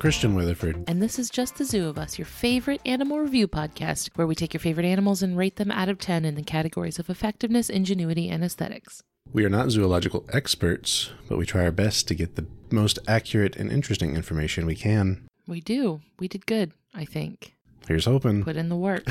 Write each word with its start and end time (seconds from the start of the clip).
Christian 0.00 0.34
Weatherford. 0.34 0.84
and 0.88 1.02
this 1.02 1.18
is 1.18 1.28
Just 1.28 1.56
the 1.58 1.64
Zoo 1.66 1.86
of 1.86 1.98
Us, 1.98 2.18
your 2.18 2.24
favorite 2.24 2.80
animal 2.86 3.18
review 3.20 3.46
podcast, 3.46 4.08
where 4.14 4.26
we 4.26 4.34
take 4.34 4.54
your 4.54 4.60
favorite 4.60 4.86
animals 4.86 5.22
and 5.22 5.36
rate 5.36 5.56
them 5.56 5.70
out 5.70 5.90
of 5.90 5.98
10 5.98 6.24
in 6.24 6.36
the 6.36 6.42
categories 6.42 6.98
of 6.98 7.10
effectiveness, 7.10 7.68
ingenuity, 7.68 8.26
and 8.30 8.42
aesthetics. 8.42 9.02
We 9.30 9.44
are 9.44 9.50
not 9.50 9.70
zoological 9.70 10.24
experts, 10.32 11.10
but 11.28 11.36
we 11.36 11.44
try 11.44 11.64
our 11.64 11.70
best 11.70 12.08
to 12.08 12.14
get 12.14 12.36
the 12.36 12.46
most 12.70 12.98
accurate 13.06 13.56
and 13.56 13.70
interesting 13.70 14.16
information 14.16 14.64
we 14.64 14.74
can. 14.74 15.26
We 15.46 15.60
do. 15.60 16.00
We 16.18 16.28
did 16.28 16.46
good, 16.46 16.72
I 16.94 17.04
think. 17.04 17.54
Here's 17.86 18.06
hoping. 18.06 18.42
Put 18.42 18.56
in 18.56 18.70
the 18.70 18.76
work. 18.76 19.04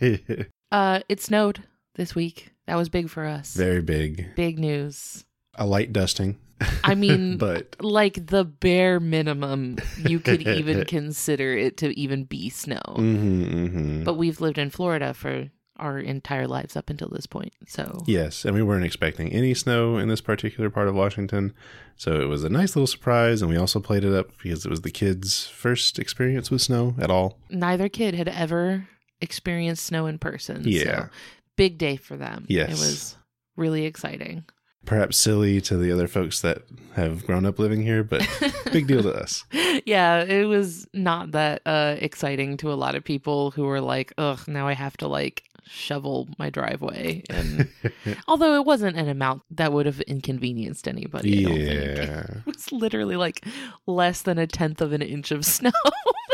Uh, 0.72 1.00
it 1.06 1.20
snowed 1.20 1.62
this 1.96 2.14
week. 2.14 2.50
That 2.66 2.76
was 2.76 2.88
big 2.88 3.10
for 3.10 3.26
us. 3.26 3.52
Very 3.52 3.82
big. 3.82 4.34
Big 4.36 4.58
news. 4.58 5.22
A 5.56 5.66
light 5.66 5.92
dusting. 5.92 6.38
I 6.84 6.94
mean, 6.96 7.36
but 7.38 7.76
like 7.80 8.26
the 8.26 8.44
bare 8.44 9.00
minimum 9.00 9.78
you 9.98 10.20
could 10.20 10.42
even 10.46 10.84
consider 10.84 11.56
it 11.56 11.76
to 11.78 11.98
even 11.98 12.24
be 12.24 12.50
snow. 12.50 12.80
hmm 12.96 13.66
hmm 13.66 14.04
But 14.04 14.14
we've 14.14 14.40
lived 14.40 14.58
in 14.58 14.70
Florida 14.70 15.14
for 15.14 15.50
our 15.78 15.98
entire 15.98 16.46
lives 16.46 16.76
up 16.76 16.90
until 16.90 17.08
this 17.08 17.26
point. 17.26 17.52
So 17.66 18.02
Yes, 18.06 18.44
and 18.44 18.54
we 18.54 18.62
weren't 18.62 18.84
expecting 18.84 19.32
any 19.32 19.54
snow 19.54 19.96
in 19.96 20.08
this 20.08 20.20
particular 20.20 20.70
part 20.70 20.86
of 20.86 20.94
Washington. 20.94 21.54
So 21.96 22.20
it 22.20 22.26
was 22.26 22.44
a 22.44 22.48
nice 22.48 22.76
little 22.76 22.86
surprise, 22.86 23.42
and 23.42 23.50
we 23.50 23.56
also 23.56 23.80
played 23.80 24.04
it 24.04 24.14
up 24.14 24.28
because 24.42 24.64
it 24.64 24.70
was 24.70 24.82
the 24.82 24.90
kids' 24.90 25.46
first 25.46 25.98
experience 25.98 26.50
with 26.50 26.60
snow 26.62 26.94
at 27.00 27.10
all. 27.10 27.38
neither 27.50 27.88
kid 27.88 28.14
had 28.14 28.28
ever 28.28 28.86
experienced 29.20 29.84
snow 29.86 30.06
in 30.06 30.18
person. 30.18 30.62
Yeah. 30.64 30.82
So 31.04 31.08
big 31.56 31.78
day 31.78 31.96
for 31.96 32.16
them. 32.16 32.44
Yes. 32.48 32.68
It 32.70 32.72
was 32.78 33.16
really 33.56 33.84
exciting. 33.84 34.44
Perhaps 34.84 35.16
silly 35.16 35.60
to 35.62 35.76
the 35.76 35.92
other 35.92 36.08
folks 36.08 36.40
that 36.40 36.62
have 36.94 37.24
grown 37.24 37.46
up 37.46 37.58
living 37.58 37.82
here, 37.82 38.02
but 38.02 38.26
big 38.72 38.86
deal 38.86 39.02
to 39.02 39.12
us. 39.12 39.44
yeah, 39.86 40.22
it 40.24 40.46
was 40.46 40.86
not 40.92 41.32
that 41.32 41.62
uh, 41.64 41.96
exciting 41.98 42.56
to 42.58 42.72
a 42.72 42.74
lot 42.74 42.94
of 42.94 43.04
people 43.04 43.52
who 43.52 43.64
were 43.64 43.80
like, 43.80 44.12
ugh, 44.18 44.40
now 44.46 44.66
I 44.66 44.74
have 44.74 44.96
to 44.98 45.08
like 45.08 45.44
shovel 45.64 46.28
my 46.38 46.50
driveway. 46.50 47.22
And 47.30 47.68
although 48.28 48.54
it 48.56 48.64
wasn't 48.66 48.96
an 48.96 49.08
amount 49.08 49.42
that 49.50 49.72
would 49.72 49.86
have 49.86 50.00
inconvenienced 50.02 50.86
anybody, 50.88 51.40
I 51.46 51.48
don't 51.48 51.56
think. 51.58 51.98
yeah. 52.08 52.20
It 52.40 52.46
was 52.46 52.72
literally 52.72 53.16
like 53.16 53.44
less 53.86 54.22
than 54.22 54.38
a 54.38 54.46
tenth 54.46 54.80
of 54.80 54.92
an 54.92 55.02
inch 55.02 55.30
of 55.30 55.44
snow. 55.46 55.70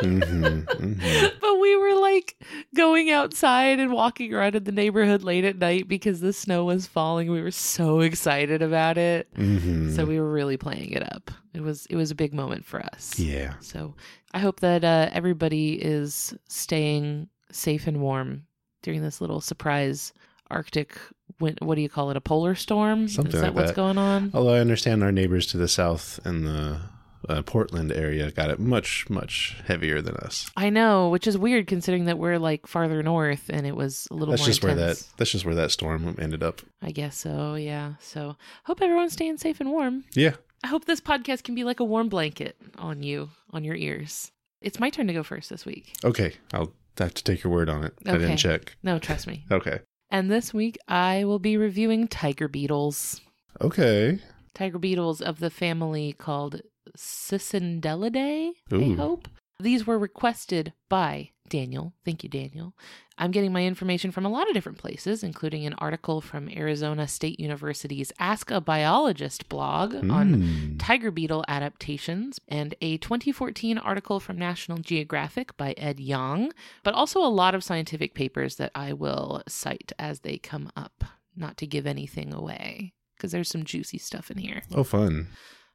hmm 0.01 0.61
hmm 0.61 1.27
but 1.41 1.59
we 1.61 1.77
were 1.77 1.95
like 2.01 2.37
going 2.77 3.11
outside 3.11 3.81
and 3.81 3.93
walking 3.93 4.33
around 4.33 4.55
in 4.55 4.63
the 4.65 4.71
neighborhood 4.73 5.23
late 5.25 5.45
at 5.45 5.59
night 5.59 5.89
because 5.89 6.21
the 6.21 6.33
snow 6.33 6.65
was 6.65 6.87
falling. 6.87 7.31
We 7.31 7.43
were 7.43 7.51
so 7.51 8.01
excited 8.01 8.63
about 8.63 8.97
it. 8.99 9.29
hmm 9.35 9.91
So 9.95 10.05
we 10.05 10.21
were 10.21 10.31
really 10.31 10.57
playing 10.57 10.91
it 10.93 11.03
up. 11.13 11.31
It 11.55 11.63
was 11.63 11.87
it 11.87 11.97
was 11.97 12.11
a 12.11 12.15
big 12.15 12.33
moment 12.33 12.65
for 12.65 12.81
us. 12.81 13.19
yeah. 13.19 13.55
So 13.61 13.95
I 14.33 14.39
hope 14.39 14.61
that 14.61 14.85
uh, 14.85 15.09
everybody 15.13 15.73
is 15.73 16.35
staying 16.49 17.29
safe 17.51 17.87
and 17.87 18.01
warm 18.01 18.45
during 18.83 19.03
this 19.03 19.21
little 19.21 19.41
surprise 19.41 20.13
Arctic. 20.51 20.97
What, 21.39 21.63
what 21.63 21.75
do 21.75 21.83
you 21.83 21.89
call 21.89 22.11
it? 22.11 22.17
A 22.17 22.21
polar 22.21 22.55
storm? 22.55 23.09
Something 23.09 23.35
is 23.35 23.41
that 23.41 23.49
like 23.49 23.55
what's 23.55 23.71
that. 23.71 23.77
going 23.77 23.99
on? 23.99 24.31
Although 24.35 24.55
I 24.55 24.61
understand 24.61 25.03
our 25.03 25.13
neighbors 25.13 25.47
to 25.49 25.59
the 25.59 25.69
south 25.69 26.19
in 26.25 26.45
the 26.45 26.81
uh, 27.29 27.43
Portland 27.43 27.93
area 27.93 28.31
got 28.31 28.51
it 28.51 28.59
much, 28.59 29.09
much 29.11 29.57
heavier 29.67 30.01
than 30.01 30.15
us. 30.17 30.51
I 30.57 30.71
know, 30.71 31.11
which 31.11 31.27
is 31.27 31.37
weird 31.37 31.67
considering 31.67 32.07
that 32.07 32.19
we're 32.19 32.39
like 32.39 32.67
farther 32.67 33.03
north 33.03 33.51
and 33.51 33.67
it 33.67 33.77
was 33.77 34.09
a 34.11 34.15
little 34.15 34.33
That's 34.33 34.43
more 34.43 34.47
just 34.47 34.65
where 34.65 34.75
that. 34.75 34.81
intense. 34.83 35.13
That's 35.17 35.31
just 35.33 35.45
where 35.45 35.55
that 35.57 35.71
storm 35.71 36.17
ended 36.19 36.43
up. 36.43 36.63
I 36.81 36.91
guess 36.93 37.17
so, 37.17 37.55
yeah. 37.55 37.95
So 38.01 38.37
hope 38.65 38.81
everyone's 38.81 39.13
staying 39.13 39.37
safe 39.39 39.61
and 39.61 39.71
warm. 39.71 40.05
Yeah. 40.15 40.35
I 40.65 40.69
hope 40.69 40.87
this 40.87 41.01
podcast 41.01 41.45
can 41.45 41.55
be 41.55 41.65
like 41.65 41.81
a 41.81 41.85
warm 41.85 42.09
blanket 42.09 42.57
on 42.79 43.03
you, 43.03 43.31
on 43.53 43.65
your 43.65 43.77
ears. 43.77 44.33
It's 44.61 44.81
my 44.81 44.91
turn 44.91 45.07
to 45.07 45.13
go 45.13 45.23
first 45.23 45.51
this 45.51 45.65
week. 45.65 45.93
Okay. 46.05 46.35
I'll 46.53 46.73
have 47.05 47.15
to 47.15 47.25
take 47.25 47.43
your 47.45 47.53
word 47.53 47.69
on 47.69 47.85
it. 47.85 47.95
I 48.07 48.13
didn't 48.13 48.37
check. 48.39 48.77
No, 48.83 48.99
trust 48.99 49.27
me. 49.27 49.45
Okay. 49.51 49.81
And 50.11 50.31
this 50.31 50.55
week 50.55 50.79
I 50.89 51.25
will 51.25 51.39
be 51.39 51.57
reviewing 51.57 52.09
tiger 52.09 52.49
beetles. 52.49 53.21
Okay. 53.61 54.21
Tiger 54.55 54.79
beetles 54.79 55.21
of 55.21 55.39
the 55.39 55.51
family 55.51 56.15
called 56.15 56.63
Cicindelidae, 56.97 58.53
I 58.73 58.95
hope. 58.97 59.29
These 59.61 59.87
were 59.87 59.99
requested 59.99 60.73
by 60.89 61.31
Daniel. 61.49 61.93
Thank 62.05 62.23
you, 62.23 62.31
Daniel. 62.31 62.75
I'm 63.21 63.33
getting 63.33 63.53
my 63.53 63.65
information 63.65 64.13
from 64.13 64.25
a 64.25 64.29
lot 64.31 64.47
of 64.49 64.55
different 64.55 64.79
places, 64.79 65.25
including 65.25 65.67
an 65.67 65.75
article 65.75 66.21
from 66.21 66.49
Arizona 66.49 67.09
State 67.09 67.41
University's 67.41 68.13
Ask 68.21 68.51
a 68.53 68.61
Biologist 68.61 69.49
blog 69.49 69.95
on 69.95 70.37
Mm. 70.37 70.77
tiger 70.79 71.11
beetle 71.11 71.45
adaptations 71.49 72.39
and 72.49 72.75
a 72.81 72.97
2014 72.99 73.77
article 73.77 74.21
from 74.21 74.39
National 74.39 74.79
Geographic 74.79 75.57
by 75.57 75.73
Ed 75.77 75.99
Yong, 76.01 76.53
but 76.85 76.95
also 76.95 77.21
a 77.21 77.29
lot 77.29 77.55
of 77.55 77.65
scientific 77.65 78.15
papers 78.15 78.57
that 78.57 78.71
I 78.75 78.93
will 78.93 79.43
cite 79.49 79.93
as 79.99 80.21
they 80.21 80.39
come 80.39 80.71
up, 80.77 81.05
not 81.37 81.57
to 81.59 81.67
give 81.67 81.87
anything 81.87 82.33
away, 82.33 82.93
because 83.17 83.33
there's 83.33 83.49
some 83.51 83.65
juicy 83.65 83.99
stuff 83.99 84.31
in 84.31 84.39
here. 84.39 84.63
Oh, 84.75 84.85
fun. 84.85 85.27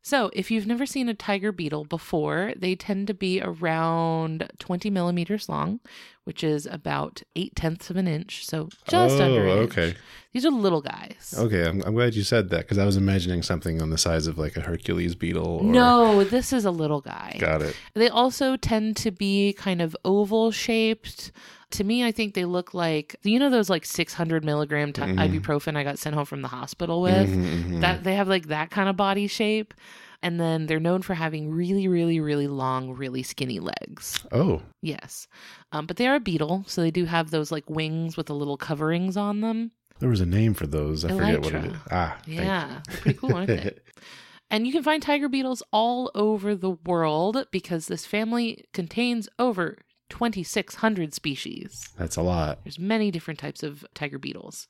So, 0.05 0.29
if 0.33 0.51
you've 0.51 0.67
never 0.67 0.85
seen 0.85 1.07
a 1.07 1.13
tiger 1.13 1.53
beetle 1.53 1.85
before, 1.85 2.51
they 2.57 2.75
tend 2.75 3.07
to 3.07 3.13
be 3.13 3.41
around 3.41 4.51
20 4.59 4.89
millimeters 4.89 5.47
long, 5.47 5.79
which 6.25 6.43
is 6.43 6.65
about 6.65 7.23
eight 7.37 7.55
tenths 7.55 7.89
of 7.89 7.95
an 7.95 8.05
inch. 8.05 8.45
So, 8.45 8.67
just 8.85 9.15
oh, 9.17 9.23
under 9.23 9.47
okay. 9.47 9.89
inch. 9.89 9.97
These 10.33 10.45
are 10.45 10.51
little 10.51 10.81
guys. 10.81 11.33
Okay. 11.37 11.65
I'm, 11.65 11.81
I'm 11.83 11.93
glad 11.93 12.15
you 12.15 12.23
said 12.23 12.49
that 12.49 12.63
because 12.63 12.77
I 12.77 12.85
was 12.85 12.97
imagining 12.97 13.43
something 13.43 13.81
on 13.81 13.91
the 13.91 13.97
size 13.97 14.27
of 14.27 14.37
like 14.37 14.57
a 14.57 14.61
Hercules 14.61 15.15
beetle. 15.15 15.47
Or... 15.47 15.63
No, 15.63 16.25
this 16.25 16.51
is 16.51 16.65
a 16.65 16.71
little 16.71 16.99
guy. 16.99 17.37
Got 17.39 17.61
it. 17.61 17.73
They 17.93 18.09
also 18.09 18.57
tend 18.57 18.97
to 18.97 19.11
be 19.11 19.53
kind 19.53 19.81
of 19.81 19.95
oval 20.03 20.51
shaped. 20.51 21.31
To 21.73 21.83
me, 21.83 22.03
I 22.05 22.11
think 22.11 22.33
they 22.33 22.45
look 22.45 22.73
like 22.73 23.15
you 23.23 23.39
know 23.39 23.49
those 23.49 23.69
like 23.69 23.85
600 23.85 24.43
milligram 24.45 24.93
t- 24.93 25.01
Mhm. 25.01 25.17
ibuprofen 25.41 25.75
I 25.75 25.83
got 25.83 25.99
sent 25.99 26.15
home 26.15 26.25
from 26.25 26.41
the 26.41 26.47
hospital 26.47 27.01
with. 27.01 27.29
Mhm, 27.29 27.63
mhm. 27.63 27.81
That 27.81 28.03
they 28.03 28.15
have 28.15 28.27
like 28.27 28.47
that 28.47 28.69
kind 28.71 28.89
of 28.89 28.95
body 28.95 29.27
shape, 29.27 29.73
and 30.21 30.39
then 30.39 30.67
they're 30.67 30.79
known 30.79 31.01
for 31.01 31.13
having 31.15 31.49
really, 31.51 31.87
really, 31.87 32.19
really 32.19 32.47
long, 32.47 32.91
really 32.93 33.23
skinny 33.23 33.59
legs. 33.59 34.23
Oh. 34.31 34.61
Yes, 34.81 35.27
um, 35.71 35.85
but 35.85 35.97
they 35.97 36.07
are 36.07 36.15
a 36.15 36.19
beetle, 36.19 36.63
so 36.67 36.81
they 36.81 36.91
do 36.91 37.05
have 37.05 37.31
those 37.31 37.51
like 37.51 37.69
wings 37.69 38.15
with 38.17 38.27
the 38.27 38.35
little 38.35 38.57
coverings 38.57 39.17
on 39.17 39.41
them. 39.41 39.71
There 39.99 40.09
was 40.09 40.21
a 40.21 40.25
name 40.25 40.53
for 40.53 40.67
those. 40.67 41.05
I 41.05 41.09
forget 41.09 41.41
what 41.41 41.53
it 41.53 41.63
Elytra. 41.71 41.77
Ah. 41.91 42.17
Yeah, 42.27 42.81
pretty 43.01 43.17
cool, 43.17 43.33
aren't 43.35 43.47
they? 43.47 43.71
And 44.51 44.67
you 44.67 44.73
can 44.73 44.83
find 44.83 45.01
tiger 45.01 45.27
beetles 45.29 45.63
all 45.71 46.11
over 46.13 46.53
the 46.53 46.69
world 46.85 47.47
because 47.49 47.87
this 47.87 48.05
family 48.05 48.65
contains 48.71 49.27
over 49.39 49.79
2,600 50.13 51.13
species. 51.13 51.89
That's 51.97 52.15
a 52.17 52.21
lot. 52.21 52.59
There's 52.63 52.77
many 52.77 53.09
different 53.11 53.39
types 53.39 53.63
of 53.63 53.83
tiger 53.95 54.19
beetles. 54.19 54.67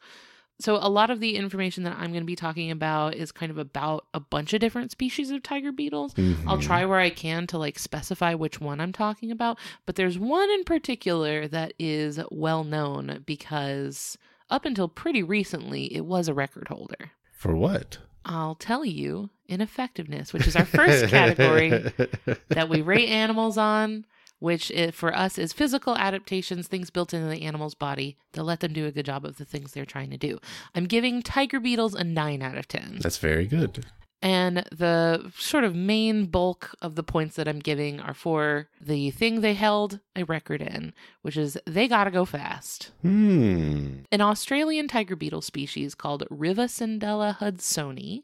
So 0.60 0.76
a 0.78 0.88
lot 0.88 1.10
of 1.10 1.20
the 1.20 1.36
information 1.36 1.84
that 1.84 1.98
I'm 1.98 2.12
going 2.12 2.22
to 2.24 2.26
be 2.26 2.36
talking 2.36 2.72
about 2.72 3.16
is 3.16 3.32
kind 3.34 3.50
of 3.52 3.58
about 3.58 4.06
a 4.14 4.20
bunch 4.22 4.54
of 4.54 4.62
different 4.62 4.92
species 4.92 5.32
of 5.32 5.44
tiger 5.44 5.72
beetles. 5.74 6.14
I'll 6.48 6.58
Mhm. 6.60 6.62
try 6.62 6.86
where 6.86 7.00
I 7.00 7.10
can 7.10 7.48
to 7.48 7.58
like 7.58 7.78
specify 7.78 8.34
which 8.36 8.62
one 8.62 8.80
I'm 8.80 8.94
talking 8.94 9.32
about, 9.32 9.58
but 9.86 9.96
there's 9.96 10.18
one 10.18 10.50
in 10.52 10.64
particular 10.64 11.48
that 11.50 11.74
is 11.78 12.20
well 12.32 12.64
known 12.64 13.24
because 13.26 14.18
up 14.50 14.64
until 14.64 14.88
pretty 14.88 15.24
recently 15.24 15.94
it 15.94 16.06
was 16.06 16.28
a 16.30 16.34
record 16.34 16.68
holder. 16.70 17.12
For 17.34 17.56
what? 17.56 17.98
I'll 18.24 18.56
tell 18.56 18.86
you 18.86 19.32
in 19.50 19.60
effectiveness, 19.60 20.32
which 20.32 20.48
is 20.48 20.56
our 20.56 20.64
first 20.66 21.08
category 21.10 21.70
that 22.50 22.70
we 22.70 22.82
rate 22.82 23.10
animals 23.10 23.58
on, 23.58 24.06
which 24.44 24.70
i 24.78 24.92
for 24.92 25.16
us 25.16 25.38
is 25.38 25.54
physical 25.54 25.96
adaptations, 25.96 26.68
things 26.68 26.90
built 26.90 27.14
into 27.14 27.30
the 27.30 27.44
animal's 27.44 27.76
body 27.76 28.18
that 28.34 28.44
let 28.44 28.60
them 28.60 28.74
do 28.74 28.86
a 28.86 28.92
good 28.92 29.06
job 29.06 29.24
of 29.24 29.38
the 29.38 29.46
things 29.46 29.72
they're 29.72 29.86
trying 29.86 30.10
to 30.10 30.18
do. 30.18 30.38
I'm 30.76 30.84
giving 30.84 31.22
tiger 31.22 31.62
beetles 31.62 31.96
a 31.96 32.04
9 32.04 32.42
out 32.42 32.58
of 32.58 32.68
10. 32.68 32.98
That's 33.00 33.18
very 33.20 33.48
good. 33.48 33.86
And 34.22 34.66
the 34.70 35.32
sort 35.38 35.64
of 35.64 35.76
main 35.76 36.26
bulk 36.26 36.76
of 36.82 36.96
the 36.96 37.04
points 37.04 37.38
that 37.38 37.48
I'm 37.48 37.60
giving 37.60 38.02
are 38.02 38.14
for 38.14 38.68
the 38.82 39.12
thing 39.12 39.40
they 39.40 39.54
held 39.54 40.02
a 40.14 40.26
record 40.26 40.62
in, 40.62 40.94
which 41.22 41.38
is 41.38 41.58
they 41.66 41.88
gotta 41.88 42.12
go 42.12 42.26
fast. 42.26 42.92
Hmm. 43.02 44.00
An 44.12 44.20
Australian 44.20 44.90
tiger 44.90 45.16
beetle 45.16 45.42
species 45.42 45.96
called 45.96 46.28
Rivacindela 46.30 47.38
hudsoni 47.38 48.24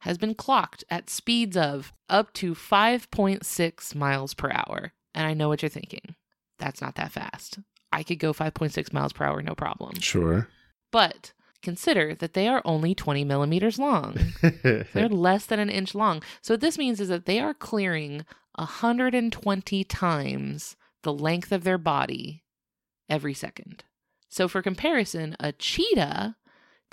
has 0.00 0.16
been 0.16 0.36
clocked 0.36 0.84
at 0.90 1.10
speeds 1.10 1.56
of 1.56 1.92
up 2.08 2.32
to 2.34 2.54
5.6 2.54 3.94
miles 3.96 4.32
per 4.32 4.52
hour. 4.52 4.92
And 5.16 5.26
I 5.26 5.34
know 5.34 5.48
what 5.48 5.62
you're 5.62 5.68
thinking. 5.68 6.14
That's 6.58 6.80
not 6.80 6.94
that 6.94 7.10
fast. 7.10 7.58
I 7.90 8.02
could 8.02 8.18
go 8.18 8.32
5.6 8.32 8.92
miles 8.92 9.12
per 9.12 9.24
hour, 9.24 9.42
no 9.42 9.54
problem. 9.54 9.98
Sure. 10.00 10.48
But 10.92 11.32
consider 11.62 12.14
that 12.14 12.34
they 12.34 12.46
are 12.46 12.62
only 12.64 12.94
20 12.94 13.24
millimeters 13.24 13.78
long. 13.78 14.16
They're 14.62 15.08
less 15.08 15.46
than 15.46 15.58
an 15.58 15.70
inch 15.70 15.94
long. 15.94 16.22
So 16.42 16.54
what 16.54 16.60
this 16.60 16.78
means 16.78 17.00
is 17.00 17.08
that 17.08 17.24
they 17.24 17.40
are 17.40 17.54
clearing 17.54 18.24
120 18.56 19.84
times 19.84 20.76
the 21.02 21.12
length 21.12 21.52
of 21.52 21.64
their 21.64 21.78
body 21.78 22.44
every 23.08 23.34
second. 23.34 23.84
So 24.28 24.48
for 24.48 24.60
comparison, 24.60 25.34
a 25.40 25.52
cheetah 25.52 26.36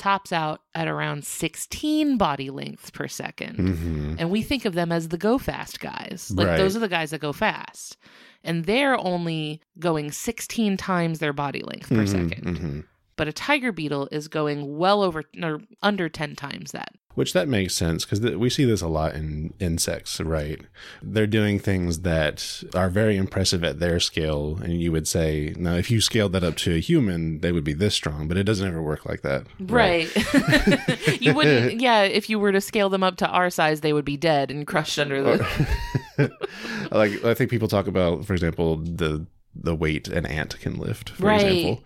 tops 0.03 0.31
out 0.33 0.59
at 0.75 0.87
around 0.87 1.23
16 1.25 2.17
body 2.17 2.49
lengths 2.49 2.89
per 2.97 3.07
2nd 3.07 3.55
hmm 3.55 4.15
And 4.19 4.27
we 4.35 4.41
think 4.49 4.65
of 4.65 4.73
them 4.73 4.91
as 4.91 5.07
the 5.09 5.17
go 5.17 5.37
fast 5.37 5.79
guys. 5.79 6.19
Like 6.35 6.47
Right. 6.47 6.57
those 6.57 6.75
are 6.77 6.79
the 6.87 6.89
guys 6.97 7.09
that 7.11 7.21
go 7.21 7.33
fast. 7.33 7.97
And 8.43 8.65
they're 8.65 8.99
only 8.99 9.61
going 9.79 10.11
16 10.11 10.75
times 10.77 11.19
their 11.19 11.33
body 11.33 11.63
length 11.71 11.89
per 11.89 12.05
second. 12.05 12.43
hmm 12.57 12.79
But 13.15 13.27
a 13.27 13.33
tiger 13.33 13.71
beetle 13.71 14.07
is 14.11 14.27
going 14.27 14.77
well 14.77 15.03
over 15.03 15.23
or 15.41 15.61
under 15.81 16.09
10 16.09 16.35
times 16.35 16.71
that. 16.71 16.93
Which 17.15 17.33
that 17.33 17.47
makes 17.47 17.75
sense 17.75 18.05
because 18.05 18.21
th- 18.21 18.37
we 18.37 18.49
see 18.49 18.65
this 18.65 18.81
a 18.81 18.87
lot 18.87 19.13
in 19.13 19.53
insects, 19.59 20.19
right? 20.19 20.59
They're 21.03 21.27
doing 21.27 21.59
things 21.59 21.99
that 21.99 22.63
are 22.73 22.89
very 22.89 23.17
impressive 23.17 23.63
at 23.63 23.79
their 23.79 23.99
scale, 23.99 24.57
and 24.63 24.81
you 24.81 24.91
would 24.91 25.07
say, 25.07 25.53
now 25.55 25.75
if 25.75 25.91
you 25.91 26.01
scaled 26.01 26.31
that 26.33 26.43
up 26.43 26.55
to 26.57 26.73
a 26.73 26.79
human, 26.79 27.41
they 27.41 27.51
would 27.51 27.63
be 27.63 27.73
this 27.73 27.93
strong, 27.93 28.27
but 28.27 28.35
it 28.35 28.45
doesn't 28.45 28.67
ever 28.67 28.81
work 28.81 29.05
like 29.05 29.21
that, 29.21 29.45
Right. 29.59 30.09
you 31.21 31.35
wouldn't, 31.35 31.79
yeah, 31.81 32.01
if 32.01 32.31
you 32.31 32.39
were 32.39 32.51
to 32.51 32.59
scale 32.59 32.89
them 32.89 33.03
up 33.03 33.17
to 33.17 33.27
our 33.27 33.51
size, 33.51 33.81
they 33.81 33.93
would 33.93 34.05
be 34.05 34.17
dead 34.17 34.49
and 34.49 34.65
crushed 34.65 34.97
under 34.97 35.21
the. 35.21 35.37
like 36.91 37.23
I 37.23 37.35
think 37.35 37.51
people 37.51 37.67
talk 37.67 37.85
about, 37.85 38.25
for 38.25 38.33
example, 38.33 38.77
the 38.77 39.27
the 39.55 39.75
weight 39.75 40.07
an 40.07 40.25
ant 40.25 40.59
can 40.61 40.77
lift. 40.79 41.11
For 41.11 41.27
Right. 41.27 41.41
example, 41.45 41.83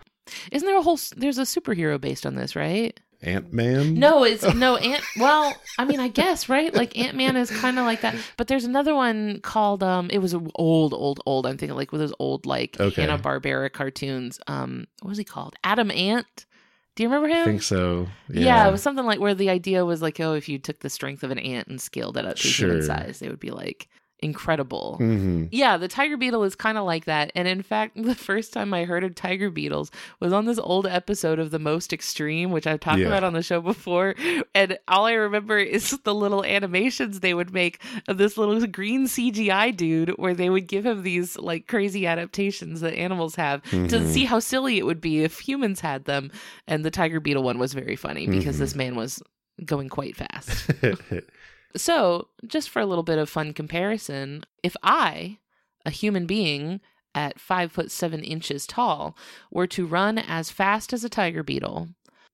Isn't 0.52 0.66
there 0.66 0.78
a 0.78 0.82
whole, 0.82 0.98
there's 1.16 1.38
a 1.38 1.42
superhero 1.42 2.00
based 2.00 2.26
on 2.26 2.34
this, 2.34 2.56
right? 2.56 2.98
Ant 3.20 3.52
Man. 3.52 3.94
No, 3.94 4.22
it's 4.22 4.44
no 4.54 4.76
Ant. 4.76 5.02
Well, 5.18 5.56
I 5.76 5.84
mean, 5.84 5.98
I 5.98 6.08
guess 6.08 6.48
right. 6.48 6.72
Like 6.72 6.96
Ant 6.96 7.16
Man 7.16 7.36
is 7.36 7.50
kind 7.50 7.78
of 7.78 7.84
like 7.84 8.02
that. 8.02 8.14
But 8.36 8.46
there's 8.46 8.64
another 8.64 8.94
one 8.94 9.40
called 9.40 9.82
um. 9.82 10.08
It 10.10 10.18
was 10.18 10.34
old, 10.34 10.94
old, 10.94 11.20
old. 11.26 11.44
I'm 11.44 11.58
thinking 11.58 11.76
like 11.76 11.90
with 11.90 12.00
those 12.00 12.14
old 12.20 12.46
like 12.46 12.78
Okay. 12.78 13.02
Hanna 13.02 13.18
Barbera 13.18 13.72
cartoons. 13.72 14.38
Um, 14.46 14.86
what 15.02 15.08
was 15.08 15.18
he 15.18 15.24
called? 15.24 15.56
Atom 15.64 15.90
Ant. 15.90 16.46
Do 16.94 17.02
you 17.02 17.08
remember 17.08 17.28
him? 17.28 17.42
I 17.42 17.44
think 17.44 17.62
so. 17.62 18.08
Yeah. 18.28 18.44
Yeah, 18.44 18.68
it 18.68 18.72
was 18.72 18.82
something 18.82 19.04
like 19.04 19.20
where 19.20 19.34
the 19.34 19.50
idea 19.50 19.84
was 19.84 20.02
like, 20.02 20.18
oh, 20.20 20.34
if 20.34 20.48
you 20.48 20.58
took 20.58 20.80
the 20.80 20.90
strength 20.90 21.22
of 21.22 21.30
an 21.30 21.38
ant 21.38 21.68
and 21.68 21.80
scaled 21.80 22.16
it 22.16 22.24
up 22.24 22.36
to 22.36 22.48
human 22.48 22.82
size, 22.82 23.20
they 23.20 23.28
would 23.28 23.38
be 23.38 23.50
like 23.50 23.88
incredible. 24.20 24.96
hmm 24.98 25.44
Yeah, 25.50 25.76
the 25.76 25.88
tiger 25.88 26.16
beetle 26.16 26.42
is 26.44 26.54
kind 26.56 26.76
of 26.78 26.84
like 26.84 27.04
that. 27.04 27.30
And 27.34 27.46
in 27.46 27.62
fact, 27.62 27.92
the 28.02 28.14
first 28.14 28.52
time 28.52 28.74
I 28.74 28.84
heard 28.84 29.04
of 29.04 29.14
tiger 29.14 29.50
beetles 29.50 29.90
was 30.20 30.32
on 30.32 30.44
this 30.44 30.58
old 30.58 30.86
episode 30.86 31.38
of 31.38 31.50
The 31.50 31.58
Most 31.58 31.92
Extreme, 31.92 32.50
which 32.50 32.66
I've 32.66 32.80
talked 32.80 32.98
Yeah. 32.98 33.06
about 33.06 33.24
on 33.24 33.32
the 33.32 33.42
show 33.42 33.60
before. 33.60 34.14
And 34.54 34.78
all 34.88 35.06
I 35.06 35.12
remember 35.12 35.58
is 35.58 35.90
the 36.04 36.14
little 36.14 36.44
animations 36.44 37.20
they 37.20 37.34
would 37.34 37.52
make 37.52 37.80
of 38.08 38.18
this 38.18 38.36
little 38.36 38.64
green 38.66 39.06
CGI 39.06 39.76
dude 39.76 40.10
where 40.16 40.34
they 40.34 40.50
would 40.50 40.66
give 40.66 40.84
him 40.84 41.02
these 41.02 41.36
like 41.38 41.66
crazy 41.66 42.06
adaptations 42.06 42.80
that 42.80 42.94
animals 42.94 43.36
have 43.36 43.62
to 43.70 43.76
Mhm. 43.78 44.06
see 44.12 44.24
how 44.24 44.38
silly 44.40 44.78
it 44.78 44.86
would 44.86 45.00
be 45.00 45.22
if 45.22 45.38
humans 45.38 45.80
had 45.80 46.04
them. 46.06 46.30
And 46.66 46.84
the 46.84 46.90
tiger 46.90 47.20
beetle 47.20 47.42
one 47.44 47.58
was 47.58 47.72
very 47.72 47.96
funny 47.96 48.26
because 48.26 48.56
Mhm. 48.56 48.60
this 48.60 48.74
man 48.74 48.94
was 48.96 49.22
going 49.64 49.88
quite 49.88 50.16
fast. 50.16 50.70
So, 51.76 52.28
just 52.46 52.70
for 52.70 52.80
a 52.80 52.86
little 52.86 53.04
bit 53.04 53.18
of 53.18 53.28
fun 53.28 53.52
comparison, 53.52 54.44
if 54.62 54.76
I, 54.82 55.38
a 55.84 55.90
human 55.90 56.26
being 56.26 56.80
at 57.14 57.40
five 57.40 57.72
foot 57.72 57.90
seven 57.90 58.22
inches 58.22 58.66
tall, 58.66 59.16
were 59.50 59.66
to 59.68 59.86
run 59.86 60.18
as 60.18 60.50
fast 60.50 60.92
as 60.92 61.04
a 61.04 61.08
tiger 61.08 61.42
beetle, 61.42 61.88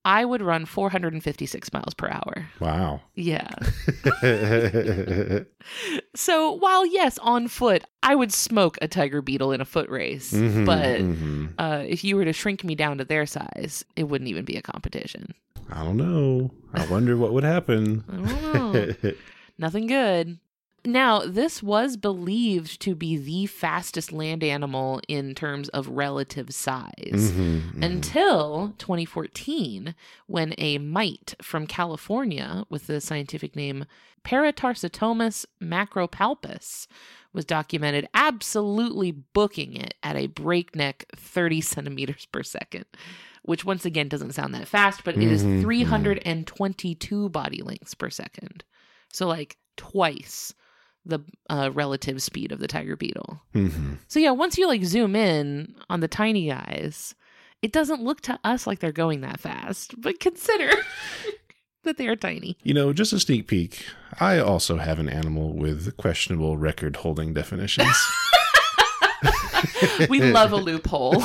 I 0.05 0.23
would 0.23 0.41
run 0.41 0.65
456 0.65 1.73
miles 1.73 1.93
per 1.95 2.07
hour. 2.07 2.47
wow. 2.61 3.01
Yeah. 3.15 3.49
So, 6.15 6.51
while 6.53 6.85
yes, 6.85 7.17
on 7.19 7.47
foot, 7.47 7.83
I 8.03 8.15
would 8.15 8.31
smoke 8.31 8.77
a 8.81 8.87
tiger 8.87 9.21
beetle 9.21 9.51
in 9.51 9.61
a 9.61 9.65
foot 9.65 9.89
race, 9.89 10.31
Mhm, 10.31 10.65
but 10.65 10.99
mhm. 11.01 11.53
uh, 11.57 11.83
if 11.87 12.03
you 12.03 12.15
were 12.15 12.25
to 12.25 12.33
shrink 12.33 12.63
me 12.63 12.75
down 12.75 12.99
to 12.99 13.05
their 13.05 13.25
size, 13.25 13.83
it 13.95 14.03
wouldn't 14.05 14.29
even 14.29 14.45
be 14.45 14.55
a 14.55 14.61
competition. 14.61 15.33
I 15.71 15.83
don't 15.83 15.97
know. 15.97 16.51
I 16.73 16.85
wonder 16.85 17.17
what 17.17 17.33
would 17.33 17.43
happen. 17.43 18.03
I 18.07 18.15
don't 18.15 19.03
know. 19.03 19.11
Nothing 19.57 19.87
good. 19.87 20.37
Now, 20.85 21.19
this 21.25 21.63
was 21.63 21.97
believed 21.97 22.79
to 22.81 22.95
be 22.95 23.17
the 23.17 23.47
fastest 23.47 24.11
land 24.11 24.43
animal 24.43 25.01
in 25.07 25.33
terms 25.33 25.67
of 25.69 25.89
relative 25.89 26.53
size. 26.53 27.31
Mhm, 27.31 27.71
mhm. 27.73 27.83
Until 27.85 28.75
2014, 28.77 29.95
when 30.27 30.53
a 30.57 30.77
mite 30.77 31.33
from 31.41 31.65
California 31.67 32.65
with 32.69 32.87
the 32.87 33.01
scientific 33.01 33.55
name 33.55 33.85
Paratarsotomus 34.23 35.45
macropalpis 35.61 36.87
was 37.33 37.45
documented 37.45 38.07
absolutely 38.13 39.11
booking 39.11 39.75
it 39.75 39.93
at 40.01 40.15
a 40.15 40.27
breakneck 40.27 41.05
30 41.15 41.61
centimeters 41.61 42.25
per 42.31 42.41
second, 42.41 42.85
which 43.43 43.65
once 43.65 43.85
again 43.85 44.07
doesn't 44.07 44.33
sound 44.33 44.53
that 44.55 44.67
fast, 44.67 45.03
but 45.03 45.15
it 45.15 45.23
is 45.23 45.43
Mhm, 45.43 45.59
mhm. 45.59 45.61
322 45.61 47.29
body 47.29 47.61
lengths 47.61 47.93
per 47.93 48.09
second. 48.09 48.63
So, 49.11 49.27
like 49.27 49.57
twice 49.77 50.53
the 51.05 51.19
uh, 51.49 51.69
relative 51.73 52.21
speed 52.21 52.51
of 52.51 52.59
the 52.59 52.67
tiger 52.67 52.95
beetle. 52.95 53.41
Mhm. 53.53 53.97
So 54.07 54.19
yeah, 54.19 54.31
once 54.31 54.57
you 54.57 54.67
like 54.67 54.83
zoom 54.83 55.15
in 55.15 55.75
on 55.89 55.99
the 55.99 56.07
tiny 56.07 56.47
guys, 56.47 57.13
it 57.61 57.71
doesn't 57.71 58.03
look 58.03 58.21
to 58.21 58.39
us 58.43 58.65
like 58.67 58.79
they're 58.79 58.91
going 58.91 59.21
that 59.21 59.39
fast. 59.39 59.99
But 60.01 60.19
consider 60.19 60.71
that 61.83 61.97
they 61.97 62.07
are 62.07 62.15
tiny. 62.15 62.57
You 62.63 62.73
know, 62.73 62.91
just 62.93 63.13
a 63.13 63.19
sneak 63.19 63.47
peek. 63.47 63.85
I 64.19 64.39
also 64.39 64.77
have 64.77 64.97
an 64.99 65.09
animal 65.09 65.53
with 65.53 65.95
questionable 65.97 66.57
record 66.57 66.97
holding 66.97 67.33
definitions. 67.33 67.95
We 70.09 70.19
love 70.21 70.51
a 70.51 70.57
loophole. 70.57 71.23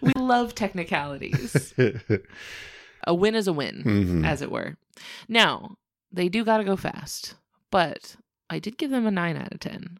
we 0.00 0.12
love 0.16 0.54
technicalities. 0.54 1.74
A 3.06 3.14
win 3.14 3.34
is 3.34 3.46
a 3.48 3.52
win, 3.52 3.82
Mhm. 3.84 4.26
as 4.26 4.42
it 4.42 4.50
were. 4.50 4.76
Now, 5.28 5.76
they 6.12 6.28
do 6.28 6.44
got 6.44 6.58
to 6.58 6.64
go 6.64 6.76
fast, 6.76 7.34
but 7.72 8.14
I 8.48 8.60
did 8.60 8.78
give 8.78 8.90
them 8.90 9.06
a 9.06 9.10
9 9.10 9.36
out 9.36 9.50
of 9.50 9.58
10. 9.58 9.98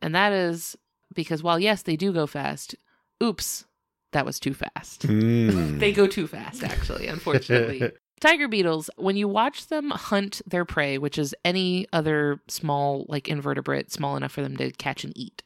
And 0.00 0.14
that 0.14 0.32
is 0.32 0.76
because 1.14 1.42
while 1.42 1.58
yes, 1.58 1.82
they 1.82 1.96
do 1.96 2.12
go 2.12 2.26
fast, 2.26 2.74
oops, 3.22 3.66
that 4.12 4.24
was 4.24 4.40
too 4.40 4.54
fast. 4.54 5.06
Mm. 5.06 5.78
They 5.82 5.92
go 5.92 6.06
too 6.06 6.26
fast, 6.26 6.62
actually, 6.62 7.08
unfortunately. 7.08 7.90
Tiger 8.20 8.46
beetles, 8.46 8.88
when 8.96 9.16
you 9.16 9.26
watch 9.26 9.66
them 9.66 9.90
hunt 9.90 10.42
their 10.46 10.64
prey, 10.64 10.96
which 10.96 11.18
is 11.18 11.34
any 11.44 11.88
other 11.92 12.40
small, 12.46 13.04
like 13.08 13.28
invertebrate, 13.28 13.90
small 13.90 14.16
enough 14.16 14.30
for 14.30 14.42
them 14.42 14.56
to 14.58 14.70
catch 14.70 15.02
and 15.02 15.12
eat, 15.16 15.42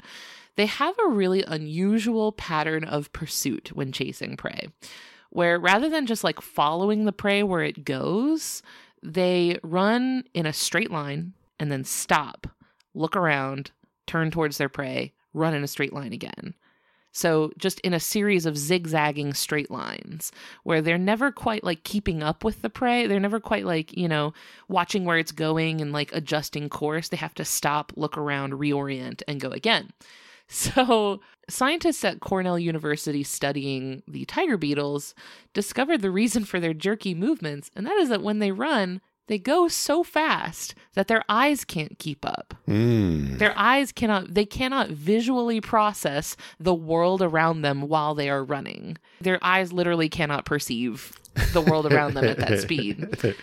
they 0.57 0.67
have 0.67 0.95
a 0.99 1.09
really 1.09 1.43
unusual 1.43 2.33
pattern 2.33 2.85
of 2.85 3.11
pursuit 3.15 3.71
when 3.73 3.93
chasing 3.93 4.37
prey, 4.37 4.69
where 5.31 5.59
rather 5.59 5.89
than 5.89 6.05
just 6.05 6.23
like 6.23 6.43
following 6.43 7.07
the 7.07 7.13
prey 7.13 7.43
where 7.43 7.63
it 7.63 7.85
goes, 7.85 8.63
they 9.03 9.59
run 9.63 10.25
in 10.35 10.45
a 10.45 10.53
straight 10.53 10.91
line 10.91 11.33
and 11.59 11.71
then 11.71 11.85
stop, 11.85 12.47
look 12.95 13.17
around, 13.17 13.71
turn 14.07 14.31
towards 14.31 14.59
their 14.59 14.69
prey, 14.69 15.13
run 15.33 15.55
in 15.55 15.65
a 15.65 15.69
straight 15.69 15.93
line 15.93 16.13
again. 16.13 16.55
So, 17.17 17.51
just 17.57 17.81
in 17.81 17.95
a 17.95 17.99
series 17.99 18.45
of 18.45 18.59
zigzagging 18.59 19.33
straight 19.33 19.71
lines 19.71 20.33
where 20.65 20.83
they're 20.83 20.99
never 20.99 21.33
quite 21.33 21.65
like 21.65 21.83
keeping 21.83 22.23
up 22.23 22.45
with 22.45 22.61
the 22.61 22.69
prey. 22.69 23.07
They're 23.07 23.19
never 23.19 23.41
quite 23.41 23.65
like, 23.65 23.97
you 23.97 24.07
know, 24.07 24.35
watching 24.69 25.07
where 25.07 25.17
it's 25.17 25.33
going 25.33 25.81
and 25.81 25.93
like 25.93 26.13
adjusting 26.13 26.69
course. 26.69 27.09
They 27.09 27.17
have 27.17 27.33
to 27.37 27.45
stop, 27.47 27.91
look 27.97 28.19
around, 28.19 28.53
reorient, 28.53 29.23
and 29.27 29.41
go 29.41 29.49
again. 29.51 29.93
So, 30.49 31.21
scientists 31.49 32.05
at 32.05 32.21
Cornell 32.21 32.57
University 32.57 33.25
studying 33.25 34.05
the 34.07 34.25
tiger 34.27 34.57
beetles 34.57 35.13
discovered 35.53 36.03
the 36.03 36.11
reason 36.13 36.45
for 36.45 36.61
their 36.61 36.73
jerky 36.73 37.15
movements, 37.15 37.69
and 37.75 37.85
that 37.85 37.97
is 37.97 38.11
that 38.11 38.23
when 38.23 38.39
they 38.39 38.53
run, 38.53 39.01
they 39.29 39.39
go 39.39 39.69
so 39.69 40.03
fast 40.03 40.75
that 40.95 41.09
their 41.09 41.23
eyes 41.29 41.65
can't 41.65 41.99
keep 41.99 42.25
up. 42.25 42.55
Mm. 42.69 43.39
Their 43.39 43.57
eyes 43.59 43.93
cannot 43.93 44.35
they 44.35 44.45
cannot 44.45 44.89
visually 44.89 45.61
process 45.61 46.37
the 46.59 46.75
world 46.75 47.23
around 47.23 47.63
them 47.63 47.83
while 47.83 48.15
they 48.15 48.31
are 48.31 48.45
running. 48.45 48.97
Their 49.21 49.39
eyes 49.43 49.73
literally 49.73 50.09
cannot 50.09 50.45
perceive 50.45 51.13
the 51.53 51.61
world 51.61 51.91
around 51.93 52.15
them 52.15 52.25
at 52.25 52.39
that 52.39 52.61
speed. 52.63 53.35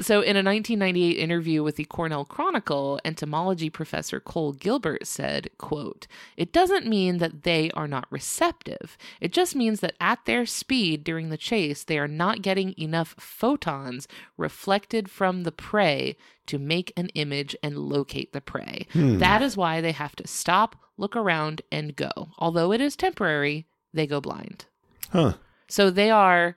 So 0.00 0.20
in 0.20 0.36
a 0.36 0.42
1998 0.42 1.18
interview 1.18 1.62
with 1.62 1.76
the 1.76 1.84
Cornell 1.84 2.24
Chronicle, 2.24 3.00
entomology 3.04 3.70
professor 3.70 4.20
Cole 4.20 4.52
Gilbert 4.52 5.06
said, 5.06 5.48
quote, 5.58 6.06
"It 6.36 6.52
doesn't 6.52 6.86
mean 6.86 7.18
that 7.18 7.42
they 7.44 7.70
are 7.72 7.88
not 7.88 8.06
receptive. 8.10 8.98
It 9.20 9.32
just 9.32 9.56
means 9.56 9.80
that 9.80 9.94
at 10.00 10.24
their 10.26 10.44
speed 10.44 11.02
during 11.02 11.30
the 11.30 11.36
chase, 11.36 11.82
they 11.84 11.98
are 11.98 12.08
not 12.08 12.42
getting 12.42 12.74
enough 12.78 13.14
photons 13.18 14.06
reflected 14.36 15.10
from 15.10 15.42
the 15.42 15.52
prey 15.52 16.16
to 16.46 16.58
make 16.58 16.92
an 16.96 17.08
image 17.14 17.56
and 17.62 17.78
locate 17.78 18.32
the 18.32 18.40
prey. 18.40 18.86
Hmm. 18.92 19.18
That 19.18 19.42
is 19.42 19.56
why 19.56 19.80
they 19.80 19.92
have 19.92 20.14
to 20.16 20.26
stop, 20.26 20.76
look 20.96 21.16
around, 21.16 21.62
and 21.72 21.96
go. 21.96 22.28
Although 22.38 22.72
it 22.72 22.80
is 22.80 22.96
temporary, 22.96 23.66
they 23.92 24.06
go 24.06 24.20
blind. 24.20 24.66
Huh. 25.10 25.34
So 25.68 25.90
they 25.90 26.10
are 26.10 26.56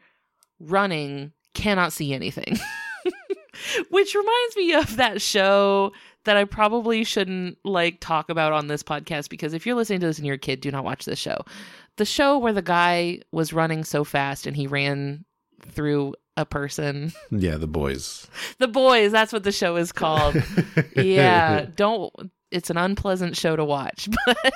running, 0.60 1.31
cannot 1.53 1.93
see 1.93 2.13
anything. 2.13 2.58
Which 3.89 4.16
reminds 4.16 4.56
me 4.56 4.74
of 4.74 4.96
that 4.98 5.22
show 5.22 5.92
that 6.25 6.38
I 6.38 6.44
probably 6.44 7.04
shouldn't 7.04 7.58
like 7.63 8.00
talk 8.00 8.30
about 8.30 8.54
on 8.54 8.68
this 8.68 8.84
podcast 8.84 9.30
because 9.30 9.54
if 9.54 9.66
you're 9.66 9.75
listening 9.75 10.00
to 10.01 10.08
this 10.08 10.18
and 10.18 10.25
you're 10.25 10.36
a 10.36 10.39
kid, 10.39 10.62
do 10.62 10.72
not 10.72 10.84
watch 10.84 11.06
this 11.06 11.20
show. 11.20 11.44
The 11.98 12.06
show 12.06 12.38
where 12.38 12.54
the 12.54 12.62
guy 12.62 13.22
was 13.32 13.54
running 13.54 13.84
so 13.84 14.04
fast 14.04 14.46
and 14.46 14.56
he 14.56 14.68
ran 14.68 15.25
through 15.68 16.16
a 16.38 16.46
person. 16.46 17.12
Yeah, 17.32 17.58
the 17.58 17.68
boys. 17.68 18.28
The 18.60 18.68
boys, 18.68 19.12
that's 19.12 19.34
what 19.34 19.44
the 19.44 19.51
show 19.51 19.75
is 19.75 19.92
called. 19.92 20.36
yeah, 20.96 21.66
don't 21.75 22.13
it's 22.51 22.70
an 22.70 22.78
unpleasant 22.78 23.38
show 23.38 23.56
to 23.56 23.63
watch. 23.63 24.10
But 24.25 24.54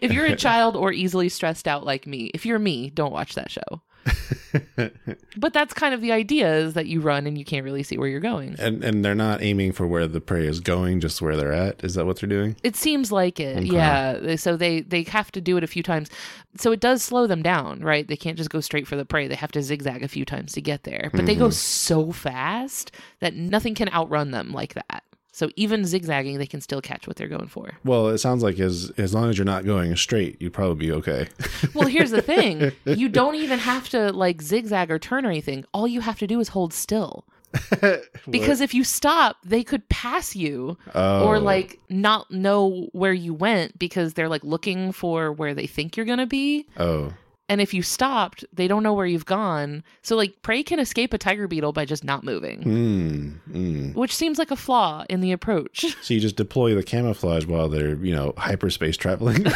if 0.00 0.12
you're 0.12 0.26
a 0.26 0.36
child 0.36 0.76
or 0.76 0.92
easily 0.92 1.28
stressed 1.28 1.66
out 1.66 1.84
like 1.84 2.06
me, 2.06 2.30
if 2.34 2.46
you're 2.46 2.58
me, 2.58 2.90
don't 2.90 3.12
watch 3.12 3.34
that 3.34 3.50
show. 3.50 3.82
But 5.36 5.52
that's 5.52 5.74
kind 5.74 5.94
of 5.94 6.00
the 6.00 6.12
idea 6.12 6.54
is 6.54 6.74
that 6.74 6.86
you 6.86 7.00
run 7.00 7.26
and 7.26 7.36
you 7.36 7.44
can't 7.44 7.64
really 7.64 7.82
see 7.82 7.98
where 7.98 8.08
you're 8.08 8.20
going. 8.20 8.54
and 8.58 8.84
and 8.84 9.04
they're 9.04 9.14
not 9.14 9.42
aiming 9.42 9.72
for 9.72 9.86
where 9.86 10.06
the 10.06 10.20
prey 10.20 10.46
is 10.46 10.60
going, 10.60 11.00
just 11.00 11.20
where 11.20 11.36
they're 11.36 11.52
at. 11.52 11.82
Is 11.82 11.94
that 11.94 12.06
what 12.06 12.20
they're 12.20 12.28
doing? 12.28 12.56
It 12.62 12.76
seems 12.76 13.10
like 13.10 13.40
it. 13.40 13.58
Okay. 13.58 13.66
Yeah. 13.66 14.36
So 14.36 14.56
they 14.56 14.82
they 14.82 15.02
have 15.04 15.32
to 15.32 15.40
do 15.40 15.56
it 15.56 15.64
a 15.64 15.66
few 15.66 15.82
times. 15.82 16.08
So 16.56 16.70
it 16.70 16.80
does 16.80 17.02
slow 17.02 17.26
them 17.26 17.42
down, 17.42 17.80
right? 17.80 18.06
They 18.06 18.16
can't 18.16 18.38
just 18.38 18.50
go 18.50 18.60
straight 18.60 18.86
for 18.86 18.96
the 18.96 19.04
prey. 19.04 19.26
They 19.26 19.34
have 19.34 19.52
to 19.52 19.62
zigzag 19.62 20.04
a 20.04 20.08
few 20.08 20.24
times 20.24 20.52
to 20.52 20.60
get 20.60 20.84
there. 20.84 21.10
But 21.12 21.26
they 21.26 21.34
go 21.34 21.46
mm-hmm. 21.46 21.52
so 21.52 22.12
fast 22.12 22.92
that 23.18 23.34
nothing 23.34 23.74
can 23.74 23.88
outrun 23.88 24.30
them 24.30 24.52
like 24.52 24.74
that. 24.74 25.02
So 25.34 25.50
even 25.56 25.84
zigzagging, 25.84 26.38
they 26.38 26.46
can 26.46 26.60
still 26.60 26.80
catch 26.80 27.08
what 27.08 27.16
they're 27.16 27.26
going 27.26 27.48
for. 27.48 27.72
Well, 27.84 28.06
it 28.10 28.18
sounds 28.18 28.44
like 28.44 28.60
as 28.60 28.92
as 28.96 29.12
long 29.12 29.28
as 29.30 29.36
you're 29.36 29.44
not 29.44 29.64
going 29.64 29.96
straight, 29.96 30.40
you'd 30.40 30.52
probably 30.52 30.86
be 30.86 30.92
okay. 30.92 31.28
Well, 31.74 31.88
here's 31.88 32.12
the 32.12 32.22
thing. 32.22 32.70
You 32.84 33.08
don't 33.08 33.34
even 33.34 33.58
have 33.58 33.88
to 33.88 34.12
like 34.12 34.40
zigzag 34.40 34.92
or 34.92 34.98
turn 35.00 35.26
or 35.26 35.30
anything. 35.30 35.64
All 35.74 35.88
you 35.88 36.00
have 36.02 36.18
to 36.20 36.28
do 36.28 36.38
is 36.38 36.48
hold 36.48 36.72
still. 36.72 37.24
Because 38.30 38.60
if 38.60 38.74
you 38.74 38.84
stop, 38.84 39.36
they 39.44 39.64
could 39.64 39.88
pass 39.88 40.36
you 40.36 40.78
oh, 40.94 41.26
or 41.26 41.40
like 41.40 41.80
not 41.88 42.30
know 42.30 42.88
where 42.92 43.12
you 43.12 43.34
went 43.34 43.78
because 43.78 44.14
they're 44.14 44.28
like 44.28 44.44
looking 44.44 44.92
for 44.92 45.32
where 45.32 45.52
they 45.52 45.66
think 45.66 45.96
you're 45.96 46.06
going 46.06 46.18
to 46.20 46.26
be. 46.26 46.66
oh, 46.78 47.12
And 47.48 47.60
if 47.60 47.74
you 47.74 47.82
stopped, 47.82 48.42
they 48.54 48.66
don't 48.66 48.82
know 48.82 48.94
where 48.94 49.04
you've 49.04 49.26
gone. 49.26 49.84
So 50.02 50.16
like 50.16 50.40
prey 50.40 50.62
can 50.62 50.78
escape 50.78 51.12
a 51.12 51.18
tiger 51.18 51.46
beetle 51.46 51.72
by 51.72 51.84
just 51.84 52.02
not 52.02 52.24
moving, 52.24 52.62
mm, 52.62 53.40
mm. 53.50 53.94
which 53.94 54.14
seems 54.14 54.38
like 54.38 54.50
a 54.50 54.56
flaw 54.56 55.04
in 55.10 55.20
the 55.20 55.32
approach. 55.32 55.84
So 56.04 56.12
you 56.12 56.20
just 56.20 56.36
deploy 56.36 56.74
the 56.74 56.82
camouflage 56.82 57.46
while 57.46 57.68
they're 57.68 57.96
you 57.96 58.14
know 58.14 58.34
hyperspace 58.36 58.96
traveling. 58.96 59.42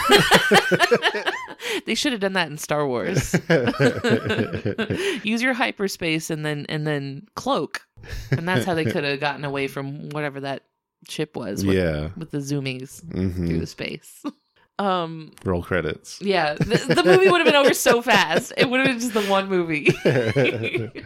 they 1.87 1.95
should 1.95 2.13
have 2.13 2.21
done 2.21 2.33
that 2.35 2.49
in 2.51 2.57
Star 2.57 2.87
Wars. 2.87 3.35
Use 5.25 5.43
your 5.43 5.53
hyperspace 5.53 6.31
and 6.31 6.45
then 6.45 6.65
and 6.69 6.87
then 6.87 7.27
cloak. 7.35 7.87
And 8.31 8.49
that's 8.49 8.65
how 8.65 8.75
they 8.75 8.85
could 8.85 9.05
have 9.05 9.21
gotten 9.21 9.45
away 9.45 9.67
from 9.67 10.11
whatever 10.11 10.41
that 10.41 10.63
chip 11.07 11.37
was 11.37 11.65
with, 11.65 11.77
yeah. 11.77 12.11
with 12.17 12.31
the 12.31 12.39
zoomies 12.39 13.03
hmm 13.13 13.47
through 13.47 13.61
the 13.61 13.67
space. 13.67 14.25
Um 14.79 15.33
Roll 15.45 15.63
credits. 15.63 16.21
yeah, 16.23 16.55
the, 16.55 16.95
the 16.95 17.03
movie 17.05 17.29
would 17.31 17.41
have 17.41 17.47
been 17.47 17.57
over 17.57 17.75
so 17.75 18.01
fast. 18.03 18.53
It 18.57 18.71
would 18.71 18.79
have 18.81 18.89
been 18.89 19.01
just 19.01 19.15
the 19.15 19.23
one 19.25 19.49
movie. 19.49 19.89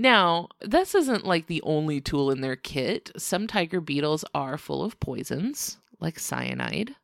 Now, 0.00 0.48
this 0.60 0.94
isn't 0.94 1.26
like 1.26 1.48
the 1.48 1.60
only 1.62 2.00
tool 2.00 2.30
in 2.30 2.40
their 2.40 2.54
kit. 2.54 3.10
Some 3.16 3.48
tiger 3.48 3.80
beetles 3.80 4.24
are 4.32 4.56
full 4.56 4.84
of 4.84 4.98
poisons, 5.00 5.78
like 5.98 6.20
cyanide. 6.20 6.94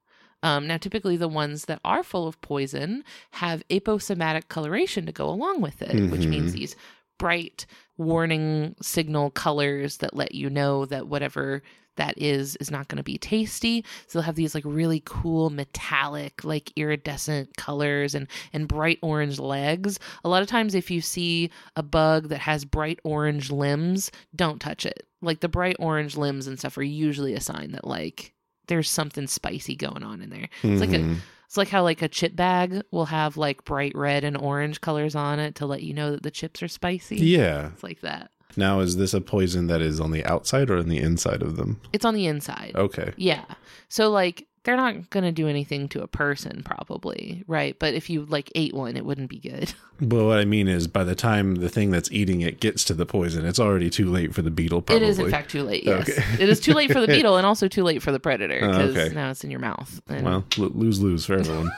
Um, 0.44 0.68
now, 0.68 0.76
typically, 0.76 1.16
the 1.16 1.26
ones 1.26 1.64
that 1.64 1.80
are 1.84 2.04
full 2.04 2.28
of 2.28 2.40
poison 2.40 3.02
have 3.32 3.66
aposematic 3.68 4.46
coloration 4.48 5.06
to 5.06 5.12
go 5.12 5.28
along 5.28 5.60
with 5.60 5.82
it, 5.82 6.08
which 6.10 6.20
Mhm. 6.22 6.28
means 6.28 6.52
these 6.52 6.76
bright 7.18 7.66
warning 7.96 8.76
signal 8.80 9.30
colors 9.30 9.96
that 9.96 10.14
let 10.14 10.34
you 10.34 10.48
know 10.48 10.84
that 10.84 11.08
whatever 11.08 11.62
that 11.96 12.14
is 12.16 12.56
is 12.56 12.70
not 12.70 12.88
going 12.88 12.96
to 12.98 13.02
be 13.02 13.18
tasty. 13.18 13.84
So 14.06 14.18
they'll 14.18 14.24
have 14.26 14.34
these 14.34 14.54
like 14.54 14.64
really 14.66 15.02
cool 15.04 15.50
metallic, 15.50 16.44
like 16.44 16.72
iridescent 16.76 17.56
colors 17.56 18.14
and 18.14 18.26
and 18.52 18.66
bright 18.68 18.98
orange 19.02 19.38
legs. 19.38 19.98
A 20.24 20.28
lot 20.28 20.42
of 20.42 20.48
times, 20.48 20.74
if 20.74 20.90
you 20.90 21.00
see 21.00 21.50
a 21.76 21.82
bug 21.82 22.28
that 22.28 22.38
has 22.40 22.64
bright 22.64 23.00
orange 23.04 23.50
limbs, 23.50 24.10
don't 24.34 24.60
touch 24.60 24.86
it. 24.86 25.06
Like 25.22 25.40
the 25.40 25.48
bright 25.48 25.76
orange 25.78 26.16
limbs 26.16 26.46
and 26.46 26.58
stuff 26.58 26.76
are 26.78 26.82
usually 26.82 27.34
a 27.34 27.40
sign 27.40 27.72
that 27.72 27.86
like 27.86 28.32
there's 28.66 28.88
something 28.88 29.26
spicy 29.26 29.76
going 29.76 30.02
on 30.02 30.22
in 30.22 30.30
there. 30.30 30.48
It's 30.62 30.80
like 30.80 30.92
a 30.92 30.98
Mhm. 30.98 31.18
it's 31.46 31.56
like 31.56 31.68
how 31.68 31.82
like 31.82 32.00
a 32.02 32.08
chip 32.08 32.34
bag 32.34 32.82
will 32.90 33.04
have 33.06 33.36
like 33.36 33.64
bright 33.64 33.92
red 33.94 34.24
and 34.24 34.36
orange 34.36 34.80
colors 34.80 35.14
on 35.14 35.38
it 35.38 35.56
to 35.56 35.66
let 35.66 35.82
you 35.82 35.92
know 35.94 36.10
that 36.12 36.22
the 36.22 36.30
chips 36.30 36.62
are 36.62 36.68
spicy. 36.68 37.16
yeah. 37.18 37.68
It's 37.72 37.82
like 37.82 38.00
that. 38.00 38.30
Now, 38.56 38.80
is 38.80 38.96
this 38.96 39.14
a 39.14 39.20
poison 39.20 39.66
that 39.66 39.80
is 39.80 40.00
on 40.00 40.10
the 40.12 40.24
outside 40.24 40.70
or 40.70 40.78
on 40.78 40.88
the 40.88 40.98
inside 40.98 41.42
of 41.42 41.56
them? 41.56 41.80
It's 41.92 42.04
on 42.04 42.14
the 42.14 42.26
inside. 42.26 42.72
Okay. 42.76 43.12
Yeah. 43.16 43.44
So 43.88 44.10
like 44.10 44.46
they're 44.62 44.76
not 44.76 45.10
going 45.10 45.24
to 45.24 45.32
do 45.32 45.46
anything 45.46 45.88
to 45.90 46.02
a 46.02 46.06
person 46.06 46.62
probably, 46.64 47.44
right? 47.46 47.78
But 47.78 47.92
if 47.94 48.08
you 48.08 48.24
like 48.24 48.50
ate 48.54 48.72
one, 48.72 48.96
it 48.96 49.04
wouldn't 49.04 49.28
be 49.30 49.38
good. 49.38 49.72
But 50.00 50.24
what 50.24 50.38
I 50.40 50.44
mean 50.44 50.66
is, 50.66 50.88
by 50.88 51.04
the 51.04 51.14
time 51.14 51.54
the 51.54 51.68
thing 51.68 51.92
that's 51.92 52.10
eating 52.10 52.40
it 52.40 52.58
gets 52.58 52.82
to 52.86 52.94
the 52.94 53.06
poison, 53.06 53.46
it's 53.46 53.60
already 53.60 53.88
too 53.90 54.10
late 54.10 54.34
for 54.34 54.42
the 54.42 54.50
beetle. 54.50 54.82
Probably. 54.82 55.06
It 55.06 55.08
is 55.08 55.20
in 55.20 55.30
fact 55.30 55.52
too 55.52 55.62
late. 55.62 55.84
Yes. 55.84 56.08
Okay. 56.10 56.42
it 56.42 56.48
is 56.48 56.58
too 56.58 56.72
late 56.74 56.90
for 56.92 57.00
the 57.00 57.06
beetle 57.16 57.36
and 57.36 57.46
also 57.46 57.68
too 57.68 57.84
late 57.84 58.02
for 58.02 58.10
the 58.10 58.18
predator 58.18 58.58
Oh, 58.60 58.70
because 58.72 58.96
okay. 58.96 59.14
now 59.14 59.30
it's 59.30 59.44
in 59.44 59.52
your 59.52 59.60
mouth. 59.60 60.00
And 60.08 60.24
Well, 60.26 60.44
lose 60.58 61.00
lose 61.00 61.24
for 61.26 61.34
everyone. 61.34 61.70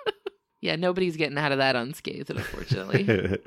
yeah, 0.60 0.76
nobody's 0.76 1.16
getting 1.16 1.38
out 1.38 1.52
of 1.52 1.58
that 1.58 1.74
unscathed 1.74 2.28
unfortunately. 2.28 3.38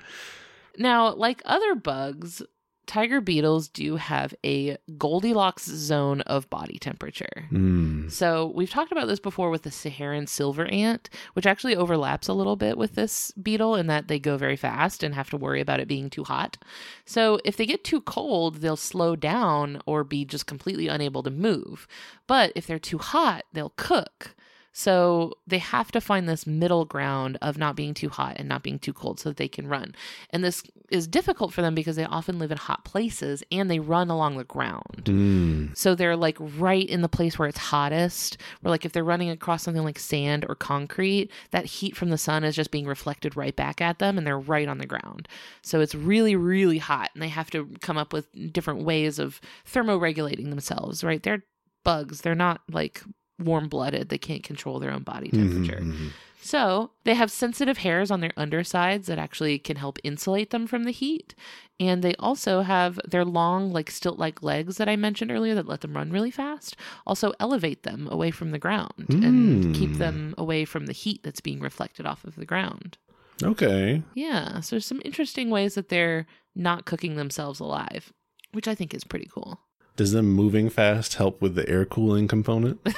Now, 0.80 1.14
like 1.14 1.42
other 1.46 1.76
bugs, 1.76 2.42
tiger 2.88 3.22
beetles 3.22 3.68
do 3.68 3.98
have 3.98 4.34
a 4.44 4.78
Goldilocks 4.98 5.66
zone 5.66 6.22
of 6.22 6.50
body 6.50 6.80
temperature. 6.80 7.48
Mm. 7.52 8.12
So, 8.12 8.52
we've 8.56 8.70
talked 8.70 8.92
about 8.92 9.08
this 9.08 9.20
before 9.20 9.50
with 9.50 9.64
the 9.64 9.72
Saharan 9.72 10.26
silver 10.26 10.66
ant, 10.66 11.10
which 11.34 11.46
actually 11.46 11.76
overlaps 11.76 12.28
a 12.28 12.34
little 12.34 12.56
bit 12.56 12.78
with 12.78 12.96
this 12.96 13.32
beetle 13.32 13.76
in 13.76 13.88
that 13.88 14.08
they 14.08 14.18
go 14.18 14.38
very 14.38 14.56
fast 14.56 15.04
and 15.04 15.14
have 15.14 15.30
to 15.30 15.38
worry 15.38 15.62
about 15.62 15.80
it 15.80 15.88
being 15.88 16.10
too 16.10 16.24
hot. 16.24 16.58
So, 17.06 17.40
if 17.46 17.58
they 17.58 17.66
get 17.66 17.84
too 17.84 18.02
cold, 18.02 18.56
they'll 18.56 18.76
slow 18.76 19.16
down 19.16 19.82
or 19.86 20.04
be 20.04 20.26
just 20.26 20.48
completely 20.48 20.88
unable 20.88 21.22
to 21.24 21.30
move. 21.30 21.88
But 22.26 22.52
if 22.56 22.66
they're 22.66 22.80
too 22.80 22.98
hot, 22.98 23.44
they'll 23.54 23.74
cook. 23.76 24.36
So 24.78 25.34
they 25.48 25.58
have 25.58 25.92
to 25.94 26.00
find 26.00 26.30
this 26.30 26.46
middle 26.46 26.86
ground 26.86 27.40
of 27.42 27.58
not 27.58 27.76
being 27.76 27.96
too 27.96 28.10
hot 28.10 28.36
and 28.38 28.48
not 28.48 28.62
being 28.62 28.78
too 28.78 28.94
cold 28.94 29.20
so 29.20 29.30
that 29.30 29.38
they 29.38 29.48
can 29.48 29.66
run. 29.66 29.96
And 30.30 30.44
this 30.44 30.62
is 30.92 31.08
difficult 31.08 31.52
for 31.52 31.64
them 31.64 31.74
because 31.74 31.96
they 31.96 32.06
often 32.06 32.38
live 32.38 32.52
in 32.52 32.60
hot 32.60 32.86
places 32.86 33.42
and 33.52 33.72
they 33.72 33.80
run 33.80 34.12
along 34.12 34.38
the 34.38 34.44
ground. 34.44 35.06
Mm. 35.06 35.76
So 35.76 35.96
they're 35.96 36.16
like 36.16 36.38
right 36.40 36.88
in 36.88 37.02
the 37.02 37.10
place 37.10 37.40
where 37.40 37.48
it's 37.48 37.58
hottest. 37.58 38.38
Where 38.62 38.70
like 38.70 38.86
if 38.86 38.92
they're 38.92 39.04
running 39.04 39.32
across 39.32 39.64
something 39.64 39.84
like 39.84 39.98
sand 39.98 40.46
or 40.48 40.54
concrete, 40.54 41.32
that 41.50 41.66
heat 41.66 41.98
from 41.98 42.12
the 42.12 42.18
sun 42.20 42.44
is 42.44 42.56
just 42.56 42.70
being 42.70 42.86
reflected 42.86 43.36
right 43.36 43.56
back 43.56 43.82
at 43.82 43.98
them 43.98 44.16
and 44.16 44.28
they're 44.28 44.38
right 44.38 44.68
on 44.68 44.78
the 44.78 44.86
ground. 44.86 45.28
So 45.64 45.82
it's 45.82 45.96
really, 45.96 46.36
really 46.36 46.78
hot 46.78 47.10
and 47.16 47.24
they 47.24 47.30
have 47.30 47.50
to 47.50 47.68
come 47.82 47.98
up 47.98 48.14
with 48.14 48.28
different 48.54 48.84
ways 48.84 49.18
of 49.18 49.42
thermoregulating 49.66 50.52
themselves, 50.52 51.04
right? 51.04 51.24
They're 51.24 51.46
bugs. 51.84 52.22
They're 52.22 52.36
not 52.36 52.62
like 52.70 53.02
warm 53.40 53.68
blooded. 53.70 54.10
They 54.10 54.18
can't 54.18 54.44
control 54.44 54.80
their 54.80 54.92
own 54.92 55.04
body 55.04 55.30
temperature. 55.30 55.80
Mhm, 55.82 56.12
So 56.40 56.92
they 57.04 57.14
have 57.16 57.30
sensitive 57.32 57.80
hairs 57.80 58.10
on 58.10 58.22
their 58.22 58.32
undersides 58.38 59.08
that 59.08 59.18
actually 59.20 59.60
can 59.60 59.76
help 59.76 60.00
insulate 60.04 60.52
them 60.52 60.66
from 60.66 60.86
the 60.86 60.92
heat. 60.92 61.36
And 61.80 62.02
they 62.04 62.14
also 62.16 62.62
have 62.62 63.00
their 63.06 63.26
long, 63.26 63.74
like 63.74 63.92
stilt 63.92 64.18
like 64.18 64.42
legs 64.42 64.78
that 64.78 64.88
I 64.88 64.96
mentioned 64.96 65.30
earlier 65.32 65.54
that 65.56 65.68
let 65.68 65.82
them 65.82 65.96
run 65.96 66.10
really 66.12 66.32
fast, 66.32 66.76
also 67.06 67.34
elevate 67.40 67.84
them 67.84 68.08
away 68.10 68.32
from 68.32 68.52
the 68.52 68.60
ground 68.60 68.94
and 69.10 69.76
keep 69.76 69.92
Mm. 69.92 69.98
them 69.98 70.36
away 70.38 70.64
from 70.66 70.86
the 70.86 70.94
heat 70.94 71.22
that's 71.24 71.42
being 71.42 71.60
reflected 71.60 72.06
off 72.06 72.24
of 72.24 72.36
the 72.36 72.46
ground. 72.46 72.98
Okay. 73.44 74.02
Yeah. 74.16 74.62
So 74.62 74.76
there's 74.78 74.86
some 74.86 75.02
interesting 75.06 75.50
ways 75.50 75.76
that 75.76 75.90
they're 75.90 76.26
not 76.56 76.86
cooking 76.86 77.16
themselves 77.18 77.60
alive, 77.60 78.12
which 78.54 78.68
I 78.68 78.74
think 78.74 78.94
is 78.96 79.04
pretty 79.04 79.30
cool. 79.32 79.60
Does 79.98 80.14
them 80.14 80.28
moving 80.32 80.70
fast 80.70 81.16
help 81.16 81.42
with 81.42 81.56
the 81.56 81.68
air 81.68 81.84
cooling 81.86 82.28
component? 82.28 82.80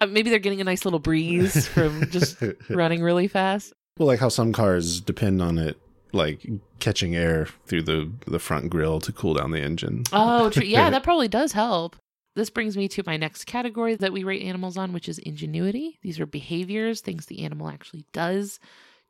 Uh, 0.00 0.06
Maybe 0.06 0.30
they're 0.30 0.38
getting 0.38 0.60
a 0.60 0.64
nice 0.64 0.84
little 0.84 1.00
breeze 1.00 1.66
from 1.66 2.08
just 2.08 2.42
running 2.70 3.02
really 3.02 3.26
fast. 3.28 3.72
Well, 3.98 4.06
like 4.06 4.20
how 4.20 4.28
some 4.28 4.52
cars 4.52 5.00
depend 5.00 5.42
on 5.42 5.58
it, 5.58 5.76
like 6.12 6.46
catching 6.78 7.16
air 7.16 7.48
through 7.66 7.82
the 7.82 8.10
the 8.26 8.38
front 8.38 8.70
grill 8.70 9.00
to 9.00 9.12
cool 9.12 9.34
down 9.34 9.50
the 9.50 9.60
engine. 9.60 10.04
Oh, 10.12 10.48
true. 10.48 10.62
Yeah, 10.66 10.88
that 10.88 11.02
probably 11.02 11.28
does 11.28 11.52
help. 11.52 11.96
This 12.36 12.48
brings 12.48 12.76
me 12.76 12.86
to 12.88 13.02
my 13.04 13.16
next 13.16 13.44
category 13.44 13.96
that 13.96 14.12
we 14.12 14.22
rate 14.24 14.42
animals 14.42 14.76
on, 14.76 14.92
which 14.92 15.08
is 15.08 15.18
ingenuity. 15.18 15.98
These 16.00 16.20
are 16.20 16.26
behaviors, 16.26 17.00
things 17.00 17.26
the 17.26 17.44
animal 17.44 17.68
actually 17.68 18.06
does 18.12 18.60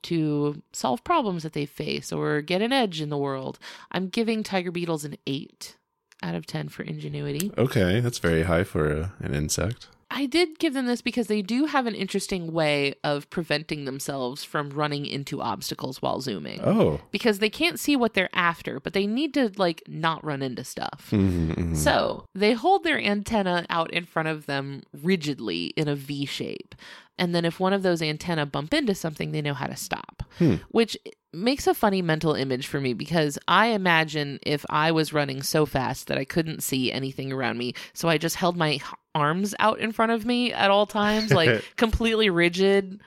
to 0.04 0.62
solve 0.72 1.04
problems 1.04 1.42
that 1.42 1.52
they 1.52 1.66
face 1.66 2.10
or 2.10 2.40
get 2.40 2.62
an 2.62 2.72
edge 2.72 3.00
in 3.02 3.10
the 3.10 3.18
world. 3.18 3.58
I'm 3.92 4.08
giving 4.08 4.42
tiger 4.42 4.72
beetles 4.72 5.04
an 5.04 5.16
8 5.26 5.76
out 6.22 6.34
of 6.34 6.46
10 6.46 6.68
for 6.68 6.82
ingenuity. 6.82 7.52
Okay, 7.56 8.00
that's 8.00 8.18
very 8.18 8.42
high 8.42 8.64
for 8.64 8.90
a, 8.90 9.12
an 9.20 9.34
insect. 9.34 9.88
I 10.12 10.26
did 10.26 10.58
give 10.58 10.74
them 10.74 10.86
this 10.86 11.02
because 11.02 11.28
they 11.28 11.40
do 11.40 11.66
have 11.66 11.86
an 11.86 11.94
interesting 11.94 12.52
way 12.52 12.94
of 13.04 13.30
preventing 13.30 13.84
themselves 13.84 14.42
from 14.42 14.70
running 14.70 15.06
into 15.06 15.40
obstacles 15.40 16.02
while 16.02 16.20
zooming. 16.20 16.60
Oh. 16.64 17.00
Because 17.12 17.38
they 17.38 17.48
can't 17.48 17.78
see 17.78 17.94
what 17.94 18.14
they're 18.14 18.28
after, 18.32 18.80
but 18.80 18.92
they 18.92 19.06
need 19.06 19.32
to 19.34 19.52
like 19.56 19.84
not 19.86 20.24
run 20.24 20.42
into 20.42 20.64
stuff. 20.64 21.10
Mhm, 21.12 21.54
mhm. 21.54 21.76
So 21.76 22.24
they 22.34 22.54
hold 22.54 22.82
their 22.82 22.98
antenna 23.00 23.64
out 23.70 23.92
in 23.92 24.04
front 24.04 24.26
of 24.28 24.46
them 24.46 24.82
rigidly 24.92 25.66
in 25.76 25.86
a 25.86 25.94
V 25.94 26.26
shape. 26.26 26.74
And 27.16 27.32
then 27.32 27.44
if 27.44 27.60
one 27.60 27.72
of 27.72 27.84
those 27.84 28.02
antenna 28.02 28.46
bump 28.46 28.74
into 28.74 28.96
something, 28.96 29.30
they 29.30 29.42
know 29.42 29.54
how 29.54 29.66
to 29.68 29.76
stop, 29.76 30.24
Hmm. 30.38 30.54
which 30.70 30.96
makes 31.32 31.66
a 31.66 31.74
funny 31.74 32.02
mental 32.02 32.34
image 32.34 32.66
for 32.66 32.80
me 32.80 32.92
because 32.94 33.38
I 33.46 33.68
imagine 33.68 34.38
if 34.42 34.64
I 34.68 34.92
was 34.92 35.12
running 35.12 35.42
so 35.42 35.66
fast 35.66 36.08
that 36.08 36.18
I 36.18 36.24
couldn't 36.24 36.62
see 36.62 36.90
anything 36.92 37.32
around 37.32 37.58
me, 37.58 37.74
so 37.92 38.08
I 38.08 38.18
just 38.18 38.36
held 38.36 38.56
my 38.56 38.80
arms 39.14 39.54
out 39.58 39.78
in 39.80 39.92
front 39.92 40.12
of 40.12 40.24
me 40.26 40.52
at 40.52 40.70
all 40.70 40.86
times, 40.86 41.32
like 41.32 41.64
completely 41.76 42.30
rigid. 42.30 43.00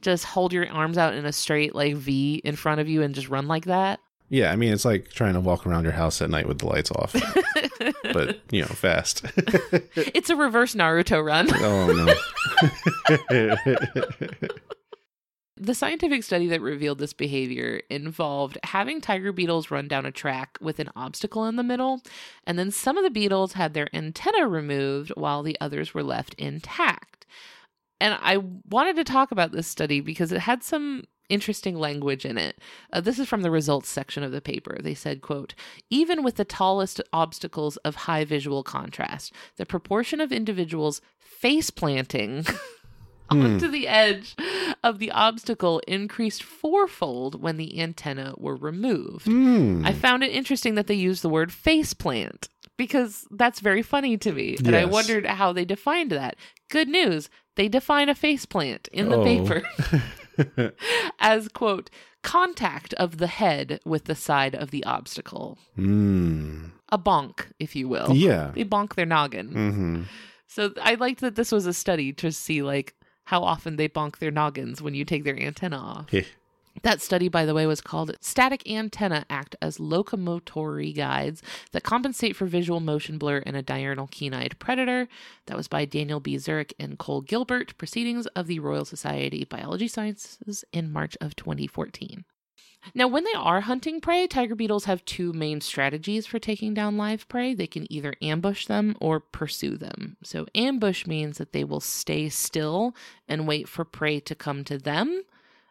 Just 0.00 0.24
hold 0.24 0.52
your 0.52 0.68
arms 0.70 0.96
out 0.96 1.14
in 1.14 1.26
a 1.26 1.32
straight 1.32 1.74
like 1.74 1.96
V 1.96 2.40
in 2.44 2.54
front 2.56 2.80
of 2.80 2.88
you 2.88 3.02
and 3.02 3.14
just 3.14 3.28
run 3.28 3.48
like 3.48 3.64
that. 3.64 4.00
Yeah, 4.30 4.52
I 4.52 4.56
mean, 4.56 4.72
it's 4.72 4.84
like 4.84 5.08
trying 5.08 5.34
to 5.34 5.40
walk 5.40 5.66
around 5.66 5.84
your 5.84 5.92
house 5.92 6.20
at 6.20 6.28
night 6.28 6.46
with 6.46 6.58
the 6.58 6.66
lights 6.66 6.90
off, 6.90 7.14
but, 8.12 8.38
you 8.50 8.60
know, 8.60 8.68
fast. 8.68 9.24
It's 9.96 10.28
a 10.28 10.36
reverse 10.36 10.74
Naruto 10.74 11.24
run. 11.24 11.48
oh, 11.54 12.14
no. 13.30 14.48
The 15.60 15.74
scientific 15.74 16.22
study 16.22 16.46
that 16.48 16.60
revealed 16.60 16.98
this 16.98 17.12
behavior 17.12 17.82
involved 17.90 18.58
having 18.62 19.00
tiger 19.00 19.32
beetles 19.32 19.70
run 19.70 19.88
down 19.88 20.06
a 20.06 20.12
track 20.12 20.56
with 20.60 20.78
an 20.78 20.90
obstacle 20.94 21.46
in 21.46 21.56
the 21.56 21.64
middle, 21.64 22.00
and 22.46 22.58
then 22.58 22.70
some 22.70 22.96
of 22.96 23.02
the 23.02 23.10
beetles 23.10 23.54
had 23.54 23.74
their 23.74 23.88
antenna 23.94 24.46
removed 24.46 25.10
while 25.16 25.42
the 25.42 25.56
others 25.60 25.94
were 25.94 26.04
left 26.04 26.34
intact. 26.34 27.26
And 28.00 28.16
I 28.20 28.36
wanted 28.70 28.96
to 28.96 29.04
talk 29.04 29.32
about 29.32 29.50
this 29.50 29.66
study 29.66 30.00
because 30.00 30.30
it 30.30 30.40
had 30.40 30.62
some 30.62 31.04
interesting 31.28 31.76
language 31.76 32.24
in 32.24 32.38
it. 32.38 32.58
Uh, 32.92 33.00
this 33.00 33.18
is 33.18 33.28
from 33.28 33.42
the 33.42 33.50
results 33.50 33.88
section 33.88 34.22
of 34.22 34.32
the 34.32 34.40
paper. 34.40 34.78
They 34.80 34.94
said, 34.94 35.20
quote, 35.20 35.54
even 35.90 36.22
with 36.22 36.36
the 36.36 36.44
tallest 36.44 37.00
obstacles 37.12 37.76
of 37.78 37.96
high 37.96 38.24
visual 38.24 38.62
contrast, 38.62 39.32
the 39.56 39.66
proportion 39.66 40.20
of 40.20 40.32
individuals 40.32 41.00
face 41.18 41.70
planting 41.70 42.46
onto 43.54 43.68
the 43.68 43.86
edge 43.88 44.34
of 44.82 44.98
the 44.98 45.10
obstacle 45.10 45.80
increased 45.86 46.42
fourfold 46.42 47.40
when 47.42 47.56
the 47.56 47.80
antenna 47.80 48.34
were 48.38 48.56
removed. 48.56 49.26
Hmm. 49.26 49.84
I 49.84 49.92
found 49.92 50.22
it 50.24 50.30
interesting 50.32 50.74
that 50.76 50.86
they 50.86 50.94
used 50.94 51.22
the 51.22 51.28
word 51.28 51.52
face 51.52 51.94
plant 51.94 52.48
because 52.76 53.26
that's 53.30 53.60
very 53.60 53.82
funny 53.82 54.16
to 54.18 54.32
me. 54.32 54.56
And 54.64 54.74
I 54.76 54.84
wondered 54.84 55.26
how 55.26 55.52
they 55.52 55.64
defined 55.64 56.12
that. 56.12 56.36
Good 56.70 56.88
news, 56.88 57.28
they 57.56 57.68
define 57.68 58.08
a 58.08 58.14
face 58.14 58.46
plant 58.46 58.88
in 58.92 59.08
the 59.08 59.16
Oh. 59.16 59.24
paper 59.24 59.62
as, 61.18 61.48
quote, 61.48 61.90
contact 62.22 62.94
of 62.94 63.18
the 63.18 63.26
head 63.26 63.80
with 63.84 64.04
the 64.04 64.14
side 64.14 64.54
of 64.54 64.70
the 64.70 64.84
obstacle. 64.84 65.58
Hmm. 65.74 66.66
A 66.90 66.98
bonk, 66.98 67.46
if 67.58 67.74
you 67.76 67.88
will. 67.88 68.14
Yeah. 68.14 68.52
They 68.54 68.64
bonk 68.64 68.94
their 68.94 69.06
noggin. 69.06 69.48
hmm 69.52 70.02
So 70.46 70.72
I 70.82 70.94
liked 70.94 71.20
that 71.20 71.34
this 71.34 71.52
was 71.52 71.66
a 71.66 71.74
study 71.74 72.12
to 72.14 72.32
see 72.32 72.62
like 72.62 72.94
how 73.28 73.44
often 73.44 73.76
they 73.76 73.90
bonk 73.90 74.16
their 74.18 74.30
noggins 74.30 74.80
when 74.80 74.94
you 74.94 75.04
take 75.04 75.22
their 75.22 75.38
antenna 75.38 75.76
off. 75.76 76.06
That 76.82 77.02
study, 77.02 77.28
by 77.28 77.44
the 77.44 77.52
way, 77.52 77.66
was 77.66 77.82
called 77.82 78.16
Static 78.22 78.66
Antenna 78.66 79.26
Act 79.28 79.54
as 79.60 79.76
Locomotory 79.76 80.96
Guides 80.96 81.42
that 81.72 81.82
compensate 81.82 82.36
for 82.36 82.46
visual 82.46 82.80
motion 82.80 83.18
blur 83.18 83.38
in 83.38 83.54
a 83.54 83.62
diurnal 83.62 84.06
keen 84.10 84.32
eyed 84.32 84.58
predator. 84.58 85.08
That 85.44 85.58
was 85.58 85.68
by 85.68 85.84
Daniel 85.84 86.20
B. 86.20 86.36
Zurek 86.36 86.72
and 86.78 86.98
Cole 86.98 87.20
Gilbert, 87.20 87.76
Proceedings 87.76 88.26
of 88.28 88.46
the 88.46 88.60
Royal 88.60 88.86
Society 88.86 89.42
of 89.42 89.50
Biology 89.50 89.88
Sciences 89.88 90.64
in 90.72 90.90
March 90.90 91.14
of 91.20 91.36
2014. 91.36 92.24
Now, 92.94 93.06
when 93.08 93.24
they 93.24 93.32
are 93.34 93.60
hunting 93.62 94.00
prey, 94.00 94.26
tiger 94.26 94.54
beetles 94.54 94.86
have 94.86 95.04
two 95.04 95.32
main 95.32 95.60
strategies 95.60 96.26
for 96.26 96.38
taking 96.38 96.74
down 96.74 96.96
live 96.96 97.28
prey. 97.28 97.52
They 97.54 97.66
can 97.66 97.90
either 97.92 98.14
ambush 98.22 98.66
them 98.66 98.96
or 99.00 99.20
pursue 99.20 99.76
them. 99.76 100.16
So, 100.22 100.46
ambush 100.54 101.06
means 101.06 101.38
that 101.38 101.52
they 101.52 101.64
will 101.64 101.80
stay 101.80 102.28
still 102.28 102.94
and 103.28 103.46
wait 103.46 103.68
for 103.68 103.84
prey 103.84 104.20
to 104.20 104.34
come 104.34 104.64
to 104.64 104.78
them 104.78 105.22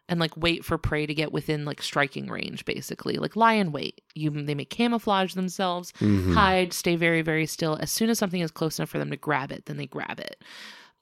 and 0.08 0.18
like 0.20 0.34
wait 0.36 0.64
for 0.64 0.78
prey 0.78 1.04
to 1.06 1.12
get 1.14 1.32
within 1.32 1.64
like 1.66 1.82
striking 1.82 2.28
range 2.30 2.64
basically 2.64 3.16
like 3.18 3.36
lie 3.36 3.52
in 3.52 3.72
wait 3.72 4.00
you 4.14 4.30
they 4.30 4.54
may 4.54 4.64
camouflage 4.64 5.34
themselves 5.34 5.92
Mhm. 6.00 6.32
hide 6.32 6.72
stay 6.72 6.96
very 6.96 7.20
very 7.20 7.44
still 7.44 7.76
as 7.78 7.90
soon 7.90 8.08
as 8.08 8.18
something 8.18 8.40
is 8.40 8.50
close 8.50 8.78
enough 8.78 8.88
for 8.88 8.98
them 8.98 9.10
to 9.10 9.18
grab 9.18 9.52
it 9.52 9.66
then 9.66 9.76
they 9.76 9.84
grab 9.86 10.18
it 10.18 10.42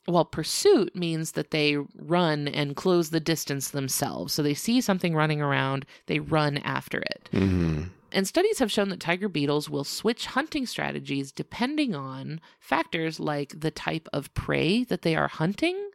while 0.07 0.25
pursuit 0.25 0.95
means 0.97 1.33
that 1.33 1.51
they 1.51 1.77
run 1.97 2.49
and 2.49 2.77
close 2.77 3.11
the 3.11 3.21
distance 3.21 3.71
themselves. 3.71 4.33
So 4.33 4.42
they 4.42 4.55
see 4.55 4.81
something 4.81 5.14
running 5.14 5.40
around 5.40 5.85
they 6.07 6.21
run 6.21 6.59
after 6.59 6.99
it. 6.99 7.29
Hmm 7.33 7.85
and 8.16 8.27
studies 8.27 8.59
have 8.61 8.73
shown 8.73 8.88
that 8.88 9.01
tiger 9.01 9.29
beetles 9.29 9.69
will 9.69 9.85
switch 9.85 10.27
hunting 10.27 10.64
strategies 10.64 11.33
depending 11.33 11.95
on 11.95 12.40
factors 12.59 13.21
like 13.21 13.61
the 13.61 13.71
type 13.71 14.09
of 14.12 14.33
prey 14.33 14.85
that 14.85 15.03
they 15.03 15.14
are 15.14 15.29
hunting, 15.29 15.90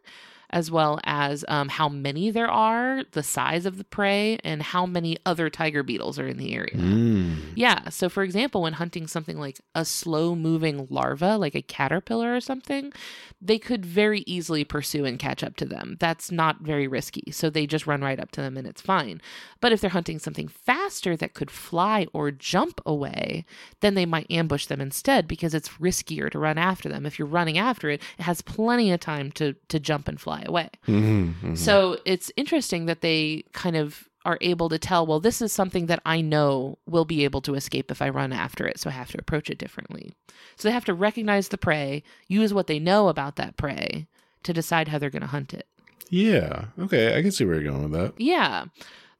as 0.52 0.70
well 0.70 1.00
as 1.04 1.44
um, 1.48 1.68
how 1.68 1.88
many 1.88 2.30
there 2.30 2.50
are, 2.50 3.04
the 3.12 3.22
size 3.22 3.64
of 3.64 3.78
the 3.78 3.84
prey, 3.84 4.38
and 4.44 4.62
how 4.62 4.84
many 4.84 5.16
other 5.24 5.48
tiger 5.48 5.82
beetles 5.82 6.18
are 6.18 6.26
in 6.26 6.36
the 6.36 6.54
area. 6.54 6.74
Mm. 6.74 7.36
Yeah. 7.54 7.88
So, 7.88 8.08
for 8.08 8.22
example, 8.22 8.62
when 8.62 8.74
hunting 8.74 9.06
something 9.06 9.38
like 9.38 9.60
a 9.74 9.84
slow 9.84 10.34
moving 10.34 10.86
larva, 10.90 11.38
like 11.38 11.54
a 11.54 11.62
caterpillar 11.62 12.34
or 12.34 12.40
something, 12.40 12.92
they 13.40 13.58
could 13.58 13.86
very 13.86 14.20
easily 14.26 14.64
pursue 14.64 15.04
and 15.04 15.18
catch 15.18 15.42
up 15.42 15.56
to 15.56 15.64
them. 15.64 15.96
That's 15.98 16.30
not 16.30 16.60
very 16.60 16.86
risky. 16.86 17.32
So, 17.32 17.48
they 17.48 17.66
just 17.66 17.86
run 17.86 18.02
right 18.02 18.20
up 18.20 18.30
to 18.32 18.42
them 18.42 18.56
and 18.56 18.66
it's 18.66 18.82
fine. 18.82 19.22
But 19.60 19.72
if 19.72 19.80
they're 19.80 19.90
hunting 19.90 20.18
something 20.18 20.48
faster 20.48 21.16
that 21.16 21.34
could 21.34 21.50
fly 21.50 22.06
or 22.12 22.30
jump 22.30 22.80
away, 22.84 23.46
then 23.80 23.94
they 23.94 24.06
might 24.06 24.30
ambush 24.30 24.66
them 24.66 24.80
instead 24.80 25.26
because 25.26 25.54
it's 25.54 25.70
riskier 25.70 26.30
to 26.30 26.38
run 26.38 26.58
after 26.58 26.88
them. 26.88 27.06
If 27.06 27.18
you're 27.18 27.26
running 27.26 27.56
after 27.56 27.88
it, 27.88 28.02
it 28.18 28.22
has 28.22 28.42
plenty 28.42 28.92
of 28.92 29.00
time 29.00 29.32
to, 29.32 29.54
to 29.68 29.80
jump 29.80 30.08
and 30.08 30.20
fly 30.20 30.41
away. 30.48 30.70
Mhm, 30.86 31.34
mhm. 31.42 31.58
So 31.58 31.98
it's 32.04 32.30
interesting 32.36 32.86
that 32.86 33.00
they 33.00 33.44
kind 33.52 33.76
of 33.76 34.08
are 34.24 34.38
able 34.40 34.68
to 34.68 34.78
tell, 34.78 35.04
well, 35.04 35.18
this 35.18 35.42
is 35.42 35.52
something 35.52 35.86
that 35.86 36.00
I 36.06 36.20
know 36.20 36.78
will 36.86 37.04
be 37.04 37.24
able 37.24 37.40
to 37.42 37.54
escape 37.56 37.90
if 37.90 38.00
I 38.00 38.08
run 38.08 38.32
after 38.32 38.66
it, 38.68 38.78
so 38.78 38.88
I 38.88 38.92
have 38.92 39.10
to 39.12 39.18
approach 39.18 39.50
it 39.50 39.58
differently. 39.58 40.12
So 40.56 40.68
they 40.68 40.72
have 40.72 40.84
to 40.84 40.94
recognize 40.94 41.48
the 41.48 41.58
prey, 41.58 42.04
use 42.28 42.54
what 42.54 42.68
they 42.68 42.78
know 42.78 43.08
about 43.08 43.34
that 43.36 43.56
prey 43.56 44.06
to 44.44 44.52
decide 44.52 44.88
how 44.88 44.98
they're 44.98 45.10
going 45.10 45.22
to 45.22 45.26
hunt 45.28 45.52
it. 45.54 45.66
yeah. 46.08 46.66
Okay, 46.78 47.16
I 47.18 47.22
can 47.22 47.32
see 47.32 47.44
where 47.44 47.60
you're 47.60 47.72
going 47.72 47.90
with 47.90 48.00
that. 48.00 48.14
Yeah. 48.20 48.66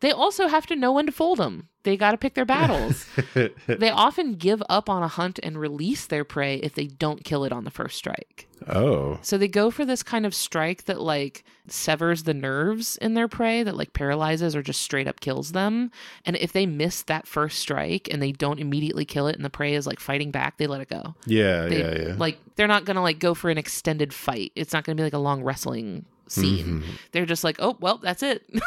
They 0.03 0.11
also 0.13 0.47
have 0.49 0.67
to 0.67 0.77
know 0.77 0.93
when 0.93 1.07
to 1.07 1.13
fold 1.13 1.39
them. 1.39 1.69
They 1.85 1.97
got 1.97 2.13
to 2.13 2.17
pick 2.19 2.35
their 2.35 2.45
battles. 2.45 3.07
they 3.67 3.91
often 3.91 4.35
give 4.35 4.63
up 4.69 4.89
on 4.89 5.03
a 5.03 5.09
hunt 5.09 5.41
and 5.43 5.59
release 5.59 6.07
their 6.07 6.23
prey 6.25 6.57
if 6.57 6.75
they 6.75 6.87
don't 6.87 7.25
kill 7.25 7.43
it 7.45 7.51
on 7.53 7.65
the 7.65 7.71
first 7.73 7.97
strike. 7.97 8.47
oh. 8.69 9.19
So 9.23 9.37
they 9.39 9.49
go 9.49 9.71
for 9.73 9.85
this 9.85 10.03
kind 10.05 10.25
of 10.25 10.33
strike 10.35 10.85
that 10.85 11.01
like 11.01 11.43
severs 11.67 12.23
the 12.23 12.35
nerves 12.35 12.97
in 12.99 13.15
their 13.15 13.27
prey, 13.27 13.65
that 13.65 13.77
like 13.77 13.95
paralyzes 13.95 14.55
or 14.55 14.63
just 14.63 14.83
straight 14.83 15.09
up 15.09 15.19
kills 15.19 15.51
them. 15.53 15.91
And 16.25 16.37
if 16.37 16.53
they 16.53 16.67
miss 16.67 17.03
that 17.05 17.27
first 17.27 17.59
strike 17.59 18.07
and 18.13 18.23
they 18.23 18.31
don't 18.31 18.61
immediately 18.61 19.05
kill 19.05 19.27
it 19.27 19.35
and 19.37 19.45
the 19.45 19.51
prey 19.51 19.75
is 19.75 19.87
like 19.87 19.99
fighting 19.99 20.31
back, 20.31 20.59
they 20.59 20.69
let 20.69 20.81
it 20.83 20.89
go. 20.89 21.15
Yeah, 21.27 21.67
They, 21.67 21.79
yeah, 21.81 22.09
yeah. 22.09 22.15
Like 22.17 22.39
they're 22.55 22.69
not 22.69 22.85
gonna 22.85 23.03
like 23.03 23.19
go 23.19 23.35
for 23.35 23.51
an 23.51 23.59
extended 23.59 24.15
fight. 24.15 24.53
It's 24.55 24.73
not 24.73 24.85
gonna 24.85 24.97
be 24.97 25.03
like 25.05 25.13
a 25.15 25.19
long 25.19 25.43
wrestling 25.43 26.05
scene. 26.29 26.83
Mhm, 26.83 26.85
They're 27.11 27.27
just 27.27 27.43
like, 27.45 27.57
oh 27.59 27.77
well, 27.81 27.99
that's 27.99 28.23
it. 28.23 28.49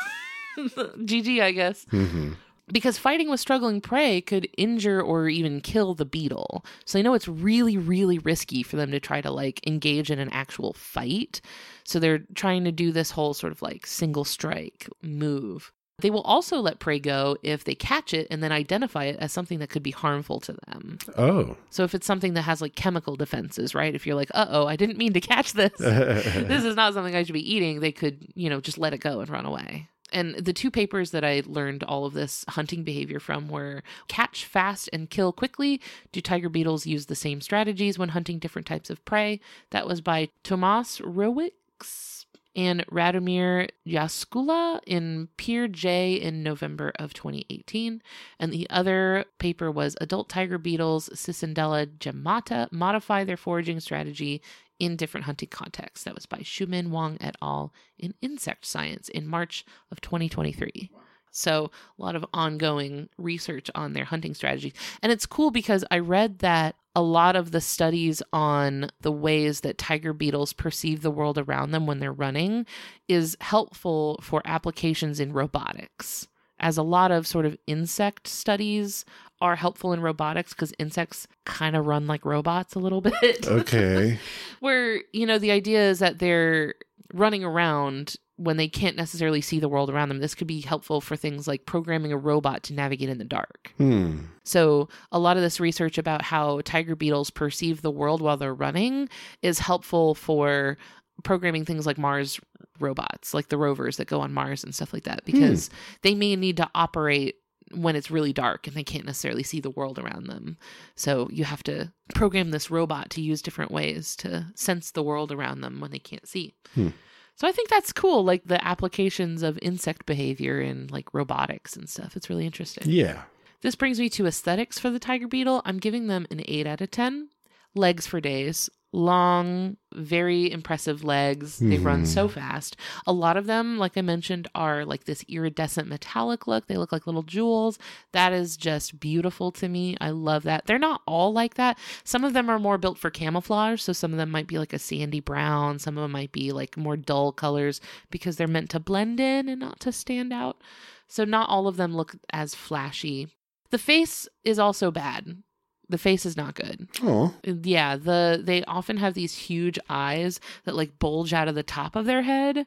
GG, 0.57 1.41
I 1.41 1.51
guess 1.51 1.85
mhm. 1.91 2.35
because 2.71 2.97
fighting 2.97 3.29
with 3.29 3.39
struggling 3.39 3.81
prey 3.81 4.21
could 4.21 4.47
injure 4.57 5.01
or 5.01 5.27
even 5.27 5.61
kill 5.61 5.93
the 5.93 6.05
beetle. 6.05 6.65
So 6.85 6.97
they 6.97 7.03
know 7.03 7.13
it's 7.13 7.27
really, 7.27 7.77
really 7.77 8.19
risky 8.19 8.63
for 8.63 8.75
them 8.75 8.91
to 8.91 8.99
try 8.99 9.21
to 9.21 9.31
like 9.31 9.65
engage 9.67 10.11
in 10.11 10.19
an 10.19 10.29
actual 10.29 10.73
fight. 10.73 11.41
So 11.83 11.99
they're 11.99 12.23
trying 12.35 12.63
to 12.63 12.71
do 12.71 12.91
this 12.91 13.11
whole 13.11 13.33
sort 13.33 13.51
of 13.51 13.61
like 13.61 13.85
single 13.85 14.25
strike 14.25 14.89
move. 15.01 15.71
They 15.99 16.09
will 16.09 16.21
also 16.21 16.59
let 16.59 16.79
prey 16.79 16.99
go 16.99 17.37
if 17.41 17.63
they 17.63 17.75
catch 17.75 18.13
it 18.13 18.27
and 18.29 18.43
then 18.43 18.51
identify 18.51 19.05
it 19.05 19.17
as 19.17 19.31
something 19.31 19.59
that 19.59 19.69
could 19.69 19.83
be 19.83 19.91
harmful 19.91 20.41
to 20.41 20.53
them. 20.67 20.97
Oh. 21.17 21.55
So 21.69 21.83
if 21.83 21.95
it's 21.95 22.05
something 22.05 22.33
that 22.33 22.41
has 22.41 22.61
like 22.61 22.75
chemical 22.75 23.15
defenses, 23.15 23.73
right? 23.73 23.95
If 23.95 24.05
you're 24.05 24.15
like, 24.15 24.31
uh 24.33 24.47
oh, 24.49 24.67
I 24.67 24.75
didn't 24.75 24.97
mean 24.97 25.13
to 25.13 25.21
catch 25.21 25.53
this 25.53 25.71
this 25.77 26.65
is 26.65 26.75
not 26.75 26.93
something 26.93 27.15
I 27.15 27.23
should 27.23 27.33
be 27.33 27.53
eating, 27.53 27.79
they 27.79 27.93
could, 27.93 28.27
you 28.35 28.49
know, 28.49 28.59
just 28.59 28.77
let 28.77 28.93
it 28.93 28.97
go 28.97 29.21
and 29.21 29.29
run 29.29 29.45
away. 29.45 29.87
And 30.11 30.35
the 30.35 30.53
two 30.53 30.69
papers 30.69 31.11
that 31.11 31.25
I 31.25 31.41
learned 31.45 31.83
all 31.83 32.05
of 32.05 32.13
this 32.13 32.45
hunting 32.49 32.83
behavior 32.83 33.19
from 33.19 33.49
were 33.49 33.83
Catch 34.07 34.45
Fast 34.45 34.89
and 34.93 35.09
Kill 35.09 35.33
Quickly. 35.33 35.81
Do 36.11 36.21
tiger 36.21 36.49
beetles 36.49 36.85
use 36.85 37.07
the 37.07 37.15
same 37.15 37.41
strategies 37.41 37.97
when 37.97 38.09
hunting 38.09 38.39
different 38.39 38.67
types 38.67 38.89
of 38.89 39.03
prey? 39.03 39.39
That 39.71 39.87
was 39.87 40.01
by 40.01 40.29
Tomas 40.43 40.99
Rewicz 40.99 42.25
and 42.55 42.85
Radomir 42.87 43.69
Jaskula 43.85 44.79
in 44.87 45.27
PeerJ 45.37 46.21
in 46.21 46.41
November 46.41 46.93
of 46.97 47.13
2018. 47.13 48.01
And 48.39 48.53
the 48.53 48.69
other 48.69 49.25
paper 49.39 49.69
was 49.69 49.97
Adult 49.99 50.29
Tiger 50.29 50.57
Beetles, 50.57 51.09
Cicindela 51.13 51.85
gemmata, 51.97 52.71
modify 52.71 53.23
their 53.23 53.37
foraging 53.37 53.79
strategy 53.81 54.41
in 54.79 54.95
different 54.95 55.25
hunting 55.25 55.49
contexts. 55.49 56.03
That 56.03 56.15
was 56.15 56.25
by 56.25 56.39
Shumin 56.39 56.89
Wang 56.89 57.17
et 57.21 57.35
al. 57.41 57.73
in 57.97 58.13
Insect 58.21 58.65
Science 58.65 59.09
in 59.09 59.27
March 59.27 59.65
of 59.91 60.01
2023. 60.01 60.91
So, 61.31 61.69
a 61.99 62.01
lot 62.01 62.15
of 62.15 62.25
ongoing 62.33 63.09
research 63.17 63.69
on 63.75 63.91
their 63.91 64.05
hunting 64.05 64.33
strategies. 64.33 64.71
And 65.03 65.11
it's 65.11 65.25
cool 65.25 65.51
because 65.51 65.83
I 65.91 65.99
read 65.99 66.39
that 66.39 66.77
a 66.95 67.01
lot 67.01 67.35
of 67.35 67.51
the 67.51 67.59
studies 67.59 68.23
on 68.31 68.89
the 69.01 69.11
ways 69.11 69.59
that 69.59 69.77
tiger 69.77 70.13
beetles 70.13 70.53
perceive 70.53 71.01
the 71.01 71.11
world 71.11 71.37
around 71.37 71.71
them 71.71 71.85
when 71.85 71.99
they're 71.99 72.13
running 72.13 72.65
is 73.09 73.35
helpful 73.41 74.17
for 74.21 74.41
applications 74.45 75.19
in 75.19 75.33
robotics 75.33 76.27
as 76.59 76.77
a 76.77 76.83
lot 76.83 77.11
of 77.11 77.27
sort 77.27 77.45
of 77.45 77.57
insect 77.67 78.27
studies 78.27 79.03
are 79.41 79.55
helpful 79.55 79.93
in 79.93 80.01
robotics 80.01 80.53
because 80.53 80.73
insects 80.79 81.27
kind 81.45 81.75
of 81.75 81.85
run 81.85 82.07
like 82.07 82.25
robots 82.25 82.75
a 82.75 82.79
little 82.79 83.01
bit. 83.21 83.47
Okay. 83.47 84.19
Where, 84.59 85.01
you 85.13 85.25
know, 85.25 85.37
the 85.37 85.51
idea 85.51 85.89
is 85.89 85.99
that 85.99 86.19
they're 86.19 86.75
running 87.13 87.43
around 87.43 88.15
when 88.37 88.57
they 88.57 88.67
can't 88.67 88.97
necessarily 88.97 89.39
see 89.39 89.59
the 89.59 89.69
world 89.69 89.89
around 89.89 90.09
them. 90.09 90.19
This 90.19 90.35
could 90.35 90.47
be 90.47 90.59
helpful 90.61 90.99
for 90.99 91.15
things 91.15 91.47
like 91.47 91.65
programming 91.65 92.11
a 92.11 92.17
robot 92.17 92.63
to 92.63 92.73
navigate 92.73 93.09
in 93.09 93.17
the 93.17 93.23
dark. 93.23 93.71
Hmm. 93.77 94.17
So, 94.43 94.89
a 95.11 95.19
lot 95.19 95.37
of 95.37 95.43
this 95.43 95.59
research 95.59 95.97
about 95.97 96.21
how 96.21 96.61
tiger 96.65 96.95
beetles 96.95 97.29
perceive 97.29 97.81
the 97.81 97.91
world 97.91 98.21
while 98.21 98.37
they're 98.37 98.53
running 98.53 99.09
is 99.41 99.59
helpful 99.59 100.15
for 100.15 100.77
programming 101.23 101.63
things 101.63 101.85
like 101.85 101.97
Mars 101.97 102.39
robots, 102.79 103.33
like 103.33 103.47
the 103.47 103.57
rovers 103.57 103.97
that 103.97 104.07
go 104.07 104.19
on 104.19 104.33
Mars 104.33 104.63
and 104.63 104.75
stuff 104.75 104.91
like 104.91 105.03
that, 105.03 105.23
because 105.23 105.69
they 106.01 106.13
may 106.13 106.35
need 106.35 106.57
to 106.57 106.69
operate 106.75 107.35
when 107.71 107.95
it's 107.95 108.11
really 108.11 108.33
dark 108.33 108.67
and 108.67 108.75
they 108.75 108.83
can't 108.83 109.05
necessarily 109.05 109.43
see 109.43 109.59
the 109.59 109.71
world 109.71 109.97
around 109.97 110.27
them. 110.27 110.57
So, 110.95 111.27
you 111.31 111.43
have 111.45 111.63
to 111.63 111.91
program 112.13 112.51
this 112.51 112.69
robot 112.69 113.09
to 113.11 113.21
use 113.21 113.41
different 113.41 113.71
ways 113.71 114.15
to 114.17 114.47
sense 114.55 114.91
the 114.91 115.03
world 115.03 115.31
around 115.31 115.61
them 115.61 115.79
when 115.79 115.91
they 115.91 115.99
can't 115.99 116.27
see. 116.27 116.55
Hmm. 116.73 116.89
So 117.37 117.47
I 117.47 117.51
think 117.51 117.69
that's 117.69 117.91
cool, 117.91 118.23
like 118.23 118.45
the 118.45 118.65
applications 118.65 119.43
of 119.43 119.59
insect 119.61 120.05
behavior 120.05 120.61
in 120.61 120.87
like 120.87 121.13
robotics 121.13 121.75
and 121.75 121.89
stuff. 121.89 122.15
It's 122.15 122.29
really 122.29 122.45
interesting. 122.45 122.85
Yeah. 122.87 123.23
This 123.61 123.75
brings 123.75 123.99
me 123.99 124.09
to 124.11 124.25
aesthetics 124.25 124.79
for 124.79 124.89
the 124.89 124.99
tiger 124.99 125.27
beetle. 125.27 125.61
I'm 125.65 125.79
giving 125.79 126.07
them 126.07 126.27
an 126.31 126.41
8 126.45 126.67
out 126.67 126.81
of 126.81 126.91
10. 126.91 127.29
Legs 127.73 128.07
for 128.07 128.21
days. 128.21 128.69
Long, 128.95 129.75
very 129.93 130.49
impressive 130.49 131.03
legs. 131.03 131.59
They 131.59 131.77
run 131.77 132.03
Mhm. 132.03 132.07
so 132.07 132.29
fast. 132.29 132.77
A 133.05 133.11
lot 133.11 133.35
of 133.35 133.45
them, 133.45 133.77
like 133.77 133.97
I 133.97 134.01
mentioned, 134.01 134.47
are 134.55 134.85
like 134.85 135.03
this 135.03 135.25
iridescent 135.27 135.89
metallic 135.89 136.47
look. 136.47 136.67
They 136.67 136.77
look 136.77 136.93
like 136.93 137.05
little 137.05 137.21
jewels. 137.21 137.77
That 138.13 138.31
is 138.31 138.55
just 138.55 139.01
beautiful 139.01 139.51
to 139.51 139.67
me. 139.67 139.97
I 139.99 140.11
love 140.11 140.43
that. 140.43 140.65
They're 140.65 140.79
not 140.79 141.01
all 141.05 141.33
like 141.33 141.55
that. 141.55 141.77
Some 142.05 142.23
of 142.23 142.31
them 142.31 142.49
are 142.49 142.57
more 142.57 142.77
built 142.77 142.97
for 142.97 143.09
camouflage. 143.09 143.81
So 143.81 143.91
some 143.91 144.13
of 144.13 144.17
them 144.17 144.31
might 144.31 144.47
be 144.47 144.57
like 144.59 144.71
a 144.71 144.79
sandy 144.79 145.19
brown. 145.19 145.77
Some 145.77 145.97
of 145.97 146.01
them 146.01 146.11
might 146.11 146.31
be 146.31 146.53
like 146.53 146.77
more 146.77 146.95
dull 146.95 147.33
colors 147.33 147.81
because 148.11 148.37
they're 148.37 148.47
meant 148.47 148.69
to 148.69 148.79
blend 148.79 149.19
in 149.19 149.49
and 149.49 149.59
not 149.59 149.81
to 149.81 149.91
stand 149.91 150.31
out. 150.31 150.61
So 151.09 151.25
not 151.25 151.49
all 151.49 151.67
of 151.67 151.75
them 151.75 151.93
look 151.93 152.15
as 152.31 152.55
flashy. 152.55 153.27
The 153.71 153.77
face 153.77 154.29
is 154.45 154.57
also 154.57 154.89
bad. 154.89 155.43
The 155.89 155.97
face 155.97 156.25
is 156.25 156.35
not 156.35 156.55
good. 156.55 156.87
Oh. 157.03 157.33
Yeah, 157.43 157.95
the 157.95 158.41
they 158.43 158.63
often 158.65 158.97
have 158.97 159.13
these 159.13 159.35
huge 159.35 159.77
eyes 159.89 160.39
that 160.63 160.75
like 160.75 160.99
bulge 160.99 161.33
out 161.33 161.47
of 161.47 161.55
the 161.55 161.63
top 161.63 161.95
of 161.95 162.05
their 162.05 162.23
head. 162.23 162.65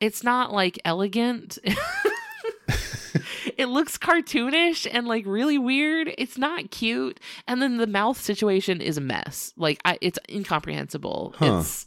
It's 0.00 0.22
not 0.22 0.52
like 0.52 0.78
elegant. 0.84 1.58
it 3.56 3.66
looks 3.66 3.98
cartoonish 3.98 4.86
and 4.90 5.06
like 5.06 5.24
really 5.26 5.58
weird. 5.58 6.12
It's 6.18 6.38
not 6.38 6.70
cute. 6.70 7.20
And 7.46 7.60
then 7.60 7.76
the 7.76 7.86
mouth 7.86 8.20
situation 8.20 8.80
is 8.80 8.96
a 8.96 9.00
mess. 9.00 9.52
Like 9.56 9.80
I, 9.84 9.98
it's 10.00 10.18
incomprehensible. 10.28 11.34
Huh. 11.38 11.58
It's 11.58 11.86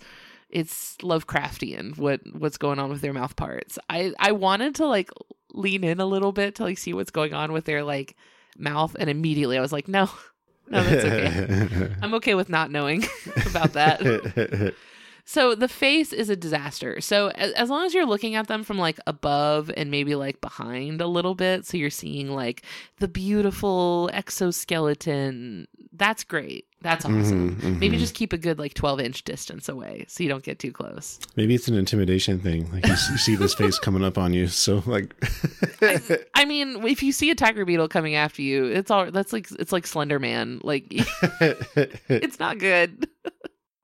it's 0.49 0.95
Lovecraftian 0.97 1.97
what 1.97 2.21
what's 2.33 2.57
going 2.57 2.79
on 2.79 2.89
with 2.89 3.01
their 3.01 3.13
mouth 3.13 3.35
parts. 3.35 3.77
I 3.89 4.13
I 4.19 4.31
wanted 4.31 4.75
to 4.75 4.85
like 4.85 5.09
lean 5.53 5.83
in 5.83 5.99
a 5.99 6.05
little 6.05 6.31
bit 6.31 6.55
to 6.55 6.63
like 6.63 6.77
see 6.77 6.93
what's 6.93 7.11
going 7.11 7.33
on 7.33 7.51
with 7.51 7.65
their 7.65 7.83
like 7.83 8.15
mouth 8.57 8.95
and 8.99 9.09
immediately 9.09 9.57
I 9.57 9.61
was 9.61 9.73
like, 9.73 9.87
no. 9.87 10.09
No, 10.69 10.83
that's 10.83 11.05
okay. 11.05 11.93
I'm 12.01 12.13
okay 12.15 12.35
with 12.35 12.49
not 12.49 12.71
knowing 12.71 13.03
about 13.45 13.73
that. 13.73 14.73
So 15.29 15.55
the 15.55 15.67
face 15.67 16.13
is 16.13 16.29
a 16.29 16.37
disaster. 16.37 17.01
So 17.01 17.29
as, 17.31 17.51
as 17.53 17.69
long 17.69 17.85
as 17.85 17.93
you're 17.93 18.05
looking 18.05 18.35
at 18.35 18.47
them 18.47 18.63
from 18.63 18.77
like 18.77 18.97
above 19.07 19.69
and 19.75 19.91
maybe 19.91 20.15
like 20.15 20.39
behind 20.39 21.01
a 21.01 21.07
little 21.07 21.35
bit, 21.35 21.65
so 21.65 21.75
you're 21.75 21.89
seeing 21.89 22.29
like 22.31 22.63
the 22.99 23.09
beautiful 23.09 24.09
exoskeleton, 24.13 25.67
that's 25.91 26.23
great. 26.23 26.66
That's 26.81 27.05
awesome. 27.05 27.55
Mhm, 27.55 27.79
Maybe 27.79 27.97
mhm. 27.97 27.99
just 27.99 28.13
keep 28.13 28.33
a 28.33 28.37
good 28.37 28.59
like 28.59 28.75
12 28.75 28.99
inch 29.01 29.23
distance 29.23 29.67
away 29.67 30.05
so 30.07 30.21
you 30.21 30.29
don't 30.29 30.43
get 30.43 30.59
too 30.59 30.71
close. 30.71 31.19
Maybe 31.35 31.55
it's 31.55 31.67
an 31.67 31.73
intimidation 31.75 32.39
thing. 32.39 32.71
Like 32.71 32.85
you, 32.85 32.91
you 32.91 33.17
see 33.17 33.35
this 33.35 33.55
face 33.55 33.79
coming 33.79 34.03
up 34.03 34.17
on 34.17 34.31
you, 34.33 34.47
so 34.47 34.83
like. 34.85 35.15
I 36.35 36.45
mean, 36.45 36.85
if 36.85 37.01
you 37.01 37.11
see 37.11 37.31
a 37.31 37.35
tiger 37.35 37.65
beetle 37.65 37.87
coming 37.87 38.15
after 38.15 38.41
you, 38.43 38.65
it's 38.65 38.91
all 38.91 39.09
that's 39.11 39.33
like 39.33 39.47
it's 39.59 39.71
like 39.71 39.87
Slender 39.87 40.19
Man. 40.19 40.61
Like 40.63 40.85
it's 42.09 42.39
not 42.39 42.59
good. 42.59 43.07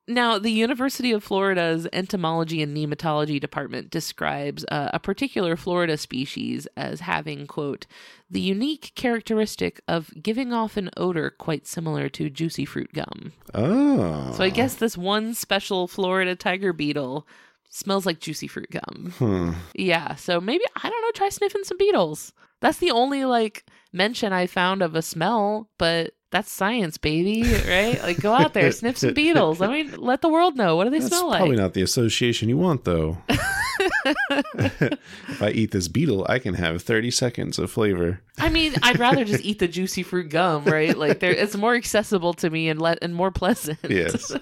Now, 0.06 0.38
the 0.38 0.52
University 0.52 1.14
of 1.14 1.24
Florida's 1.24 1.88
Entomology 1.94 2.62
and 2.62 2.76
Nematology 2.76 3.40
Department 3.40 3.90
describes 3.90 4.66
uh, 4.70 4.90
a 4.94 5.00
particular 5.00 5.56
Florida 5.56 5.96
species 5.96 6.68
as 6.76 7.00
having, 7.00 7.48
quote, 7.48 7.86
the 8.30 8.42
unique 8.42 8.92
characteristic 8.96 9.80
of 9.88 10.12
giving 10.22 10.52
off 10.52 10.76
an 10.76 10.90
odor 10.98 11.30
quite 11.30 11.66
similar 11.66 12.10
to 12.10 12.30
juicy 12.30 12.66
fruit 12.66 12.92
gum. 12.94 13.32
oh. 13.54 14.34
So 14.36 14.44
I 14.44 14.50
guess 14.50 14.76
this 14.76 14.98
one 14.98 15.34
special 15.34 15.88
Florida 15.88 16.36
tiger 16.36 16.74
beetle 16.74 17.26
smells 17.70 18.06
like 18.06 18.20
juicy 18.20 18.48
fruit 18.48 18.72
gum. 18.72 19.14
Huh. 19.18 19.54
Yeah, 19.74 20.16
so 20.16 20.42
maybe, 20.42 20.66
I 20.76 20.90
don't 20.90 21.02
know, 21.02 21.12
try 21.14 21.30
sniffing 21.30 21.64
some 21.64 21.78
beetles. 21.78 22.34
That's 22.60 22.78
the 22.78 22.92
only, 22.92 23.24
like, 23.24 23.66
mention 23.94 24.34
I 24.34 24.48
found 24.48 24.82
of 24.82 24.96
a 24.96 25.02
smell, 25.02 25.70
but 25.78 26.14
that's 26.34 26.52
science, 26.52 26.98
baby, 26.98 27.44
right? 27.68 28.02
Like, 28.04 28.20
go 28.20 28.34
out 28.34 28.54
there, 28.54 28.72
sniff 28.74 28.98
some 28.98 29.14
beetles. 29.14 29.62
I 29.62 29.68
mean, 29.68 29.96
let 29.98 30.22
the 30.22 30.28
world 30.28 30.58
know. 30.58 30.76
What 30.76 30.84
do 30.86 30.90
they 30.90 31.00
That's 31.00 31.16
smell 31.16 31.30
like? 31.30 31.38
probably 31.38 31.56
not 31.56 31.74
the 31.74 31.82
association 31.82 32.50
you 32.50 32.58
want, 32.58 32.84
though. 32.84 33.18
if 33.30 35.42
I 35.42 35.52
eat 35.52 35.72
this 35.72 35.88
beetle, 35.88 36.26
I 36.28 36.40
can 36.40 36.56
have 36.56 36.82
30 36.82 37.12
seconds 37.12 37.60
of 37.60 37.72
flavor. 37.72 38.22
I 38.40 38.50
mean, 38.50 38.74
I'd 38.84 39.00
rather 39.00 39.24
just 39.24 39.46
eat 39.46 39.60
the 39.60 39.68
juicy 39.68 40.04
fruit 40.04 40.30
gum, 40.30 40.66
right? 40.66 40.98
Like, 40.98 41.20
there, 41.20 41.32
it's 41.32 41.56
more 41.56 41.76
accessible 41.76 42.34
to 42.36 42.50
me 42.50 42.68
and 42.70 42.82
let 42.82 42.98
and 43.02 43.14
more 43.16 43.32
pleasant. 43.32 43.80
Yes. 43.88 44.32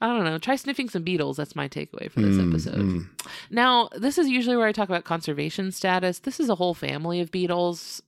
I 0.00 0.08
don't 0.08 0.24
know. 0.24 0.38
Try 0.38 0.56
sniffing 0.56 0.90
some 0.90 1.02
beetles. 1.02 1.38
That's 1.38 1.56
my 1.56 1.68
takeaway 1.68 2.10
for 2.10 2.20
this 2.20 2.36
Mm, 2.36 2.50
episode. 2.50 2.74
mm. 2.76 3.08
Now, 3.50 3.88
this 3.96 4.18
is 4.18 4.28
usually 4.28 4.56
where 4.56 4.66
I 4.66 4.72
talk 4.72 4.88
about 4.90 5.04
conservation 5.04 5.72
status. 5.72 6.18
This 6.18 6.38
is 6.38 6.50
a 6.50 6.54
whole 6.54 6.74
family 6.74 7.20
of 7.20 7.30
beetles. 7.30 8.02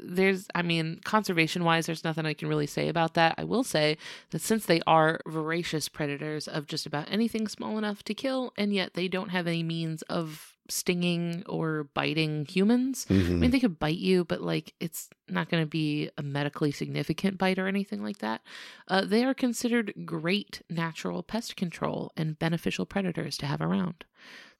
There's, 0.00 0.46
I 0.54 0.62
mean, 0.62 1.00
conservation 1.04 1.64
wise, 1.64 1.86
there's 1.86 2.04
nothing 2.04 2.26
I 2.26 2.34
can 2.34 2.48
really 2.48 2.66
say 2.66 2.88
about 2.88 3.14
that. 3.14 3.34
I 3.38 3.44
will 3.44 3.64
say 3.64 3.96
that 4.30 4.40
since 4.42 4.66
they 4.66 4.80
are 4.86 5.20
voracious 5.26 5.88
predators 5.88 6.48
of 6.48 6.66
just 6.66 6.86
about 6.86 7.10
anything 7.10 7.48
small 7.48 7.78
enough 7.78 8.02
to 8.04 8.14
kill, 8.14 8.52
and 8.56 8.72
yet 8.74 8.94
they 8.94 9.08
don't 9.08 9.30
have 9.30 9.46
any 9.46 9.62
means 9.62 10.02
of 10.02 10.50
stinging 10.70 11.42
or 11.46 11.84
biting 11.92 12.46
humans. 12.46 13.06
I 13.10 13.12
Mhm. 13.12 13.38
mean, 13.38 13.50
they 13.50 13.60
could 13.60 13.78
bite 13.78 13.98
you, 13.98 14.24
but 14.24 14.40
like 14.40 14.72
it's 14.80 15.10
not 15.28 15.50
going 15.50 15.62
to 15.62 15.68
be 15.68 16.08
a 16.16 16.22
medically 16.22 16.70
significant 16.70 17.36
bite 17.36 17.58
or 17.58 17.66
anything 17.68 18.02
like 18.02 18.18
that. 18.18 18.40
Uh, 18.88 19.04
they 19.04 19.24
are 19.24 19.34
considered 19.34 19.92
great 20.06 20.62
natural 20.70 21.22
pest 21.22 21.56
control 21.56 22.12
and 22.16 22.38
beneficial 22.38 22.86
predators 22.86 23.36
to 23.36 23.46
have 23.46 23.60
around. 23.60 24.06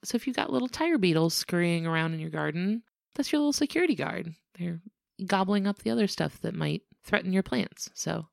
So 0.03 0.17
if 0.17 0.27
you've 0.27 0.37
got 0.37 0.53
little 0.53 0.69
tiger 0.69 0.99
beetles 0.99 1.33
scurrying 1.33 1.87
around 1.87 2.13
in 2.13 2.21
your 2.21 2.29
garden, 2.29 2.83
that's 3.15 3.33
your 3.33 3.39
little 3.39 3.55
security 3.55 3.95
guard. 3.95 4.35
They're 4.59 4.83
gobbling 5.27 5.67
up 5.67 5.79
the 5.81 5.91
other 5.91 6.07
stuff 6.07 6.41
that 6.43 6.55
might 6.55 6.83
threaten 7.05 7.33
your 7.33 7.43
plants. 7.43 7.91
So 7.95 8.27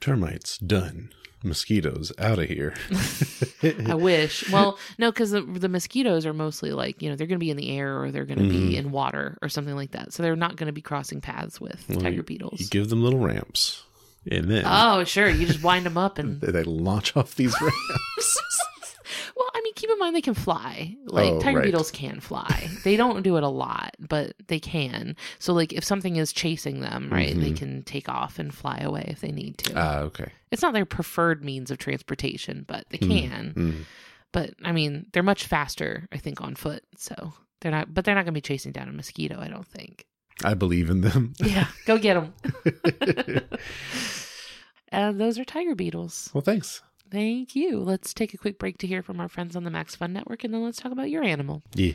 Termites, 0.00 0.58
done. 0.58 1.10
Mosquitoes, 1.44 2.12
out 2.18 2.40
of 2.40 2.48
here. 2.48 2.74
I 3.86 3.94
wish. 3.94 4.50
Well, 4.50 4.76
no, 4.98 5.12
because 5.12 5.30
the, 5.30 5.40
the 5.42 5.68
mosquitoes 5.68 6.26
are 6.26 6.32
mostly 6.32 6.72
like, 6.72 7.00
you 7.00 7.08
know, 7.08 7.14
they're 7.14 7.28
going 7.28 7.38
to 7.38 7.44
be 7.44 7.50
in 7.52 7.56
the 7.56 7.70
air 7.76 8.00
or 8.02 8.10
they're 8.10 8.24
going 8.24 8.40
to 8.40 8.48
be 8.48 8.72
Mhm. 8.72 8.76
in 8.76 8.90
water 8.90 9.38
or 9.40 9.48
something 9.48 9.76
like 9.76 9.92
that. 9.92 10.12
So 10.12 10.22
they're 10.24 10.34
not 10.34 10.56
going 10.56 10.66
to 10.66 10.72
be 10.72 10.80
crossing 10.80 11.20
paths 11.20 11.60
with 11.60 11.84
Well, 11.88 12.00
tiger 12.00 12.24
beetles. 12.24 12.60
You 12.60 12.66
give 12.68 12.88
them 12.88 13.04
little 13.04 13.20
ramps. 13.20 13.84
And 14.28 14.50
then 14.50 14.64
Oh, 14.66 15.04
sure. 15.04 15.28
You 15.28 15.46
just 15.46 15.62
wind 15.62 15.86
them 15.86 15.96
up 15.96 16.18
and. 16.18 16.40
they 16.40 16.64
launch 16.64 17.16
off 17.16 17.36
these 17.36 17.54
ramps. 17.60 18.38
Well, 19.38 19.48
I 19.54 19.60
mean, 19.62 19.72
keep 19.74 19.88
in 19.88 19.98
mind 20.00 20.16
they 20.16 20.20
can 20.20 20.34
fly. 20.34 20.96
Like 21.06 21.30
Oh, 21.30 21.40
tiger 21.40 21.58
right. 21.58 21.64
beetles 21.64 21.90
can 21.92 22.18
fly. 22.20 22.68
they 22.82 22.96
don't 22.96 23.22
do 23.22 23.36
it 23.36 23.44
a 23.44 23.48
lot, 23.48 23.94
but 24.00 24.34
they 24.48 24.58
can. 24.58 25.14
So, 25.38 25.52
like, 25.54 25.72
if 25.72 25.84
something 25.84 26.16
is 26.16 26.32
chasing 26.32 26.80
them, 26.80 27.08
right, 27.10 27.38
they 27.38 27.52
Mhm. 27.52 27.56
can 27.56 27.82
take 27.84 28.08
off 28.08 28.38
and 28.40 28.52
fly 28.52 28.78
away 28.78 29.04
if 29.08 29.20
they 29.20 29.30
need 29.30 29.56
to. 29.58 29.72
Ah, 29.76 29.98
okay. 30.00 30.32
it's 30.50 30.62
not 30.62 30.72
their 30.72 30.84
preferred 30.86 31.44
means 31.44 31.70
of 31.70 31.78
transportation, 31.78 32.64
but 32.66 32.84
they 32.90 32.98
Mm, 32.98 33.28
can. 33.30 33.54
mm. 33.56 33.84
But 34.32 34.54
I 34.64 34.72
mean, 34.72 35.06
they're 35.12 35.22
much 35.22 35.46
faster, 35.46 36.08
I 36.12 36.18
think, 36.18 36.40
on 36.40 36.54
foot. 36.56 36.82
So 36.96 37.32
they're 37.60 37.70
not. 37.72 37.94
But 37.94 38.04
they're 38.04 38.14
not 38.16 38.24
going 38.24 38.34
to 38.34 38.38
be 38.38 38.40
chasing 38.40 38.72
down 38.72 38.88
a 38.88 38.92
mosquito. 38.92 39.38
I 39.40 39.48
don't 39.48 39.66
think. 39.66 40.04
I 40.44 40.54
believe 40.54 40.90
in 40.90 41.00
them. 41.02 41.34
Yeah, 41.40 41.68
go 41.86 41.96
get 41.98 42.14
them. 42.14 42.34
and 44.88 45.20
those 45.20 45.38
are 45.38 45.44
tiger 45.44 45.74
beetles. 45.74 46.30
well, 46.34 46.40
thanks. 46.42 46.82
Thank 47.10 47.56
you. 47.56 47.78
Let's 47.78 48.12
take 48.12 48.34
a 48.34 48.38
quick 48.38 48.58
break 48.58 48.78
to 48.78 48.86
hear 48.86 49.02
from 49.02 49.20
our 49.20 49.28
friends 49.28 49.56
on 49.56 49.64
the 49.64 49.70
Max 49.70 49.94
Fun 49.94 50.12
Network, 50.12 50.44
and 50.44 50.52
then 50.52 50.62
let's 50.62 50.80
talk 50.80 50.92
about 50.92 51.10
your 51.10 51.22
animal. 51.22 51.62
Yeah. 51.74 51.92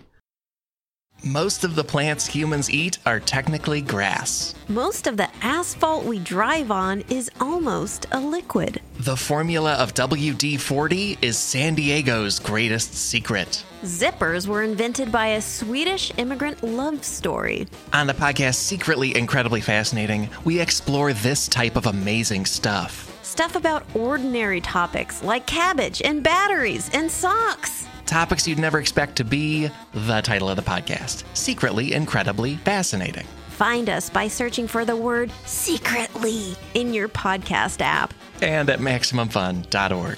Most 1.23 1.63
of 1.63 1.75
the 1.75 1.83
plants 1.83 2.25
humans 2.25 2.69
eat 2.69 2.97
are 3.05 3.19
technically 3.19 3.81
grass. 3.81 4.55
Most 4.67 5.07
of 5.07 5.15
the 5.15 5.29
asphalt 5.41 6.03
we 6.03 6.19
drive 6.19 6.69
on 6.71 7.01
is 7.09 7.29
almost 7.39 8.07
a 8.11 8.19
liquid. 8.19 8.81
The 8.97 9.15
formula 9.15 9.73
of 9.75 9.93
WD 9.93 10.59
40 10.59 11.19
is 11.21 11.37
San 11.37 11.75
Diego's 11.75 12.39
greatest 12.39 12.95
secret. 12.95 13.63
Zippers 13.83 14.47
were 14.47 14.63
invented 14.63 15.11
by 15.11 15.27
a 15.27 15.41
Swedish 15.41 16.11
immigrant 16.17 16.61
love 16.63 17.05
story. 17.05 17.67
On 17.93 18.07
the 18.07 18.13
podcast 18.13 18.55
Secretly 18.55 19.15
Incredibly 19.15 19.61
Fascinating, 19.61 20.29
we 20.43 20.59
explore 20.59 21.13
this 21.13 21.47
type 21.47 21.77
of 21.77 21.85
amazing 21.85 22.45
stuff. 22.45 23.12
Stuff 23.23 23.55
about 23.55 23.83
ordinary 23.95 24.61
topics 24.61 25.23
like 25.23 25.47
cabbage 25.47 26.01
and 26.03 26.21
batteries 26.21 26.89
and 26.93 27.09
socks. 27.09 27.87
Topics 28.05 28.47
you'd 28.47 28.59
never 28.59 28.79
expect 28.79 29.15
to 29.15 29.23
be 29.23 29.69
the 29.93 30.21
title 30.21 30.49
of 30.49 30.55
the 30.57 30.61
podcast 30.61 31.23
Secretly 31.33 31.93
Incredibly 31.93 32.57
Fascinating. 32.57 33.25
Find 33.49 33.89
us 33.89 34.09
by 34.09 34.27
searching 34.27 34.67
for 34.67 34.83
the 34.83 34.95
word 34.95 35.31
secretly 35.45 36.55
in 36.73 36.93
your 36.93 37.07
podcast 37.07 37.81
app. 37.81 38.13
And 38.41 38.69
at 38.69 38.79
MaximumFun.org. 38.79 40.17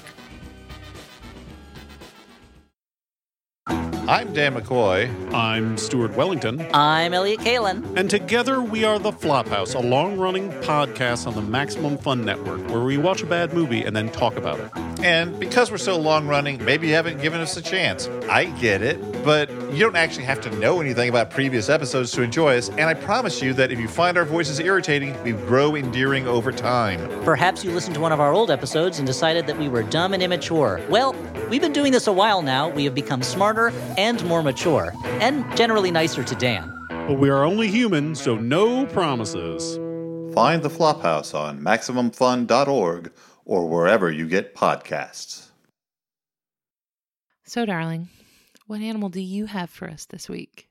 I'm 4.08 4.32
Dan 4.32 4.54
McCoy. 4.54 5.10
I'm 5.34 5.76
Stuart 5.76 6.14
Wellington, 6.16 6.64
I'm 6.72 7.12
Elliott 7.12 7.40
Kalan. 7.40 7.96
and 7.96 8.08
together 8.08 8.62
we 8.62 8.84
are 8.84 8.98
The 8.98 9.10
Flophouse, 9.10 9.74
a 9.74 9.80
long 9.80 10.16
running 10.16 10.50
podcast 10.62 11.26
on 11.26 11.34
the 11.34 11.42
Maximum 11.42 11.98
Fun 11.98 12.24
Network 12.24 12.60
where 12.70 12.82
we 12.84 12.98
watch 12.98 13.22
a 13.22 13.26
bad 13.26 13.52
movie 13.52 13.82
and 13.82 13.96
then 13.96 14.08
talk 14.10 14.36
about 14.36 14.60
it. 14.60 14.70
And 15.06 15.38
because 15.38 15.70
we're 15.70 15.78
so 15.78 15.96
long 15.96 16.26
running, 16.26 16.64
maybe 16.64 16.88
you 16.88 16.94
haven't 16.94 17.22
given 17.22 17.40
us 17.40 17.56
a 17.56 17.62
chance. 17.62 18.08
I 18.28 18.46
get 18.58 18.82
it, 18.82 19.00
but 19.22 19.48
you 19.72 19.78
don't 19.78 19.94
actually 19.94 20.24
have 20.24 20.40
to 20.40 20.50
know 20.58 20.80
anything 20.80 21.08
about 21.08 21.30
previous 21.30 21.68
episodes 21.68 22.10
to 22.10 22.22
enjoy 22.22 22.56
us. 22.56 22.70
And 22.70 22.80
I 22.80 22.94
promise 22.94 23.40
you 23.40 23.52
that 23.52 23.70
if 23.70 23.78
you 23.78 23.86
find 23.86 24.18
our 24.18 24.24
voices 24.24 24.58
irritating, 24.58 25.14
we 25.22 25.30
grow 25.30 25.76
endearing 25.76 26.26
over 26.26 26.50
time. 26.50 26.98
Perhaps 27.22 27.62
you 27.62 27.70
listened 27.70 27.94
to 27.94 28.00
one 28.00 28.10
of 28.10 28.18
our 28.18 28.32
old 28.32 28.50
episodes 28.50 28.98
and 28.98 29.06
decided 29.06 29.46
that 29.46 29.56
we 29.56 29.68
were 29.68 29.84
dumb 29.84 30.12
and 30.12 30.24
immature. 30.24 30.84
Well, 30.90 31.14
we've 31.50 31.62
been 31.62 31.72
doing 31.72 31.92
this 31.92 32.08
a 32.08 32.12
while 32.12 32.42
now. 32.42 32.68
We 32.68 32.82
have 32.82 32.96
become 32.96 33.22
smarter 33.22 33.72
and 33.96 34.24
more 34.24 34.42
mature, 34.42 34.92
and 35.20 35.44
generally 35.56 35.92
nicer 35.92 36.24
to 36.24 36.34
Dan. 36.34 36.72
But 36.88 37.20
we 37.20 37.30
are 37.30 37.44
only 37.44 37.68
human, 37.68 38.16
so 38.16 38.34
no 38.34 38.86
promises. 38.86 39.76
Find 40.34 40.64
the 40.64 40.68
Flophouse 40.68 41.32
on 41.32 41.60
MaximumFun.org 41.60 43.12
or 43.46 43.66
wherever 43.68 44.10
you 44.10 44.28
get 44.28 44.54
podcasts. 44.54 45.48
So, 47.44 47.64
darling, 47.64 48.08
what 48.66 48.80
animal 48.80 49.08
do 49.08 49.20
you 49.20 49.46
have 49.46 49.70
for 49.70 49.88
us 49.88 50.04
this 50.04 50.28
week? 50.28 50.68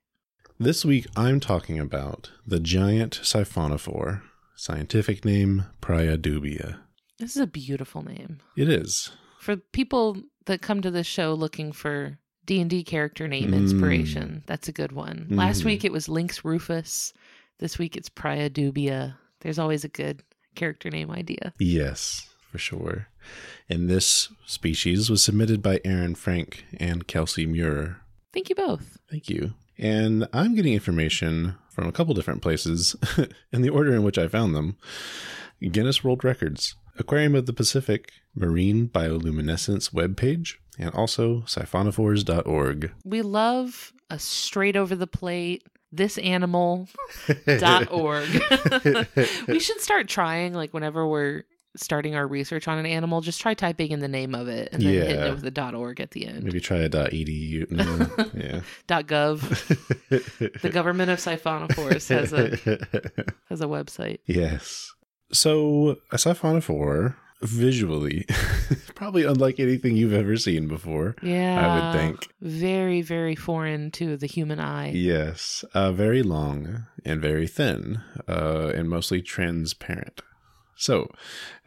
This 0.60 0.86
week 0.86 1.08
I'm 1.16 1.40
talking 1.40 1.80
about 1.80 2.32
the 2.46 2.60
giant 2.60 3.20
siphonophore, 3.24 4.22
scientific 4.56 5.26
name 5.26 5.66
Praia 5.82 6.18
dubia. 6.18 6.78
This 7.18 7.36
is 7.36 7.42
a 7.42 7.48
beautiful 7.48 8.04
name. 8.04 8.40
It 8.58 8.70
is. 8.70 9.12
For 9.40 9.56
people 9.56 10.18
that 10.46 10.62
come 10.62 10.82
to 10.82 10.92
this 10.92 11.08
show 11.08 11.34
looking 11.34 11.72
for 11.72 12.20
D&D 12.46 12.84
character 12.84 13.28
name 13.28 13.52
Mm. 13.52 13.56
inspiration, 13.56 14.44
that's 14.48 14.68
a 14.68 14.74
good 14.74 14.92
one. 14.92 15.28
Last 15.30 15.62
Mhm. 15.62 15.66
week 15.66 15.86
it 15.86 15.92
was 15.92 16.10
Lynx 16.10 16.44
Rufus. 16.46 17.14
This 17.60 17.78
week 17.80 17.96
it's 17.96 18.10
Praia 18.10 18.50
Dubia. 18.50 19.16
There's 19.42 19.58
always 19.60 19.84
a 19.86 19.90
good 19.90 20.24
character 20.56 20.90
name 20.90 21.10
idea. 21.10 21.54
Yes, 21.60 22.30
for 22.56 22.60
sure. 22.60 23.08
And 23.68 23.90
this 23.90 24.30
species 24.46 25.10
was 25.10 25.22
submitted 25.22 25.62
by 25.62 25.82
Aaron 25.84 26.16
Frank 26.16 26.64
and 26.78 27.06
Kelsey 27.06 27.46
Muir. 27.46 27.98
Thank 28.34 28.48
you 28.48 28.56
both. 28.56 28.98
Thank 29.12 29.30
you. 29.30 29.56
And 29.78 30.26
I'm 30.32 30.56
getting 30.56 30.72
information 30.72 31.56
from 31.70 31.86
a 31.86 31.92
couple 31.92 32.14
different 32.14 32.42
places 32.42 32.96
in 33.52 33.62
the 33.62 33.70
order 33.70 33.94
in 33.94 34.04
which 34.04 34.18
I 34.18 34.30
found 34.30 34.56
them 34.56 34.78
Guinness 35.60 36.02
World 36.02 36.24
Records, 36.24 36.76
Aquarium 36.98 37.36
of 37.36 37.46
the 37.46 37.52
Pacific, 37.52 38.10
Marine 38.34 38.88
Bioluminescence 38.88 39.92
webpage, 39.92 40.54
and 40.80 40.92
also 40.96 41.42
siphonophores.org. 41.42 42.94
We 43.04 43.22
love 43.22 43.92
a 44.10 44.18
straight 44.18 44.78
over 44.78 44.96
the 44.96 45.08
plate 45.08 45.64
this 45.92 46.18
animal 46.20 46.88
dot 47.46 47.88
org. 47.92 48.30
we 49.48 49.60
should 49.60 49.82
start 49.82 50.08
trying 50.08 50.54
like 50.54 50.74
whenever 50.74 51.06
we're 51.06 51.44
starting 51.78 52.16
our 52.16 52.28
research 52.28 52.68
on 52.68 52.78
an 52.78 52.86
animal, 52.86 53.22
just 53.22 53.42
try 53.42 53.54
typing 53.54 53.92
in 53.92 54.00
the 54.00 54.08
name 54.08 54.34
of 54.36 54.48
it 54.48 54.70
and 54.72 54.82
then 54.82 54.94
hitting 54.94 55.16
Yeah. 55.20 55.26
it 55.28 55.36
with 55.36 55.46
a 55.46 55.52
dot 55.52 55.76
org 55.76 56.00
at 56.00 56.12
the 56.12 56.26
end. 56.28 56.44
Maybe 56.44 56.60
try 56.60 56.78
a 56.78 56.90
.edu. 56.90 57.70
No, 57.72 58.08
yeah. 58.34 58.62
Dot 58.88 59.08
gov. 59.08 59.42
The 60.62 60.70
government 60.70 61.10
of 61.12 61.20
Siphonophores 61.20 62.10
has 62.10 62.32
a 62.34 62.50
has 63.50 63.62
a 63.62 63.66
website. 63.66 64.20
Yes. 64.26 64.92
So 65.32 65.98
a 66.12 66.18
siphonophore 66.18 67.16
visually 67.42 68.26
probably 68.96 69.24
unlike 69.26 69.60
anything 69.60 69.96
you've 69.98 70.14
ever 70.14 70.38
seen 70.38 70.68
before. 70.68 71.16
Yeah. 71.22 71.60
I 71.60 71.76
would 71.76 72.00
think. 72.00 72.30
Very, 72.42 73.02
very 73.02 73.36
foreign 73.36 73.92
to 73.92 74.16
the 74.18 74.28
human 74.28 74.60
eye. 74.60 74.92
Yes, 74.92 75.66
uh, 75.74 75.92
very 75.92 76.24
long 76.24 76.86
and 77.04 77.22
very 77.22 77.48
thin, 77.48 78.02
uh, 78.28 78.72
and 78.76 78.90
mostly 78.90 79.22
transparent. 79.22 80.22
So, 80.78 81.10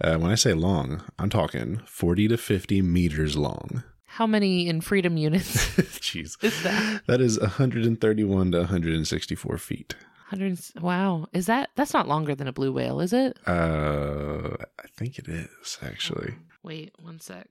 uh, 0.01 0.17
when 0.19 0.31
I 0.31 0.35
say 0.35 0.53
long, 0.53 1.03
I'm 1.19 1.31
talking 1.31 1.81
40 1.87 2.29
to 2.29 2.37
50 2.37 2.83
meters 2.83 3.37
long. 3.37 3.83
How 4.07 4.27
many 4.27 4.69
in 4.69 4.81
freedom 4.81 5.17
units? 5.17 5.69
Jeez. 6.01 6.43
Is 6.45 6.63
that? 6.63 7.03
That 7.07 7.21
is 7.21 7.39
131 7.39 8.53
to 8.53 8.59
164 8.59 9.59
feet. 9.59 9.95
100 10.31 10.59
wow. 10.83 11.27
Is 11.33 11.47
that 11.47 11.71
that's 11.75 11.95
not 11.95 12.07
longer 12.09 12.35
than 12.35 12.49
a 12.49 12.53
blue 12.53 12.73
whale, 12.73 13.01
is 13.01 13.13
it? 13.15 13.39
Uh, 13.47 14.57
I 14.83 14.87
think 14.95 15.19
it 15.19 15.27
is, 15.29 15.79
actually. 15.83 16.35
Wait, 16.63 16.93
one 16.99 17.19
sec. 17.21 17.47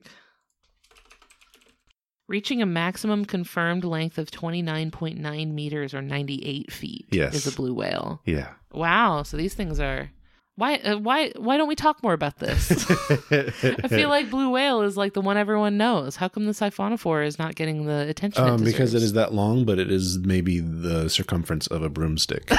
Reaching 2.28 2.60
a 2.60 2.66
maximum 2.66 3.24
confirmed 3.24 3.84
length 3.84 4.18
of 4.18 4.30
29.9 4.30 5.52
meters 5.54 5.94
or 5.94 6.02
98 6.02 6.70
feet 6.70 7.06
Yes. 7.10 7.34
is 7.34 7.46
a 7.46 7.56
blue 7.56 7.72
whale. 7.72 8.20
Yeah. 8.26 8.50
Wow, 8.70 9.22
so 9.22 9.36
these 9.38 9.54
things 9.54 9.80
are 9.80 10.10
why 10.58 10.74
uh, 10.78 10.98
why 10.98 11.30
why 11.36 11.56
don't 11.56 11.68
we 11.68 11.76
talk 11.76 12.02
more 12.02 12.12
about 12.12 12.38
this? 12.38 12.72
I 13.30 13.86
feel 13.88 14.08
like 14.08 14.28
blue 14.28 14.50
whale 14.50 14.82
is 14.82 14.96
like 14.96 15.12
the 15.12 15.20
one 15.20 15.36
everyone 15.36 15.76
knows. 15.76 16.16
How 16.16 16.26
come 16.26 16.46
the 16.46 16.52
siphonophore 16.52 17.24
is 17.24 17.38
not 17.38 17.54
getting 17.54 17.86
the 17.86 18.08
attention 18.08 18.42
Um, 18.42 18.62
it 18.62 18.64
because 18.64 18.92
it 18.92 19.02
is 19.04 19.12
that 19.12 19.32
long, 19.32 19.64
but 19.64 19.78
it 19.78 19.88
is 19.88 20.18
maybe 20.18 20.58
the 20.58 21.08
circumference 21.08 21.68
of 21.68 21.84
a 21.84 21.88
broomstick. 21.88 22.50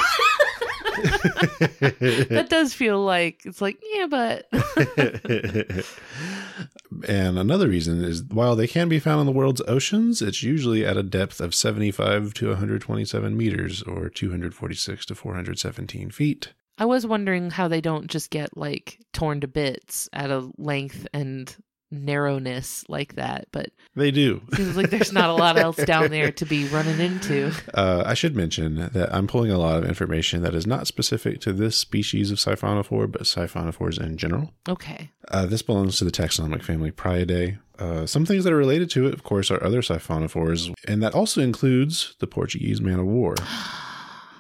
that 1.00 2.48
does 2.50 2.74
feel 2.74 3.04
like 3.04 3.46
it's 3.46 3.62
like 3.62 3.78
yeah, 3.94 4.08
but 4.08 4.48
and 7.08 7.38
another 7.38 7.68
reason 7.68 8.02
is 8.02 8.24
while 8.24 8.56
they 8.56 8.68
can 8.68 8.88
be 8.88 9.00
found 9.00 9.20
in 9.20 9.26
the 9.26 9.34
world's 9.34 9.62
oceans, 9.68 10.22
it's 10.22 10.42
usually 10.42 10.86
at 10.86 10.96
a 10.96 11.04
depth 11.04 11.42
of 11.42 11.54
75 11.54 12.34
to 12.36 12.48
127 12.48 13.36
meters 13.36 13.84
or 13.84 14.08
246 14.08 15.06
to 15.06 15.16
417 15.16 16.12
feet. 16.12 16.54
I 16.80 16.86
was 16.86 17.06
wondering 17.06 17.52
how 17.52 17.68
they 17.68 17.82
don't 17.82 18.08
just 18.08 18.30
get 18.30 18.56
like 18.58 19.00
torn 19.14 19.42
to 19.42 19.48
bits 19.48 20.10
at 20.14 20.32
a 20.32 20.50
length 20.58 21.06
and 21.14 21.54
narrowness 21.92 22.86
like 22.88 23.16
that, 23.16 23.48
but 23.52 23.72
They 23.96 24.12
do. 24.12 24.42
seems 24.54 24.78
like 24.78 24.90
there's 24.92 25.12
not 25.12 25.30
a 25.30 25.34
lot 25.34 25.58
else 25.58 25.76
down 25.78 26.12
there 26.12 26.32
to 26.34 26.46
be 26.46 26.68
running 26.68 27.00
into. 27.00 27.52
Uh, 27.74 28.04
I 28.06 28.14
should 28.14 28.36
mention 28.36 28.76
that 28.94 29.14
I'm 29.14 29.26
pulling 29.28 29.52
a 29.52 29.58
lot 29.58 29.78
of 29.78 29.88
information 29.88 30.42
that 30.44 30.54
is 30.56 30.68
not 30.68 30.86
specific 30.88 31.40
to 31.42 31.54
this 31.54 31.78
species 31.78 32.30
of 32.32 32.38
siphonophore, 32.38 33.12
but 33.12 33.22
siphonophores 33.24 34.00
in 34.02 34.18
general. 34.18 34.54
Okay. 34.68 35.12
Uh, 35.30 35.46
this 35.46 35.62
belongs 35.62 35.98
to 35.98 36.06
the 36.06 36.12
taxonomic 36.12 36.64
family 36.64 36.92
Prayidae. 36.92 37.60
Uh, 37.78 38.06
some 38.06 38.26
things 38.26 38.44
that 38.44 38.52
are 38.54 38.58
related 38.58 38.90
to 38.92 39.08
it, 39.08 39.14
of 39.14 39.24
course, 39.24 39.50
are 39.50 39.64
other 39.64 39.82
siphonophores, 39.82 40.74
and 40.88 41.02
that 41.02 41.14
also 41.16 41.42
includes 41.42 42.16
the 42.20 42.28
Portuguese 42.28 42.82
man 42.82 43.00
of 43.00 43.06
war 43.06 43.36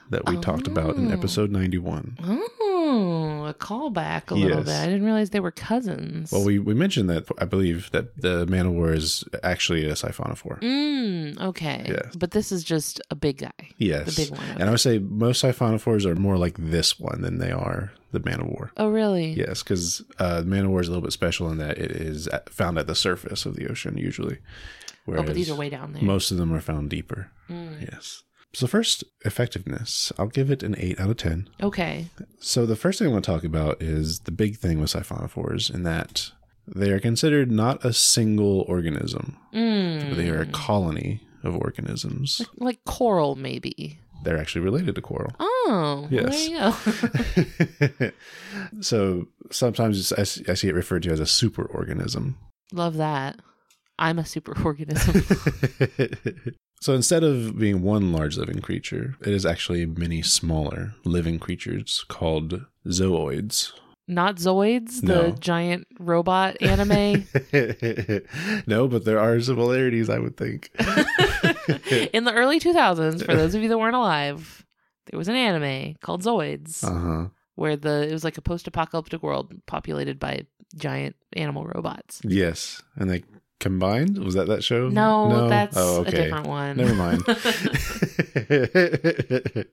that 0.10 0.28
we 0.30 0.38
talked 0.38 0.68
about 0.68 0.96
in 0.96 1.12
Oh. 1.12 1.14
episode 1.14 1.52
91. 1.52 2.18
Oh, 2.22 3.46
a 3.46 3.54
callback 3.54 4.32
a 4.32 4.36
little 4.36 4.64
bit. 4.64 4.70
I 4.76 4.86
didn't 4.86 5.04
realize 5.04 5.30
they 5.30 5.40
were 5.40 5.52
cousins. 5.52 6.32
Well, 6.32 6.44
we, 6.44 6.60
we 6.60 6.74
mentioned 6.74 7.10
that, 7.10 7.26
I 7.38 7.46
believe, 7.46 7.90
that 7.92 8.20
the 8.20 8.46
man 8.48 8.66
of 8.66 8.74
war 8.74 8.92
is 8.94 9.24
actually 9.44 9.86
a 9.86 9.94
siphonophore. 9.94 10.60
Mm, 10.62 11.40
okay. 11.40 11.86
Yes. 11.88 12.16
But 12.16 12.32
this 12.32 12.52
is 12.52 12.64
just 12.64 13.02
a 13.12 13.16
big 13.16 13.38
guy. 13.38 13.52
Yes. 13.78 14.16
The 14.16 14.24
big 14.24 14.32
one. 14.32 14.48
And 14.60 14.64
I 14.64 14.72
would 14.72 14.80
say 14.80 14.98
most 15.00 15.44
siphonophores 15.44 16.06
are 16.06 16.16
more 16.16 16.38
like 16.38 16.58
this 16.58 17.00
one 17.00 17.22
than 17.22 17.38
they 17.40 17.52
are 17.52 17.92
the 18.12 18.20
man 18.22 18.40
of 18.42 18.48
war. 18.48 18.72
Oh, 18.78 18.90
really? 18.90 19.34
Yes, 19.34 19.62
because 19.62 20.02
uh, 20.18 20.42
the 20.42 20.48
man 20.48 20.66
of 20.66 20.72
war 20.72 20.82
is 20.82 20.88
a 20.88 20.92
little 20.92 21.04
bit 21.04 21.14
special 21.14 21.52
in 21.52 21.58
that 21.60 21.78
it 21.78 21.92
is 21.92 22.28
found 22.50 22.78
at 22.80 22.88
the 22.88 22.96
surface 22.96 23.46
of 23.46 23.56
the 23.56 23.68
ocean 23.70 23.98
usually. 23.98 24.40
Oh, 25.08 25.24
but 25.24 25.34
these 25.34 25.50
are 25.50 25.56
way 25.56 25.70
down 25.70 25.94
there. 25.94 26.04
Most 26.04 26.30
of 26.30 26.38
them 26.38 26.54
are 26.54 26.62
found 26.62 26.90
deeper. 26.92 27.32
Mm. 27.50 27.82
Yes. 27.82 28.24
So 28.54 28.66
first, 28.68 29.04
effectiveness. 29.26 30.12
I'll 30.18 30.28
give 30.28 30.50
it 30.50 30.64
an 30.64 30.76
8 30.78 31.00
out 31.00 31.10
of 31.12 31.18
10. 31.18 31.50
Okay. 31.62 32.08
So 32.40 32.66
the 32.66 32.76
first 32.76 32.98
thing 33.00 33.08
I 33.08 33.12
want 33.12 33.24
to 33.26 33.32
talk 33.32 33.44
about 33.44 33.82
is 33.82 34.22
the 34.22 34.32
big 34.32 34.58
thing 34.58 34.80
with 34.80 34.92
siphonophores 34.92 35.74
in 35.74 35.84
that 35.84 36.32
they 36.68 36.90
are 36.92 37.00
considered 37.00 37.52
not 37.52 37.84
a 37.86 37.94
single 37.94 38.62
organism. 38.62 39.38
Mm. 39.54 40.16
They 40.16 40.30
are 40.30 40.42
a 40.42 40.46
colony 40.48 41.22
of 41.44 41.56
organisms. 41.56 42.42
like 42.58 42.84
coral, 42.86 43.36
maybe. 43.36 44.00
they're 44.24 44.38
actually 44.38 44.62
related 44.62 44.96
to 44.96 45.02
coral. 45.02 45.32
Oh, 45.40 46.08
Yes. 46.10 46.48
there 46.48 46.74
you 47.88 48.00
go. 48.02 48.12
so 48.82 49.28
sometimes 49.52 50.12
I 50.14 50.24
see 50.24 50.44
I 50.50 50.54
see 50.56 50.68
it 50.70 50.76
referred 50.76 51.04
to 51.04 51.12
as 51.12 51.20
a 51.20 51.24
superorganism. 51.24 52.34
Love 52.74 52.98
that. 52.98 53.40
I'm 53.98 54.18
a 54.20 54.26
super 54.26 54.56
organism. 54.64 55.24
so 56.82 56.94
instead 56.94 57.24
of 57.24 57.58
being 57.58 57.82
one 57.82 58.12
large 58.14 58.38
living 58.38 58.62
creature, 58.62 59.16
it 59.22 59.28
is 59.34 59.46
actually 59.46 59.86
many 59.86 60.22
smaller 60.22 60.94
living 61.04 61.40
creatures 61.40 62.04
called 62.08 62.66
zooids. 62.88 63.72
Not 64.08 64.38
Zoids, 64.38 65.04
No. 65.04 65.30
the 65.32 65.38
giant 65.38 65.86
robot 66.00 66.58
anime. 66.64 67.28
no, 68.68 68.88
but 68.88 69.06
there 69.06 69.20
are 69.20 69.40
similarities, 69.40 70.10
I 70.10 70.18
would 70.18 70.36
think. 70.36 70.72
In 72.14 72.24
the 72.24 72.34
early 72.34 72.60
2000s, 72.60 73.24
for 73.24 73.36
those 73.36 73.54
of 73.54 73.62
you 73.62 73.70
that 73.70 73.78
weren't 73.78 73.96
alive, 73.96 74.66
there 75.12 75.18
was 75.18 75.28
an 75.28 75.36
anime 75.36 75.96
called 76.02 76.24
Zoids 76.24 76.84
Uh 76.84 76.94
huh. 77.00 77.28
where 77.56 77.76
the 77.76 78.08
it 78.08 78.12
was 78.12 78.24
like 78.24 78.38
a 78.40 78.42
post-apocalyptic 78.42 79.22
world 79.22 79.54
populated 79.68 80.18
by 80.20 80.46
giant 80.76 81.16
animal 81.34 81.66
robots. 81.66 82.20
Yes, 82.24 82.82
and 82.96 83.10
they 83.12 83.24
combined. 83.60 84.18
Was 84.18 84.34
that 84.36 84.48
that 84.48 84.64
show? 84.64 84.90
No, 84.90 85.48
that's 85.50 85.76
Oh, 85.78 86.04
a 86.04 86.12
different 86.12 86.48
one. 86.48 86.78
Never 86.78 86.96
mind. 86.96 87.24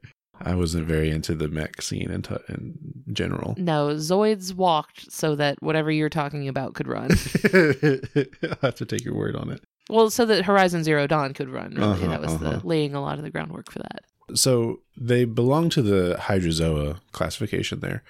I 0.42 0.54
wasn't 0.54 0.86
very 0.86 1.10
into 1.10 1.34
the 1.34 1.48
mech 1.48 1.80
scene 1.80 2.10
in, 2.10 2.22
t- 2.22 2.34
in 2.48 2.74
general. 3.12 3.54
No, 3.56 3.88
Zoids 3.94 4.54
walked 4.54 5.10
so 5.10 5.34
that 5.36 5.60
whatever 5.62 5.90
you're 5.90 6.10
talking 6.10 6.46
about 6.46 6.74
could 6.74 6.86
run. 6.86 7.10
I 7.44 8.26
have 8.60 8.74
to 8.76 8.84
take 8.86 9.04
your 9.04 9.14
word 9.14 9.34
on 9.34 9.50
it. 9.50 9.62
well, 9.88 10.10
so 10.10 10.26
that 10.26 10.44
Horizon 10.44 10.84
Zero 10.84 11.06
Dawn 11.06 11.32
could 11.32 11.48
run. 11.48 11.74
Really, 11.74 11.88
Uh-huh, 11.90 12.06
that 12.08 12.20
was 12.20 12.34
uh-huh. 12.34 12.58
the 12.58 12.66
laying 12.66 12.94
a 12.94 13.00
lot 13.00 13.16
of 13.18 13.24
the 13.24 13.30
groundwork 13.30 13.72
for 13.72 13.78
that. 13.78 14.04
So 14.34 14.80
they 14.96 15.24
belong 15.24 15.70
to 15.70 15.82
the 15.82 16.16
Hydrozoa 16.20 16.98
classification 17.12 17.80
there, 17.80 18.02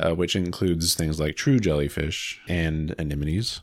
uh, 0.00 0.14
which 0.14 0.34
includes 0.34 0.94
things 0.94 1.20
like 1.20 1.36
true 1.36 1.60
jellyfish 1.60 2.40
and 2.48 2.94
anemones. 2.98 3.60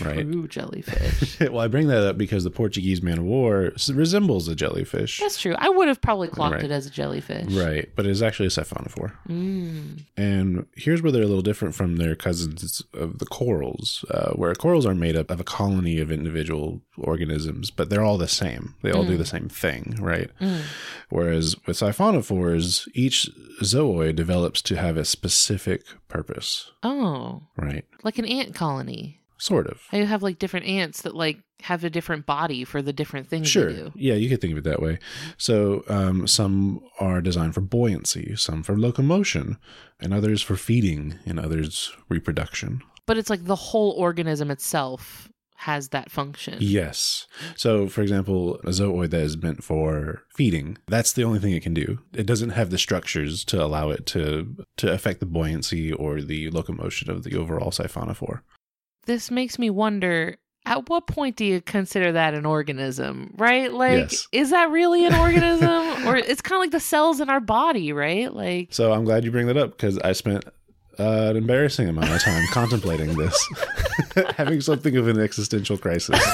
Right. 0.00 0.20
True 0.30 0.46
jellyfish. 0.48 1.40
well, 1.40 1.60
I 1.60 1.68
bring 1.68 1.88
that 1.88 2.04
up 2.06 2.18
because 2.18 2.44
the 2.44 2.50
Portuguese 2.50 3.02
man 3.02 3.18
of 3.18 3.24
war 3.24 3.72
resembles 3.92 4.48
a 4.48 4.54
jellyfish. 4.54 5.18
That's 5.20 5.40
true. 5.40 5.54
I 5.58 5.68
would 5.68 5.88
have 5.88 6.00
probably 6.00 6.28
clocked 6.28 6.56
Right. 6.56 6.64
it 6.64 6.70
as 6.70 6.86
a 6.86 6.90
jellyfish. 6.90 7.52
Right, 7.52 7.88
but 7.96 8.06
it's 8.06 8.22
actually 8.22 8.46
a 8.46 8.50
siphonophore. 8.50 9.12
Mm. 9.28 10.04
And 10.16 10.66
here's 10.74 11.02
where 11.02 11.10
they're 11.12 11.22
a 11.22 11.26
little 11.26 11.42
different 11.42 11.74
from 11.74 11.96
their 11.96 12.14
cousins 12.14 12.82
of 12.94 13.18
the 13.18 13.26
corals, 13.26 14.04
uh, 14.10 14.30
where 14.32 14.54
corals 14.54 14.86
are 14.86 14.94
made 14.94 15.16
up 15.16 15.30
of 15.30 15.40
a 15.40 15.44
colony 15.44 15.98
of 15.98 16.10
individual 16.12 16.80
organisms, 16.96 17.70
but 17.70 17.90
they're 17.90 18.04
all 18.04 18.18
the 18.18 18.28
same. 18.28 18.74
They 18.82 18.90
all 18.90 19.04
do 19.04 19.16
the 19.16 19.26
same 19.26 19.48
thing, 19.48 19.96
right? 20.00 20.30
Mm. 20.40 20.62
Whereas 21.10 21.56
with 21.66 21.78
siphonophores, 21.78 22.88
each 22.94 23.28
zooid 23.62 24.16
develops 24.16 24.62
to 24.62 24.76
have 24.76 24.96
a 24.96 25.04
specific 25.04 25.82
purpose, 26.08 26.70
Oh, 26.82 27.42
right? 27.56 27.84
like 28.04 28.18
an 28.18 28.24
ant 28.24 28.54
colony. 28.54 29.17
Sort 29.38 29.68
of. 29.68 29.80
I 29.92 29.98
have 29.98 30.22
like 30.22 30.38
different 30.38 30.66
ants 30.66 31.02
that 31.02 31.14
like 31.14 31.38
have 31.62 31.84
a 31.84 31.90
different 31.90 32.26
body 32.26 32.64
for 32.64 32.82
the 32.82 32.92
different 32.92 33.28
things 33.28 33.48
Sure. 33.48 33.72
they 33.72 33.78
do. 33.78 33.92
Yeah, 33.94 34.14
you 34.14 34.28
could 34.28 34.40
think 34.40 34.52
of 34.52 34.58
it 34.58 34.64
that 34.64 34.82
way. 34.82 34.98
So 35.36 35.84
um, 35.88 36.26
some 36.26 36.80
are 36.98 37.20
designed 37.20 37.54
for 37.54 37.60
buoyancy, 37.60 38.34
some 38.36 38.62
for 38.62 38.78
locomotion, 38.78 39.58
and 40.00 40.12
others 40.12 40.42
for 40.42 40.56
feeding, 40.56 41.18
and 41.24 41.38
others 41.38 41.92
reproduction. 42.08 42.82
But 43.06 43.16
it's 43.16 43.30
like 43.30 43.44
the 43.44 43.56
whole 43.56 43.92
organism 43.92 44.50
itself 44.50 45.28
has 45.62 45.88
that 45.88 46.10
function. 46.10 46.56
Yes. 46.60 47.26
So, 47.56 47.88
for 47.88 48.02
example, 48.02 48.56
a 48.60 48.68
zooid 48.68 49.10
that 49.10 49.22
is 49.22 49.36
meant 49.36 49.64
for 49.64 50.22
feeding, 50.32 50.78
that's 50.86 51.12
the 51.12 51.24
only 51.24 51.40
thing 51.40 51.52
it 51.52 51.64
can 51.64 51.74
do. 51.74 51.98
It 52.12 52.26
doesn't 52.26 52.50
have 52.50 52.70
the 52.70 52.78
structures 52.78 53.44
to 53.46 53.62
allow 53.62 53.90
it 53.90 54.06
to 54.06 54.54
to 54.76 54.92
affect 54.92 55.18
the 55.18 55.26
buoyancy 55.26 55.92
or 55.92 56.22
the 56.22 56.50
locomotion 56.50 57.10
of 57.10 57.24
the 57.24 57.36
overall 57.36 57.72
siphonophore. 57.72 58.40
This 59.08 59.30
makes 59.30 59.58
me 59.58 59.70
wonder 59.70 60.36
at 60.66 60.90
what 60.90 61.06
point 61.06 61.34
do 61.36 61.44
you 61.46 61.62
consider 61.62 62.12
that 62.12 62.34
an 62.34 62.44
organism, 62.44 63.32
right? 63.38 63.72
Like, 63.72 64.10
Yes. 64.12 64.28
is 64.32 64.50
that 64.50 64.70
really 64.70 65.06
an 65.06 65.14
organism? 65.14 65.68
or 66.06 66.14
it's 66.18 66.42
kind 66.42 66.58
of 66.58 66.60
like 66.64 66.72
the 66.72 66.78
cells 66.80 67.18
in 67.20 67.30
our 67.30 67.40
body, 67.40 67.90
right? 67.94 68.30
Like, 68.30 68.68
So, 68.70 68.92
I'm 68.92 69.04
glad 69.04 69.24
you 69.24 69.30
bring 69.30 69.46
that 69.46 69.56
up 69.56 69.70
because 69.70 69.96
I 70.00 70.12
spent 70.12 70.44
uh, 70.98 71.28
an 71.30 71.36
embarrassing 71.38 71.88
amount 71.88 72.10
of 72.10 72.20
time 72.20 72.44
contemplating 72.52 73.16
this, 73.16 73.48
having 74.36 74.60
something 74.60 74.94
of 74.98 75.08
an 75.08 75.18
existential 75.18 75.78
crisis. 75.78 76.20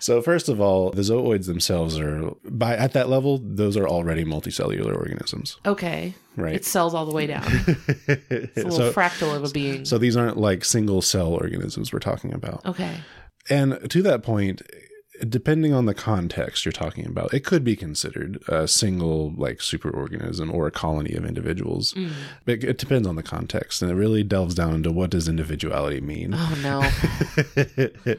so, 0.00 0.20
first 0.22 0.48
of 0.48 0.60
all, 0.60 0.90
the 0.90 1.02
zooids 1.02 1.46
themselves 1.46 1.98
are 1.98 2.32
by 2.44 2.76
at 2.76 2.92
that 2.94 3.08
level; 3.08 3.38
those 3.42 3.76
are 3.76 3.86
already 3.86 4.24
multicellular 4.24 4.96
organisms, 4.96 5.58
okay, 5.64 6.14
right? 6.36 6.54
it 6.56 6.64
cells 6.64 6.94
all 6.94 7.06
the 7.06 7.14
way 7.14 7.26
down. 7.26 7.44
It's 8.08 8.56
a 8.56 8.64
little 8.64 8.70
so, 8.72 8.92
fractal 8.92 9.34
of 9.36 9.44
a 9.44 9.50
being. 9.50 9.84
so 9.84 9.98
these 9.98 10.16
aren't 10.16 10.36
like 10.36 10.64
single 10.64 11.02
cell 11.02 11.32
organisms 11.32 11.92
we're 11.92 11.98
talking 12.00 12.32
about. 12.32 12.64
okay. 12.66 12.96
And 13.48 13.90
to 13.90 14.02
that 14.02 14.22
point, 14.22 14.62
depending 15.28 15.72
on 15.72 15.86
the 15.86 15.94
context 15.94 16.64
you're 16.64 16.72
talking 16.72 17.06
about, 17.06 17.32
it 17.34 17.44
could 17.44 17.62
be 17.64 17.76
considered 17.76 18.42
a 18.48 18.66
single 18.66 19.32
like 19.36 19.58
superorganism 19.58 20.52
or 20.52 20.66
a 20.66 20.70
colony 20.70 21.14
of 21.14 21.24
individuals. 21.24 21.92
Mm. 21.94 22.10
But 22.44 22.64
it 22.64 22.78
depends 22.78 23.06
on 23.06 23.16
the 23.16 23.22
context, 23.22 23.82
and 23.82 23.90
it 23.90 23.94
really 23.94 24.22
delves 24.22 24.54
down 24.54 24.74
into 24.74 24.90
what 24.92 25.10
does 25.10 25.28
individuality 25.28 26.00
mean. 26.00 26.34
Oh 26.36 26.54
no. 26.62 26.80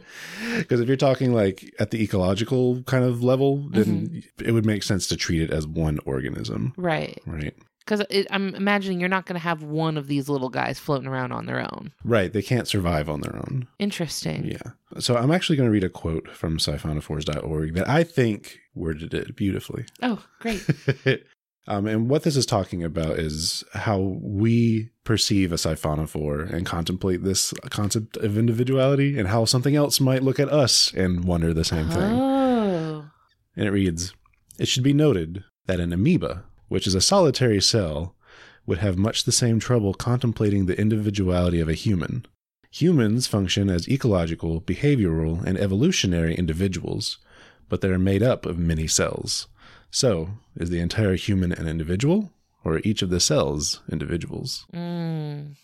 Because 0.57 0.79
if 0.79 0.87
you're 0.87 0.97
talking 0.97 1.33
like 1.33 1.73
at 1.79 1.91
the 1.91 2.01
ecological 2.03 2.83
kind 2.83 3.03
of 3.03 3.23
level, 3.23 3.57
then 3.71 3.81
Mm-hmm. 3.81 4.45
it 4.47 4.51
would 4.51 4.65
make 4.65 4.83
sense 4.83 5.07
to 5.07 5.17
treat 5.17 5.41
it 5.41 5.51
as 5.51 5.65
one 5.67 5.99
organism, 6.05 6.73
right. 6.77 7.19
right? 7.25 7.53
Because 7.85 8.03
I'm 8.29 8.53
imagining 8.55 8.99
you're 8.99 9.09
not 9.09 9.25
going 9.25 9.35
to 9.35 9.39
have 9.39 9.63
one 9.63 9.97
of 9.97 10.07
these 10.07 10.29
little 10.29 10.49
guys 10.49 10.79
floating 10.79 11.07
around 11.07 11.31
on 11.31 11.47
their 11.47 11.59
own. 11.59 11.91
Right. 12.03 12.31
They 12.31 12.41
can't 12.41 12.67
survive 12.67 13.09
on 13.09 13.21
their 13.21 13.35
own. 13.35 13.67
Interesting. 13.79 14.45
Yeah. 14.45 14.71
So 14.99 15.17
I'm 15.17 15.31
actually 15.31 15.55
going 15.55 15.67
to 15.67 15.73
read 15.73 15.83
a 15.83 15.89
quote 15.89 16.29
from 16.29 16.57
siphonophores.org 16.57 17.73
that 17.73 17.89
I 17.89 18.03
think 18.03 18.59
worded 18.75 19.13
it 19.13 19.35
beautifully. 19.35 19.85
Oh, 20.01 20.23
great. 20.39 20.65
um, 21.67 21.87
and 21.87 22.09
what 22.09 22.23
this 22.23 22.35
is 22.35 22.45
talking 22.45 22.83
about 22.83 23.17
is 23.17 23.63
how 23.73 24.17
we 24.21 24.91
perceive 25.03 25.51
a 25.51 25.55
siphonophore 25.55 26.51
and 26.51 26.65
contemplate 26.65 27.23
this 27.23 27.53
concept 27.69 28.17
of 28.17 28.37
individuality 28.37 29.17
and 29.17 29.29
how 29.29 29.45
something 29.45 29.75
else 29.75 29.99
might 29.99 30.23
look 30.23 30.39
at 30.39 30.49
us 30.49 30.93
and 30.93 31.25
wonder 31.25 31.53
the 31.53 31.65
same 31.65 31.89
thing. 31.89 32.19
Oh. 32.19 33.05
And 33.55 33.65
it 33.65 33.71
reads 33.71 34.13
It 34.59 34.67
should 34.67 34.83
be 34.83 34.93
noted 34.93 35.43
that 35.67 35.79
an 35.79 35.93
amoeba, 35.93 36.45
which 36.71 36.87
is 36.87 36.95
a 36.95 37.01
solitary 37.01 37.59
cell, 37.59 38.15
would 38.65 38.77
have 38.77 38.97
much 38.97 39.25
the 39.25 39.31
same 39.33 39.59
trouble 39.59 39.93
contemplating 39.93 40.67
the 40.67 40.79
individuality 40.79 41.59
of 41.59 41.67
a 41.67 41.73
human. 41.73 42.25
Humans 42.71 43.27
function 43.27 43.69
as 43.69 43.89
ecological, 43.89 44.61
behavioral, 44.61 45.43
and 45.43 45.57
evolutionary 45.57 46.33
individuals, 46.33 47.17
but 47.67 47.81
they 47.81 47.89
are 47.89 47.99
made 47.99 48.23
up 48.23 48.45
of 48.45 48.57
many 48.57 48.87
cells. 48.87 49.49
So, 49.89 50.29
is 50.55 50.69
the 50.69 50.79
entire 50.79 51.15
human 51.15 51.51
an 51.51 51.67
individual, 51.67 52.31
or 52.63 52.75
are 52.75 52.81
each 52.85 53.01
of 53.01 53.09
the 53.09 53.19
cells 53.19 53.81
individuals? 53.91 54.65
Mm. 54.73 55.57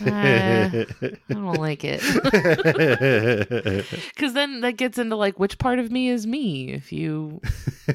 Ah, 0.00 0.06
I 0.10 0.86
don't 1.30 1.58
like 1.58 1.84
it. 1.84 2.02
Because 4.14 4.32
then 4.34 4.60
that 4.62 4.76
gets 4.76 4.98
into 4.98 5.16
like 5.16 5.38
which 5.38 5.58
part 5.58 5.78
of 5.78 5.90
me 5.90 6.08
is 6.08 6.26
me? 6.26 6.72
If 6.72 6.92
you, 6.92 7.40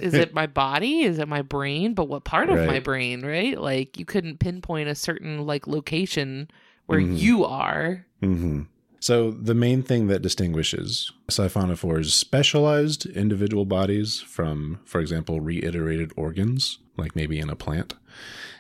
is 0.02 0.14
it 0.14 0.34
my 0.34 0.48
body? 0.48 1.02
Is 1.02 1.20
it 1.20 1.28
my 1.28 1.42
brain? 1.42 1.94
But 1.94 2.08
what 2.10 2.24
part 2.24 2.50
of 2.50 2.58
my 2.68 2.80
brain, 2.80 3.26
right? 3.26 3.60
Like 3.60 3.98
you 3.98 4.06
couldn't 4.06 4.40
pinpoint 4.40 4.90
a 4.90 4.96
certain 4.96 5.46
like 5.46 5.68
location 5.68 6.50
where 6.86 7.00
Mhm. 7.02 7.18
you 7.18 7.46
are. 7.46 8.06
hmm 8.22 8.62
So, 9.02 9.32
the 9.32 9.54
main 9.56 9.82
thing 9.82 10.08
that 10.08 10.22
distinguishes 10.22 11.12
siphonophores' 11.30 12.12
specialized 12.12 13.06
individual 13.06 13.64
bodies 13.66 14.20
from, 14.20 14.80
for 14.86 15.00
example, 15.00 15.40
reiterated 15.40 16.12
organs, 16.18 16.80
like 16.98 17.16
maybe 17.16 17.40
in 17.40 17.50
a 17.50 17.56
plant, 17.56 17.94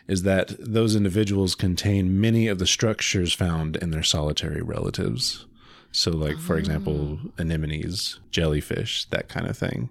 is 0.10 0.24
that 0.24 0.53
those 0.60 0.95
individuals 0.95 1.55
contain 1.55 2.20
many 2.20 2.47
of 2.47 2.60
the 2.60 2.68
structures 2.68 3.32
found 3.32 3.76
in 3.78 3.91
their 3.91 4.03
solitary 4.03 4.62
relatives. 4.62 5.45
So, 5.91 6.12
like, 6.12 6.38
for 6.38 6.55
example, 6.57 7.18
anemones, 7.39 8.20
jellyfish, 8.30 9.05
that 9.05 9.28
kind 9.28 9.47
of 9.47 9.57
thing. 9.57 9.89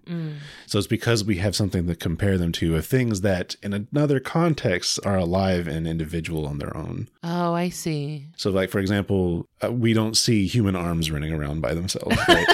So, 0.67 0.79
it's 0.79 0.87
because 0.87 1.25
we 1.25 1.39
have 1.39 1.57
something 1.57 1.89
to 1.89 1.97
compare 1.97 2.39
them 2.39 2.53
to 2.53 2.77
of 2.77 2.87
things 2.87 3.23
that, 3.23 3.57
in 3.65 3.73
another 3.73 4.21
context, 4.21 5.01
are 5.05 5.17
alive 5.17 5.67
and 5.67 5.89
individual 5.89 6.47
on 6.47 6.59
their 6.59 6.77
own. 6.77 7.09
Oh, 7.25 7.53
I 7.55 7.69
see. 7.69 8.29
So, 8.37 8.51
like 8.51 8.71
for 8.71 8.79
example, 8.79 9.47
uh, 9.63 9.73
we 9.73 9.93
don't 9.93 10.17
see 10.17 10.47
human 10.47 10.77
arms 10.77 11.11
running 11.11 11.33
around 11.33 11.63
by 11.63 11.75
themselves, 11.75 12.17
right? 12.29 12.47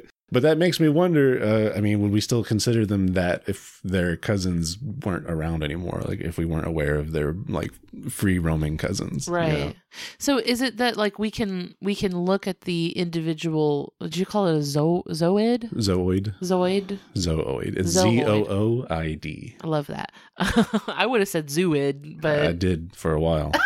But 0.30 0.42
that 0.42 0.58
makes 0.58 0.78
me 0.78 0.90
wonder. 0.90 1.42
Uh, 1.42 1.76
I 1.76 1.80
mean, 1.80 2.02
would 2.02 2.12
we 2.12 2.20
still 2.20 2.44
consider 2.44 2.84
them 2.84 3.08
that 3.14 3.44
if 3.46 3.80
their 3.82 4.14
cousins 4.14 4.76
weren't 4.78 5.24
around 5.28 5.62
anymore? 5.64 6.02
Like 6.04 6.20
if 6.20 6.36
we 6.36 6.44
weren't 6.44 6.66
aware 6.66 6.96
of 6.96 7.12
their 7.12 7.34
like 7.48 7.72
free 8.10 8.38
roaming 8.38 8.76
cousins, 8.76 9.26
you 9.26 9.32
Right. 9.34 9.52
know? 9.58 9.72
So 10.18 10.36
is 10.38 10.60
it 10.60 10.76
that 10.76 10.98
like 10.98 11.18
we 11.18 11.30
can 11.30 11.74
we 11.80 11.94
can 11.94 12.14
look 12.14 12.46
at 12.46 12.62
the 12.62 12.90
individual 12.90 13.94
did 14.02 14.18
you 14.18 14.26
call 14.26 14.46
it 14.48 14.56
a 14.56 14.62
zo- 14.62 15.02
zoid? 15.08 15.70
Zooid, 15.72 16.34
Zoid? 16.42 16.98
zooid. 17.14 17.76
It's. 17.78 17.88
Z 17.88 18.22
O 18.24 18.44
O 18.44 18.86
I 18.90 19.14
D. 19.14 19.56
I 19.64 19.66
love 19.66 19.86
that. 19.86 20.12
I 20.88 21.06
would 21.06 21.20
have 21.20 21.28
said 21.28 21.46
zooid, 21.48 22.20
but 22.20 22.40
I 22.46 22.52
did 22.52 22.94
for 22.94 23.12
a 23.14 23.20
while. 23.20 23.52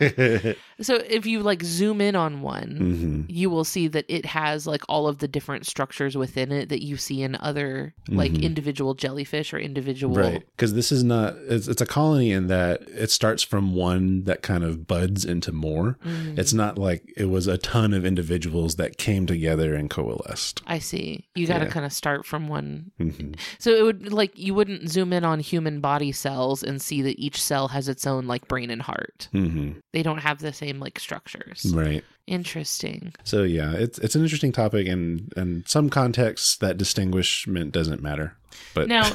so 0.80 0.96
if 1.08 1.24
you 1.26 1.40
like 1.40 1.62
zoom 1.62 2.00
in 2.00 2.14
on 2.16 2.42
one, 2.42 2.76
hmm 2.76 3.22
you 3.28 3.50
will 3.50 3.64
see 3.64 3.88
that 3.88 4.04
it 4.08 4.24
has 4.26 4.66
like 4.66 4.82
all 4.88 5.06
of 5.08 5.18
the 5.18 5.28
different 5.28 5.66
structures 5.66 6.16
within 6.16 6.50
it 6.52 6.68
that 6.68 6.82
you 6.82 6.96
see 6.96 7.22
in 7.22 7.36
other 7.40 7.94
like 8.08 8.32
Mhm. 8.32 8.42
individual 8.42 8.94
jellyfish 8.94 9.52
or 9.52 9.58
individual 9.58 10.14
Right. 10.16 10.42
Because 10.56 10.74
this 10.74 10.90
is 10.92 11.02
not, 11.04 11.34
it's, 11.48 11.68
it's 11.68 11.82
a 11.82 11.86
colony 11.86 12.30
in 12.30 12.46
that 12.46 12.82
it 12.88 13.10
starts 13.10 13.42
from 13.42 13.74
one 13.74 14.24
that 14.24 14.42
kind 14.42 14.64
of 14.64 14.86
buds 14.86 15.24
into 15.24 15.52
more. 15.52 15.98
Mm, 16.04 16.38
It's 16.38 16.52
not 16.52 16.78
like 16.78 17.02
it 17.16 17.26
was 17.28 17.46
a 17.46 17.58
ton 17.58 17.92
of 17.92 18.04
individuals 18.06 18.76
that 18.76 18.96
came 18.96 19.26
together 19.26 19.74
and 19.74 19.90
coalesced. 19.90 20.62
I 20.66 20.78
see. 20.78 21.26
You 21.34 21.46
got 21.46 21.58
to 21.58 21.64
Yeah. 21.66 21.70
kind 21.70 21.86
of 21.86 21.92
start 21.92 22.24
from 22.24 22.48
one. 22.48 22.90
hmm 22.98 23.32
So 23.58 23.70
it 23.70 23.82
would 23.82 24.12
like 24.12 24.32
you 24.38 24.54
wouldn't 24.54 24.88
zoom 24.88 25.12
in 25.12 25.24
on 25.24 25.40
human 25.40 25.80
body 25.80 26.12
cells 26.12 26.62
and 26.62 26.80
see 26.80 27.02
that 27.02 27.18
each 27.18 27.40
cell 27.42 27.68
has 27.68 27.88
its 27.88 28.06
own 28.06 28.26
like 28.26 28.48
brain 28.48 28.70
and 28.70 28.82
heart. 28.82 29.28
hmm 29.32 29.72
They 29.92 30.02
don't 30.02 30.18
have 30.18 30.38
the 30.38 30.52
same 30.52 30.65
like 30.74 30.98
structures. 30.98 31.72
Right. 31.74 32.04
Interesting. 32.26 33.12
So 33.24 33.44
yeah, 33.44 33.72
it's 33.72 33.98
it's 34.00 34.16
an 34.16 34.22
interesting 34.22 34.50
topic, 34.52 34.88
and 34.88 35.32
and 35.36 35.66
some 35.68 35.88
contexts 35.88 36.56
that 36.56 36.76
distinguishment 36.76 37.72
doesn't 37.72 38.02
matter. 38.02 38.36
But 38.74 38.88
Now- 38.88 39.10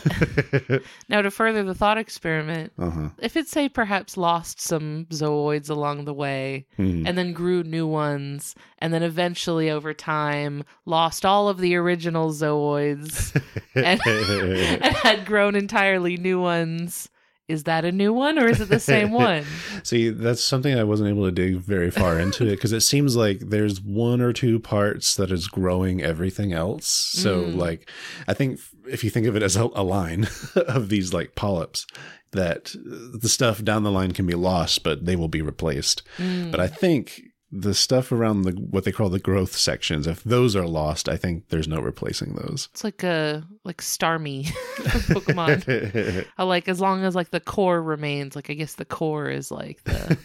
Now 1.09 1.21
to 1.21 1.31
further 1.31 1.63
the 1.63 1.73
thought 1.75 1.97
experiment, 1.97 2.71
uh 2.79 2.89
huh. 2.89 3.09
if 3.19 3.35
it 3.35 3.47
say 3.47 3.67
perhaps 3.69 4.15
lost 4.15 4.61
some 4.61 5.07
zooids 5.09 5.69
along 5.69 6.05
the 6.05 6.13
way 6.13 6.65
Mm-hmm. 6.79 7.05
and 7.07 7.17
then 7.17 7.33
grew 7.33 7.63
new 7.63 7.85
ones 7.87 8.55
and 8.79 8.93
then 8.93 9.03
eventually 9.03 9.69
over 9.69 9.93
time 9.93 10.63
lost 10.85 11.25
all 11.25 11.49
of 11.49 11.57
the 11.59 11.75
original 11.75 12.31
zooids 12.31 13.35
and, 13.75 13.99
and 14.05 14.95
had 14.97 15.25
grown 15.25 15.55
entirely 15.55 16.17
new 16.17 16.39
ones, 16.39 17.09
is 17.51 17.63
that 17.65 17.85
a 17.85 17.91
new 17.91 18.11
one 18.13 18.39
or 18.39 18.47
is 18.47 18.59
it 18.61 18.69
the 18.69 18.79
same 18.79 19.11
one? 19.27 19.43
See, 19.83 20.09
that's 20.09 20.43
something 20.43 20.77
I 20.77 20.83
wasn't 20.83 21.09
able 21.09 21.25
to 21.25 21.31
dig 21.31 21.57
very 21.57 21.91
far 21.91 22.19
into 22.19 22.45
it 22.47 22.51
because 22.51 22.71
it 22.73 22.81
seems 22.81 23.15
like 23.15 23.39
there's 23.39 23.81
one 23.81 24.21
or 24.21 24.33
two 24.33 24.59
parts 24.59 25.15
that 25.15 25.31
is 25.31 25.47
growing 25.47 26.01
everything 26.01 26.53
else. 26.53 26.85
So, 26.87 27.43
Mm. 27.43 27.57
like, 27.57 27.89
I 28.27 28.33
think 28.33 28.59
if 28.89 29.03
you 29.03 29.09
think 29.09 29.27
of 29.27 29.35
it 29.35 29.43
as 29.43 29.55
a, 29.55 29.69
a 29.75 29.83
line 29.83 30.27
of 30.55 30.89
these 30.89 31.13
like 31.13 31.35
polyps, 31.35 31.85
that 32.31 32.73
the 32.83 33.27
stuff 33.27 33.61
down 33.61 33.83
the 33.83 33.91
line 33.91 34.13
can 34.13 34.25
be 34.25 34.35
lost, 34.35 34.83
but 34.83 35.05
they 35.05 35.17
will 35.17 35.27
be 35.27 35.41
replaced. 35.41 36.01
Mm. 36.17 36.49
But 36.51 36.59
I 36.61 36.67
think 36.67 37.21
the 37.53 37.73
stuff 37.73 38.11
around 38.11 38.43
the 38.43 38.51
what 38.51 38.85
they 38.85 38.91
call 38.91 39.09
the 39.09 39.19
growth 39.19 39.55
sections, 39.55 40.07
if 40.07 40.23
those 40.23 40.55
are 40.55 40.65
lost, 40.65 41.09
I 41.09 41.17
think 41.17 41.49
there's 41.49 41.67
no 41.67 41.81
replacing 41.81 42.33
those. 42.33 42.69
It's 42.71 42.83
like 42.83 43.03
a 43.03 43.43
like 43.65 43.81
Starmie 43.81 44.45
Pokemon. 45.11 46.25
I 46.37 46.43
like 46.43 46.67
as 46.69 46.79
long 46.79 47.03
as 47.03 47.13
like 47.15 47.31
the 47.31 47.39
core 47.41 47.81
remains. 47.81 48.35
Like 48.35 48.49
I 48.49 48.53
guess 48.53 48.75
the 48.75 48.85
core 48.85 49.29
is 49.29 49.51
like 49.51 49.83
the 49.83 50.17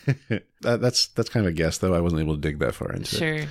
that, 0.60 0.80
that's 0.80 1.08
that's 1.08 1.28
kind 1.28 1.44
of 1.46 1.50
a 1.50 1.54
guess, 1.54 1.78
though. 1.78 1.94
I 1.94 2.00
wasn't 2.00 2.22
able 2.22 2.36
to 2.36 2.40
dig 2.40 2.60
that 2.60 2.74
far 2.74 2.92
into 2.92 3.02
it. 3.16 3.18
sure. 3.18 3.48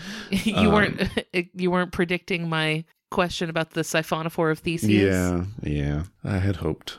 you 0.54 0.70
Um, 0.70 0.74
weren't 0.74 1.26
you 1.54 1.70
weren't 1.72 1.92
predicting 1.92 2.48
my 2.48 2.86
question 3.12 3.50
about 3.50 3.72
the 3.72 3.82
siphonophore 3.82 4.52
of 4.52 4.60
Theseus. 4.60 5.14
Yeah, 5.14 5.46
yeah. 5.64 6.04
I 6.24 6.38
had 6.38 6.56
hoped. 6.58 6.98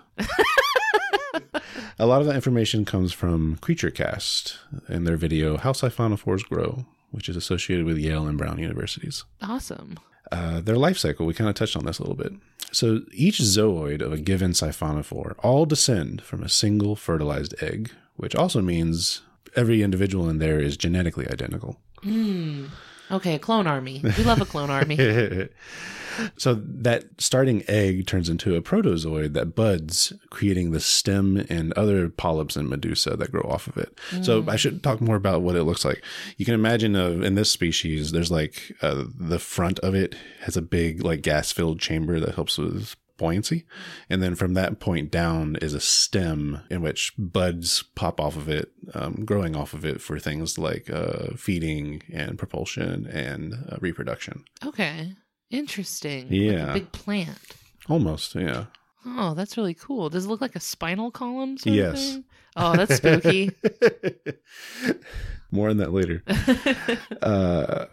a 1.98 2.06
lot 2.06 2.20
of 2.20 2.26
that 2.26 2.34
information 2.34 2.84
comes 2.84 3.12
from 3.12 3.56
CreatureCast 3.56 4.56
and 4.88 5.06
their 5.06 5.16
video 5.16 5.56
"How 5.56 5.72
Siphonophores 5.72 6.44
Grow," 6.44 6.86
which 7.10 7.28
is 7.28 7.36
associated 7.36 7.84
with 7.84 7.98
Yale 7.98 8.26
and 8.26 8.38
Brown 8.38 8.58
universities. 8.58 9.24
Awesome. 9.42 9.98
Uh, 10.32 10.60
their 10.60 10.76
life 10.76 10.98
cycle, 10.98 11.24
we 11.24 11.34
kind 11.34 11.48
of 11.48 11.54
touched 11.54 11.76
on 11.76 11.84
this 11.84 11.98
a 11.98 12.02
little 12.02 12.16
bit. 12.16 12.32
So 12.72 13.02
each 13.12 13.38
zooid 13.38 14.02
of 14.02 14.12
a 14.12 14.18
given 14.18 14.50
siphonophore 14.52 15.34
all 15.38 15.66
descend 15.66 16.22
from 16.22 16.42
a 16.42 16.48
single 16.48 16.96
fertilized 16.96 17.54
egg, 17.62 17.92
which 18.16 18.34
also 18.34 18.60
means 18.60 19.22
every 19.54 19.82
individual 19.82 20.28
in 20.28 20.38
there 20.38 20.58
is 20.58 20.76
genetically 20.76 21.28
identical. 21.28 21.78
Hmm. 22.02 22.66
Okay, 23.10 23.34
a 23.34 23.38
clone 23.38 23.66
army. 23.66 24.00
We 24.02 24.24
love 24.24 24.40
a 24.40 24.44
clone 24.46 24.70
army. 24.70 24.96
so 26.36 26.54
that 26.54 27.04
starting 27.18 27.62
egg 27.68 28.06
turns 28.06 28.28
into 28.28 28.56
a 28.56 28.62
protozooid 28.62 29.34
that 29.34 29.54
buds, 29.54 30.12
creating 30.30 30.70
the 30.72 30.80
stem 30.80 31.44
and 31.48 31.72
other 31.74 32.08
polyps 32.08 32.56
and 32.56 32.68
medusa 32.68 33.16
that 33.16 33.30
grow 33.32 33.48
off 33.48 33.66
of 33.66 33.76
it. 33.76 33.98
So 34.22 34.44
I 34.48 34.56
should 34.56 34.82
talk 34.82 35.00
more 35.00 35.16
about 35.16 35.42
what 35.42 35.56
it 35.56 35.64
looks 35.64 35.84
like. 35.84 36.02
You 36.36 36.44
can 36.44 36.54
imagine 36.54 36.96
uh, 36.96 37.10
in 37.10 37.34
this 37.34 37.50
species, 37.50 38.12
there's 38.12 38.30
like 38.30 38.72
uh, 38.82 39.04
the 39.14 39.38
front 39.38 39.78
of 39.80 39.94
it 39.94 40.14
has 40.40 40.56
a 40.56 40.62
big 40.62 41.04
like 41.04 41.22
gas 41.22 41.52
filled 41.52 41.80
chamber 41.80 42.18
that 42.20 42.34
helps 42.34 42.58
with 42.58 42.96
buoyancy. 43.16 43.64
And 44.10 44.22
then 44.22 44.34
from 44.34 44.54
that 44.54 44.78
point 44.80 45.10
down 45.10 45.56
is 45.62 45.74
a 45.74 45.80
stem 45.80 46.60
in 46.70 46.82
which 46.82 47.12
buds 47.18 47.82
pop 47.94 48.20
off 48.20 48.36
of 48.36 48.48
it, 48.48 48.72
um, 48.94 49.24
growing 49.24 49.56
off 49.56 49.74
of 49.74 49.84
it 49.84 50.00
for 50.00 50.18
things 50.18 50.58
like 50.58 50.90
uh, 50.90 51.28
feeding 51.36 52.02
and 52.12 52.38
propulsion 52.38 53.06
and 53.06 53.54
uh, 53.70 53.76
reproduction. 53.80 54.44
Okay. 54.64 55.14
Interesting. 55.50 56.24
Like 56.24 56.32
Yeah. 56.32 56.70
a 56.70 56.74
big 56.74 56.92
plant. 56.92 57.38
Almost, 57.88 58.34
yeah. 58.34 58.64
Oh, 59.06 59.34
that's 59.34 59.56
really 59.56 59.74
cool. 59.74 60.08
Does 60.10 60.24
it 60.24 60.28
look 60.28 60.40
like 60.40 60.56
a 60.56 60.60
spinal 60.60 61.10
column? 61.12 61.56
Sort 61.58 61.70
Of 61.72 61.74
Yes. 61.76 62.12
thing? 62.14 62.24
Oh, 62.56 62.74
that's 62.76 62.96
spooky. 62.96 63.52
More 65.52 65.68
on 65.70 65.76
that 65.78 65.92
later. 65.92 66.22
Uh, 67.22 67.86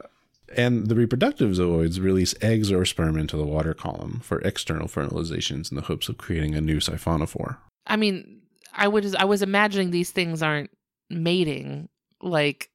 and 0.57 0.87
the 0.87 0.95
reproductive 0.95 1.51
zooids 1.51 2.01
release 2.01 2.33
eggs 2.41 2.71
or 2.71 2.85
sperm 2.85 3.17
into 3.17 3.37
the 3.37 3.45
water 3.45 3.73
column 3.73 4.19
for 4.23 4.39
external 4.41 4.87
fertilizations 4.87 5.71
in 5.71 5.75
the 5.75 5.83
hopes 5.83 6.09
of 6.09 6.17
creating 6.17 6.55
a 6.55 6.61
new 6.61 6.77
siphonophore. 6.77 7.57
I 7.87 7.95
mean, 7.95 8.41
I 8.73 8.87
was 8.87 9.15
I 9.15 9.25
was 9.25 9.41
imagining 9.41 9.91
these 9.91 10.11
things 10.11 10.41
aren't 10.41 10.71
mating 11.09 11.89
like 12.21 12.69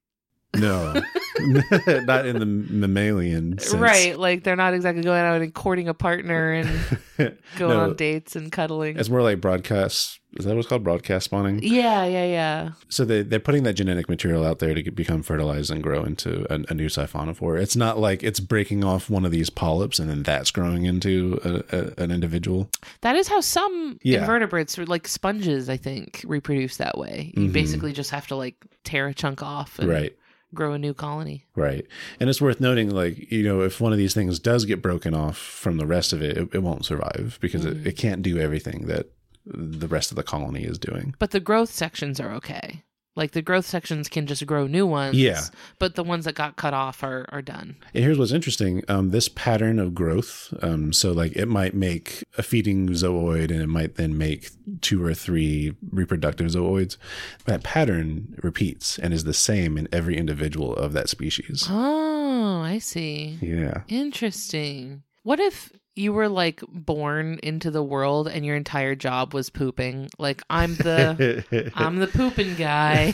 No, 0.55 1.01
not 2.05 2.27
in 2.27 2.39
the 2.39 2.47
mammalian 2.47 3.59
sense. 3.59 3.75
right, 3.75 4.19
like 4.19 4.45
they're 4.45 4.57
not 4.57 4.75
exactly 4.75 5.03
going 5.03 5.21
out 5.21 5.41
and 5.41 5.55
courting 5.55 5.89
a 5.89 5.95
partner 5.95 6.53
and 6.53 6.69
going 7.57 7.77
No, 7.77 7.81
on 7.81 7.97
dates 7.97 8.37
and 8.37 8.51
cuddling. 8.53 8.99
It's 8.99 9.09
more 9.09 9.23
like 9.23 9.41
broadcast. 9.41 10.21
Is 10.39 10.45
that 10.45 10.55
what's 10.55 10.69
called 10.69 10.85
broadcast 10.85 11.25
spawning? 11.25 11.61
Yeah, 11.63 12.05
yeah, 12.05 12.27
yeah. 12.27 12.71
So 12.91 13.07
they, 13.07 13.23
they're 13.23 13.41
putting 13.41 13.63
that 13.63 13.73
genetic 13.73 14.11
material 14.11 14.45
out 14.45 14.59
there 14.59 14.75
to 14.75 14.83
get, 14.83 14.95
become 14.95 15.23
fertilized 15.23 15.71
and 15.71 15.83
grow 15.83 16.05
into 16.05 16.47
a, 16.53 16.63
a 16.69 16.75
new 16.75 16.89
siphonophore. 16.89 17.59
It's 17.59 17.75
not 17.77 17.99
like 17.99 18.23
it's 18.23 18.39
breaking 18.39 18.85
off 18.85 19.09
one 19.09 19.25
of 19.25 19.31
these 19.31 19.49
polyps 19.49 19.99
and 19.99 20.09
then 20.11 20.23
that's 20.25 20.51
growing 20.51 20.85
into 20.85 21.41
a, 21.45 21.77
a, 21.77 22.05
an 22.05 22.11
individual. 22.11 22.69
That 23.01 23.17
is 23.17 23.27
how 23.27 23.41
some 23.41 23.99
Yeah. 24.03 24.21
invertebrates, 24.21 24.77
like 24.77 25.09
sponges, 25.09 25.71
I 25.71 25.79
think, 25.79 26.23
reproduce 26.27 26.77
that 26.77 26.99
way. 26.99 27.33
You 27.35 27.49
Mhm. 27.49 27.53
basically 27.55 27.93
just 27.95 28.11
have 28.11 28.27
to 28.29 28.37
like 28.37 28.57
tear 28.85 29.09
a 29.09 29.15
chunk 29.15 29.43
off 29.43 29.79
and 29.79 29.89
Right. 29.89 30.15
Grow 30.55 30.73
a 30.73 30.79
new 30.79 30.95
colony. 30.95 31.45
Right. 31.55 31.87
And 32.21 32.31
it's 32.31 32.41
worth 32.41 32.61
noting, 32.61 32.91
like, 32.91 33.31
you 33.31 33.43
know, 33.43 33.61
if 33.63 33.81
one 33.81 33.93
of 33.93 33.99
these 33.99 34.15
things 34.15 34.39
does 34.39 34.65
get 34.65 34.81
broken 34.83 35.15
off 35.15 35.37
from 35.37 35.77
the 35.77 35.87
rest 35.87 36.13
of 36.13 36.23
it, 36.23 36.37
it, 36.37 36.49
it 36.55 36.63
won't 36.63 36.85
survive 36.87 37.39
because 37.41 37.65
Mm. 37.65 37.81
it, 37.83 37.87
it 37.89 37.97
can't 37.97 38.23
do 38.23 38.39
everything 38.39 38.87
that 38.87 39.07
the 39.47 39.89
rest 39.89 40.11
of 40.11 40.17
the 40.17 40.23
colony 40.23 40.65
is 40.65 40.79
doing. 40.79 41.15
But 41.19 41.31
the 41.31 41.41
growth 41.41 41.71
sections 41.71 42.21
are 42.21 42.33
okay. 42.33 42.83
Like 43.19 43.33
the 43.33 43.43
growth 43.43 43.67
sections 43.67 44.09
can 44.09 44.29
just 44.29 44.47
grow 44.47 44.69
new 44.69 44.87
ones. 44.87 45.17
Yeah. 45.17 45.43
But 45.81 45.97
the 45.97 46.05
ones 46.05 46.25
that 46.25 46.37
got 46.37 46.55
cut 46.55 46.73
off 46.73 47.03
are, 47.03 47.27
are 47.31 47.43
done. 47.43 47.75
And 47.93 48.05
here's 48.05 48.17
what's 48.17 48.31
interesting 48.31 48.85
um, 48.87 49.11
this 49.11 49.29
pattern 49.29 49.81
of 49.81 49.93
growth. 49.93 50.55
Um, 50.63 50.93
so, 50.93 51.11
like, 51.11 51.33
it 51.33 51.47
might 51.47 51.75
make 51.75 52.23
a 52.39 52.45
feeding 52.45 52.89
zooid 52.91 53.51
and 53.51 53.61
it 53.61 53.67
might 53.67 53.97
then 53.97 54.17
make 54.17 54.51
two 54.83 55.05
or 55.05 55.15
three 55.15 55.75
reproductive 55.91 56.47
zooids. 56.47 56.97
That 57.45 57.65
pattern 57.65 58.39
repeats 58.41 59.01
and 59.01 59.13
is 59.13 59.25
the 59.25 59.35
same 59.35 59.77
in 59.77 59.89
every 59.93 60.17
individual 60.17 60.73
of 60.77 60.93
that 60.93 61.09
species. 61.09 61.67
Oh, 61.69 62.61
I 62.61 62.79
see. 62.79 63.37
Yeah. 63.43 63.83
Interesting. 63.89 65.03
What 65.25 65.41
if 65.41 65.73
you 65.99 66.13
were 66.13 66.29
like 66.29 66.63
born 66.69 67.41
into 67.43 67.71
the 67.71 67.83
world 67.83 68.29
and 68.29 68.47
your 68.47 68.57
entire 68.57 68.95
job 68.95 69.35
was 69.35 69.51
pooping? 69.51 70.09
Like 70.19 70.43
I'm 70.49 70.77
the 70.77 71.73
I'm 71.75 71.99
the 71.99 72.07
pooping 72.07 72.55
guy 72.55 73.13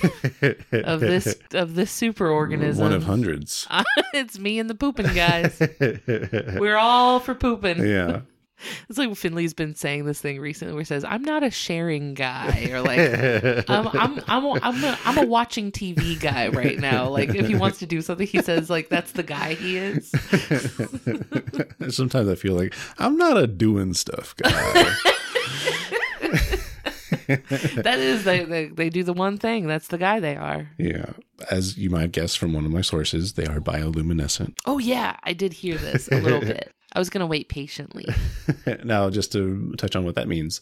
of 0.73 1.01
this 1.01 1.35
of 1.53 1.75
this 1.75 1.99
superorganism. 1.99 2.81
One 2.81 2.93
of 2.93 3.05
hundreds. 3.05 3.67
it's 4.15 4.39
me 4.39 4.59
and 4.59 4.69
the 4.69 4.75
pooping 4.75 5.15
guys. 5.15 5.61
We're 6.59 6.77
all 6.77 7.21
for 7.21 7.35
pooping. 7.35 7.85
yeah. 7.85 8.21
It's 8.89 8.99
like 8.99 9.15
Finley's 9.17 9.55
been 9.55 9.75
saying 9.75 10.05
this 10.05 10.21
thing 10.21 10.41
recently 10.41 10.75
where 10.75 10.81
he 10.83 10.85
says, 10.85 11.05
I'm 11.05 11.23
not 11.23 11.43
a 11.43 11.51
sharing 11.51 12.15
guy 12.15 12.69
or 12.71 12.81
like 12.83 12.99
I'm 13.71 13.89
I'm 13.89 14.21
I'm 14.27 14.45
a, 14.45 14.61
I'm 14.63 14.85
a, 14.85 14.99
I'm 15.05 15.19
a 15.19 15.27
watching 15.27 15.73
TV 15.73 16.19
guy 16.21 16.49
right 16.49 16.79
now. 16.79 17.09
Like 17.09 17.35
if 17.35 17.47
he 17.47 17.55
wants 17.55 17.79
to 17.81 17.87
do 17.87 18.03
something, 18.03 18.27
he 18.27 18.43
says 18.43 18.71
like 18.71 18.89
that's 18.89 19.13
the 19.13 19.23
guy 19.23 19.55
he 19.55 19.77
is. 19.77 20.11
Sometimes 21.95 22.29
I 22.29 22.35
feel 22.35 22.55
like 22.55 22.75
I'm 22.99 23.17
not 23.17 23.37
a 23.37 23.47
doing 23.47 23.95
stuff 23.95 24.35
guy. 24.37 24.51
That 27.27 27.99
is 27.99 28.25
they, 28.25 28.45
they 28.45 28.67
they 28.67 28.91
do 28.91 29.03
the 29.03 29.13
one 29.15 29.39
thing. 29.39 29.67
That's 29.67 29.89
the 29.89 29.99
guy 29.99 30.21
they 30.21 30.37
are. 30.37 30.69
yeah. 30.79 31.07
As 31.51 31.77
you 31.77 31.91
might 31.91 32.13
guess 32.13 32.35
from 32.35 32.53
one 32.53 32.65
of 32.65 32.71
my 32.71 32.81
sources, 32.81 33.33
they 33.35 33.47
are 33.47 33.61
bioluminescent. 33.61 34.55
Oh 34.67 34.79
yeah, 34.79 35.17
I 35.25 35.33
did 35.33 35.53
hear 35.53 35.77
this 35.77 36.09
a 36.09 36.21
little 36.21 36.41
bit. 36.41 36.74
I 36.95 36.99
was 36.99 37.11
gonna 37.11 37.27
wait 37.27 37.49
patiently. 37.49 38.07
now, 38.85 39.11
just 39.11 39.33
to 39.33 39.75
touch 39.79 39.97
on 39.97 40.05
what 40.05 40.15
that 40.15 40.29
means, 40.29 40.61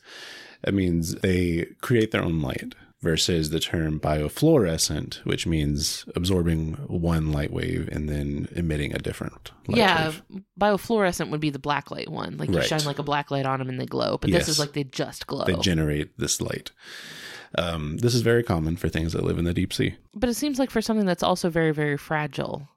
it 0.65 0.75
means 0.75 1.15
they 1.17 1.67
create 1.81 2.11
their 2.11 2.23
own 2.23 2.41
light 2.41 2.75
versus 3.01 3.51
the 3.51 3.59
term 3.59 3.99
biofluorescent, 3.99 5.17
which 5.25 5.45
means 5.47 6.05
absorbing 6.15 6.75
one 6.87 7.33
light 7.33 7.53
wave 7.53 7.89
and 7.91 8.09
then 8.09 8.49
emitting 8.53 8.95
a 8.95 8.99
different 8.99 9.51
light 9.67 9.79
yeah, 9.79 10.05
wave. 10.07 10.23
biofluorescent 10.59 11.29
would 11.31 11.41
be 11.41 11.51
the 11.51 11.59
black 11.59 11.91
light 11.91 12.09
one. 12.09 12.37
Like 12.37 12.49
you 12.49 12.59
Right. 12.59 12.67
shine 12.67 12.85
like 12.85 13.01
a 13.01 13.03
black 13.03 13.31
light 13.33 13.45
on 13.45 13.59
them 13.59 13.69
and 13.69 13.81
they 13.81 13.87
glow. 13.87 14.19
But 14.19 14.31
this 14.31 14.49
is 14.49 14.59
like 14.61 14.73
they 14.73 14.85
just 14.85 15.27
glow. 15.27 15.45
They 15.45 15.57
generate 15.57 16.17
this 16.17 16.41
light. 16.41 16.71
Um, 17.59 17.99
this 17.99 18.15
is 18.15 18.23
very 18.23 18.43
common 18.45 18.77
for 18.77 18.89
things 18.89 19.13
that 19.13 19.25
live 19.25 19.37
in 19.39 19.45
the 19.45 19.53
deep 19.53 19.73
sea. 19.73 19.97
But 20.15 20.31
it 20.31 20.35
seems 20.35 20.59
like 20.59 20.71
for 20.71 20.81
something 20.81 21.05
that's 21.07 21.23
also 21.25 21.51
very, 21.51 21.73
very 21.73 21.99
fragile, 21.99 22.69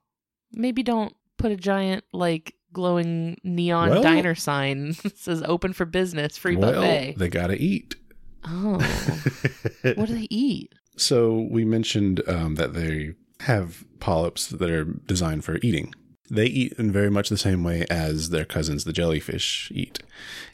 maybe 0.52 0.82
don't 0.82 1.14
put 1.38 1.52
a 1.52 1.56
giant, 1.56 2.04
like, 2.12 2.54
glowing 2.76 3.38
neon 3.42 3.88
Well- 3.88 4.02
diner 4.02 4.34
sign 4.34 4.92
says 5.14 5.42
open 5.46 5.72
for 5.72 5.86
business, 5.86 6.36
free 6.36 6.56
well, 6.56 6.74
buffet. 6.74 7.14
they 7.16 7.28
gotta 7.30 7.56
eat. 7.56 7.96
Oh, 8.44 8.74
what 9.94 10.08
do 10.08 10.14
they 10.14 10.26
eat? 10.28 10.74
So 10.98 11.48
we 11.50 11.64
mentioned 11.64 12.20
um, 12.28 12.56
that 12.56 12.74
they 12.74 13.14
have 13.40 13.82
polyps 13.98 14.48
that 14.48 14.70
are 14.70 14.84
designed 14.84 15.44
for 15.44 15.56
eating. 15.62 15.94
They 16.30 16.46
eat 16.46 16.74
in 16.78 16.92
very 16.92 17.10
much 17.10 17.28
the 17.30 17.38
same 17.38 17.64
way 17.64 17.86
as 17.88 18.28
their 18.28 18.44
cousins, 18.44 18.84
the 18.84 18.92
jellyfish, 18.92 19.70
eat, 19.74 20.00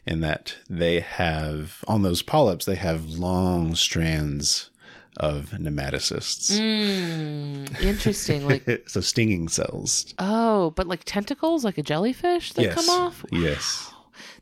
in 0.05 0.21
that 0.21 0.55
they 0.69 1.01
have 1.01 1.83
on 1.87 2.03
those 2.03 2.21
polyps 2.21 2.63
they 2.65 2.75
have 2.75 3.05
long 3.09 3.75
strands 3.75 4.69
of 5.17 5.51
nematocysts. 5.51 6.59
Mm, 6.59 7.81
interesting. 7.81 8.47
Like, 8.47 8.83
so 8.87 8.99
stinging 9.01 9.47
cells. 9.47 10.13
oh, 10.19 10.71
but 10.71 10.87
like 10.87 11.03
tentacles, 11.05 11.63
like 11.63 11.77
a 11.77 11.83
jellyfish 11.83 12.53
that 12.53 12.63
yes. 12.63 12.73
come 12.75 12.89
off? 12.89 13.23
Yes. 13.31 13.91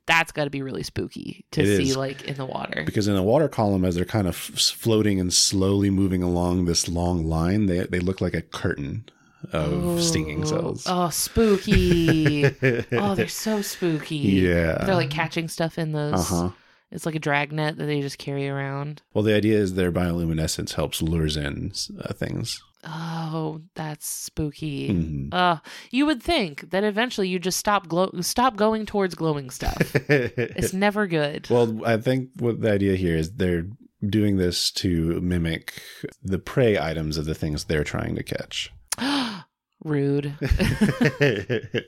That's 0.08 0.32
got 0.32 0.46
to 0.46 0.50
be 0.50 0.62
really 0.62 0.84
spooky 0.84 1.46
to 1.52 1.62
It 1.62 1.78
see, 1.78 1.90
is. 1.90 1.98
like, 1.98 2.24
in 2.24 2.36
the 2.36 2.46
water. 2.46 2.84
Because 2.86 3.08
in 3.08 3.16
a 3.16 3.24
water 3.24 3.48
column, 3.48 3.86
as 3.86 3.96
they're 3.96 4.06
kind 4.06 4.28
of 4.28 4.36
f- 4.36 4.60
floating 4.60 5.20
and 5.20 5.32
slowly 5.32 5.90
moving 5.90 6.24
along 6.24 6.66
this 6.66 6.90
long 6.90 7.26
line, 7.28 7.68
they 7.68 7.82
they 7.86 8.00
look 8.00 8.20
like 8.20 8.34
a 8.34 8.42
curtain 8.42 9.06
of 9.54 10.02
stinging 10.04 10.46
cells. 10.46 10.86
Oh, 10.88 11.10
spooky. 11.10 12.46
oh, 12.92 13.16
they're 13.16 13.28
so 13.28 13.62
spooky. 13.62 14.18
Yeah. 14.18 14.84
They're 14.86 14.96
like 14.96 15.12
catching 15.12 15.48
stuff 15.48 15.78
in 15.78 15.92
those. 15.92 16.14
Uh 16.14 16.24
huh. 16.24 16.50
It's 16.92 17.06
like 17.06 17.16
a 17.16 17.20
dragnet 17.20 17.78
that 17.78 17.86
they 17.86 18.02
just 18.02 18.18
carry 18.18 18.50
around. 18.50 19.02
Well, 19.14 19.24
the 19.24 19.34
idea 19.34 19.58
is 19.58 19.76
their 19.76 19.92
bioluminescence 19.92 20.74
helps 20.74 21.02
lures 21.02 21.38
in 21.38 21.72
uh, 22.04 22.14
things. 22.14 22.62
Oh, 22.84 23.62
that's 23.76 24.08
spooky. 24.08 24.90
Mhm. 24.90 25.34
Uh, 25.34 25.58
you 25.92 26.06
would 26.06 26.22
think 26.22 26.72
that 26.72 26.84
eventually 26.84 27.28
you 27.30 27.38
just 27.40 27.60
stop 27.60 27.88
glow 27.88 28.10
stop 28.22 28.56
going 28.56 28.86
towards 28.86 29.14
glowing 29.16 29.50
stuff. 29.52 29.96
it's 30.10 30.74
never 30.74 31.06
good. 31.08 31.48
well, 31.50 31.86
I 31.86 31.98
think 31.98 32.30
what 32.38 32.62
the 32.62 32.72
idea 32.72 32.96
here 32.96 33.16
is 33.16 33.34
they're 33.34 33.68
doing 34.06 34.38
this 34.38 34.72
to 34.72 35.22
mimic 35.22 35.80
the 36.24 36.40
prey 36.40 36.80
items 36.80 37.18
of 37.18 37.26
the 37.26 37.36
things 37.36 37.66
they're 37.66 37.84
trying 37.84 38.16
to 38.16 38.24
catch. 38.24 38.74
Rude. 39.84 40.34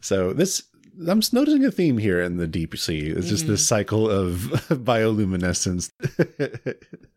so 0.00 0.32
this. 0.32 0.62
I'm 1.08 1.20
noticing 1.32 1.64
a 1.64 1.70
theme 1.70 1.96
here 1.98 2.20
in 2.20 2.36
the 2.36 2.46
deep 2.46 2.76
sea. 2.76 3.08
It's 3.08 3.28
just 3.28 3.46
this 3.46 3.66
cycle 3.66 4.08
of 4.10 4.36
bioluminescence. 4.70 5.90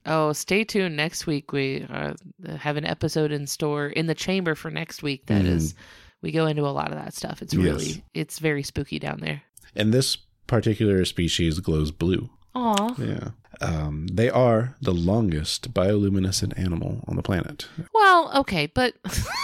Oh, 0.08 0.34
stay 0.34 0.64
tuned. 0.64 0.96
Next 0.96 1.26
week 1.26 1.52
we 1.52 1.84
uh, 1.90 2.14
have 2.60 2.78
an 2.78 2.86
episode 2.86 3.32
in 3.32 3.48
store 3.48 3.88
in 3.88 4.06
the 4.06 4.14
chamber 4.14 4.54
for 4.54 4.70
next 4.70 5.02
week. 5.02 5.26
That 5.26 5.46
is, 5.46 5.74
Mhm. 5.74 5.78
we 6.22 6.32
go 6.32 6.46
into 6.46 6.62
a 6.62 6.70
lot 6.70 6.92
of 6.92 6.98
that 6.98 7.16
stuff. 7.16 7.42
It's 7.42 7.56
Yes. 7.56 7.64
really, 7.64 8.04
it's 8.14 8.38
very 8.38 8.62
spooky 8.62 9.00
down 9.00 9.20
there. 9.22 9.42
and 9.76 9.92
this 9.92 10.16
particular 10.46 11.04
species 11.06 11.60
glows 11.60 11.90
blue. 11.90 12.30
Aw. 12.54 12.94
Yeah. 13.00 13.30
Um, 13.62 14.06
they 14.14 14.30
are 14.30 14.76
the 14.80 14.94
longest 14.94 15.74
bioluminescent 15.74 16.54
animal 16.58 17.04
on 17.08 17.16
the 17.16 17.24
planet. 17.24 17.68
Well, 17.92 18.32
okay, 18.42 18.68
but 18.68 18.94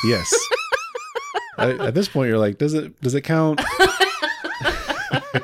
Yes. 0.05 0.31
I, 1.57 1.71
at 1.87 1.95
this 1.95 2.07
point, 2.07 2.29
you're 2.29 2.37
like, 2.37 2.59
does 2.59 2.75
it 2.75 3.01
does 3.01 3.15
it 3.15 3.21
count? 3.21 3.59
What 5.31 5.43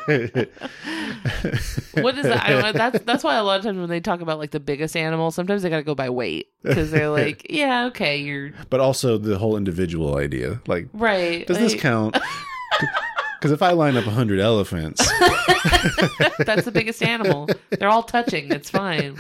is 2.18 2.24
that? 2.24 2.44
I 2.44 2.50
don't. 2.50 2.68
That's 2.76 3.04
that's 3.04 3.24
why 3.24 3.36
a 3.36 3.44
lot 3.44 3.60
of 3.60 3.66
times 3.66 3.78
when 3.78 3.90
they 3.90 4.00
talk 4.00 4.22
about 4.22 4.40
like 4.40 4.52
the 4.52 4.60
biggest 4.60 4.96
animal, 4.96 5.32
sometimes 5.32 5.62
they 5.62 5.70
got 5.70 5.78
to 5.78 5.84
go 5.84 5.96
by 5.96 6.10
weight 6.10 6.50
because 6.64 6.92
they're 6.92 7.10
like, 7.10 7.46
yeah, 7.50 7.86
okay, 7.86 8.18
you're 8.18 8.52
but 8.70 8.80
also 8.80 9.18
the 9.18 9.38
whole 9.38 9.58
individual 9.58 10.18
idea. 10.18 10.62
Like, 10.68 10.88
right. 10.94 11.46
does 11.48 11.60
this 11.60 11.76
count? 11.76 12.18
Because 13.40 13.52
if 13.52 13.62
I 13.62 13.72
line 13.72 13.96
up 13.98 14.06
hundred 14.06 14.40
elephants, 14.40 15.00
That's 16.40 16.66
the 16.66 16.72
biggest 16.72 17.04
animal. 17.04 17.50
They're 17.72 17.90
all 17.90 18.04
touching. 18.04 18.52
It's 18.52 18.70
fine. 18.70 19.18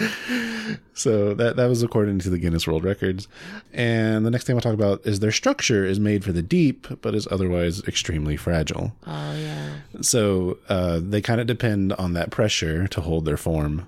so 0.93 1.33
that 1.33 1.55
that 1.55 1.67
was 1.67 1.83
according 1.83 2.19
to 2.19 2.29
the 2.29 2.37
Guinness 2.37 2.67
World 2.67 2.83
Records. 2.83 3.27
And 3.73 4.25
the 4.25 4.31
next 4.31 4.45
thing 4.45 4.55
I'll 4.55 4.61
talk 4.61 4.73
about 4.73 5.05
is 5.05 5.19
their 5.19 5.31
structure 5.31 5.85
is 5.85 5.99
made 5.99 6.23
for 6.23 6.31
the 6.31 6.41
deep, 6.41 6.87
but 7.01 7.15
is 7.15 7.27
otherwise 7.31 7.83
extremely 7.87 8.37
fragile. 8.37 8.93
Oh 9.05 9.35
yeah. 9.35 9.75
So 10.01 10.57
uh, 10.69 10.99
they 11.01 11.21
kind 11.21 11.41
of 11.41 11.47
depend 11.47 11.93
on 11.93 12.13
that 12.13 12.31
pressure 12.31 12.87
to 12.87 13.01
hold 13.01 13.25
their 13.25 13.37
form. 13.37 13.87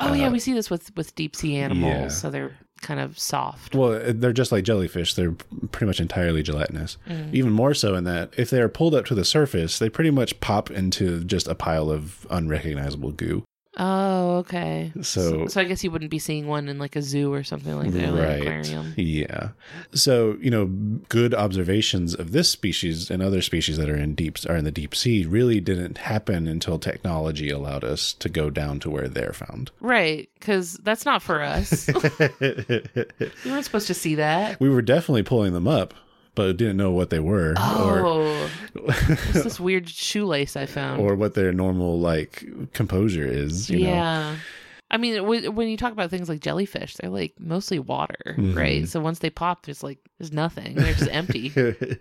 Oh 0.00 0.14
yeah. 0.14 0.30
We 0.30 0.38
see 0.40 0.52
this 0.54 0.70
with 0.70 0.94
with 0.96 1.14
deep 1.14 1.36
sea 1.36 1.56
animals. 1.56 1.94
Uh, 1.94 1.98
yeah. 1.98 2.08
So 2.08 2.30
they're 2.30 2.56
kind 2.80 3.00
of 3.00 3.18
soft. 3.18 3.74
Well, 3.74 4.00
they're 4.14 4.32
just 4.32 4.52
like 4.52 4.64
jellyfish. 4.64 5.14
They're 5.14 5.32
pretty 5.72 5.86
much 5.86 6.00
entirely 6.00 6.42
gelatinous. 6.42 6.98
Mm. 7.08 7.34
Even 7.34 7.52
more 7.52 7.74
so 7.74 7.94
in 7.94 8.04
that 8.04 8.32
if 8.36 8.50
they 8.50 8.60
are 8.60 8.68
pulled 8.68 8.94
up 8.94 9.04
to 9.06 9.14
the 9.14 9.24
surface, 9.24 9.78
they 9.78 9.88
pretty 9.88 10.10
much 10.10 10.40
pop 10.40 10.70
into 10.70 11.24
just 11.24 11.46
a 11.48 11.54
pile 11.54 11.90
of 11.90 12.26
unrecognizable 12.30 13.12
goo. 13.12 13.44
Oh 13.78 14.38
okay. 14.38 14.92
So- 15.00 15.46
so 15.46 15.60
I 15.60 15.64
guess 15.64 15.84
you 15.84 15.90
wouldn't 15.90 16.10
be 16.10 16.18
seeing 16.18 16.46
one 16.48 16.68
in 16.68 16.78
like 16.78 16.96
a 16.96 17.02
zoo 17.02 17.32
or 17.32 17.44
something 17.44 17.74
like 17.76 17.92
that, 17.92 18.12
like 18.12 18.40
aquarium. 18.40 18.94
Yeah. 18.96 19.50
So, 19.92 20.36
you 20.40 20.50
know, 20.50 20.66
good 21.08 21.34
observations 21.34 22.14
of 22.14 22.32
this 22.32 22.48
species 22.48 23.10
and 23.10 23.22
other 23.22 23.40
species 23.42 23.76
that 23.76 23.88
are 23.88 23.96
in 23.96 24.14
deep 24.16 24.38
are 24.48 24.56
in 24.56 24.64
the 24.64 24.72
deep 24.72 24.94
sea 24.94 25.24
really 25.24 25.60
didn't 25.60 25.98
happen 25.98 26.48
until 26.48 26.78
technology 26.78 27.48
allowed 27.50 27.84
us 27.84 28.12
to 28.14 28.28
go 28.28 28.50
down 28.50 28.80
to 28.80 28.90
where 28.90 29.08
they're 29.08 29.32
found. 29.32 29.70
Right, 29.80 30.28
because 30.34 30.74
that's 30.82 31.04
not 31.04 31.22
for 31.22 31.40
us. 31.42 31.88
we 32.40 32.82
weren't 33.46 33.64
supposed 33.64 33.86
to 33.86 33.94
see 33.94 34.16
that. 34.16 34.58
we 34.60 34.68
were 34.68 34.82
definitely 34.82 35.22
pulling 35.22 35.52
them 35.52 35.68
up, 35.68 35.94
but 36.34 36.56
didn't 36.56 36.76
know 36.76 36.90
what 36.92 37.10
they 37.10 37.20
were 37.20 37.50
or 37.52 38.06
Oh, 38.06 38.50
it's 38.74 39.32
this 39.44 39.60
weird 39.60 39.88
shoelace 39.88 40.56
I 40.56 40.66
found. 40.66 41.00
or 41.00 41.14
what 41.14 41.34
their 41.34 41.52
normal 41.52 41.98
like 42.00 42.44
composure 42.72 43.26
is, 43.26 43.68
you 43.70 43.80
know. 43.80 43.88
yeah. 43.90 44.36
I 44.92 44.96
mean, 44.96 45.14
w- 45.16 45.50
when 45.52 45.68
you 45.68 45.76
talk 45.76 45.92
about 45.92 46.10
things 46.10 46.28
like 46.28 46.40
jellyfish, 46.40 46.96
they're 46.96 47.10
like 47.10 47.34
mostly 47.38 47.78
water, 47.78 48.34
Mhm. 48.36 48.56
right? 48.56 48.88
So 48.88 48.98
once 49.00 49.20
they 49.20 49.30
pop, 49.30 49.64
there's 49.64 49.82
like 49.84 49.98
there's 50.18 50.32
nothing. 50.32 50.74
They're 50.74 50.94
just 50.94 51.10
empty. 51.10 51.50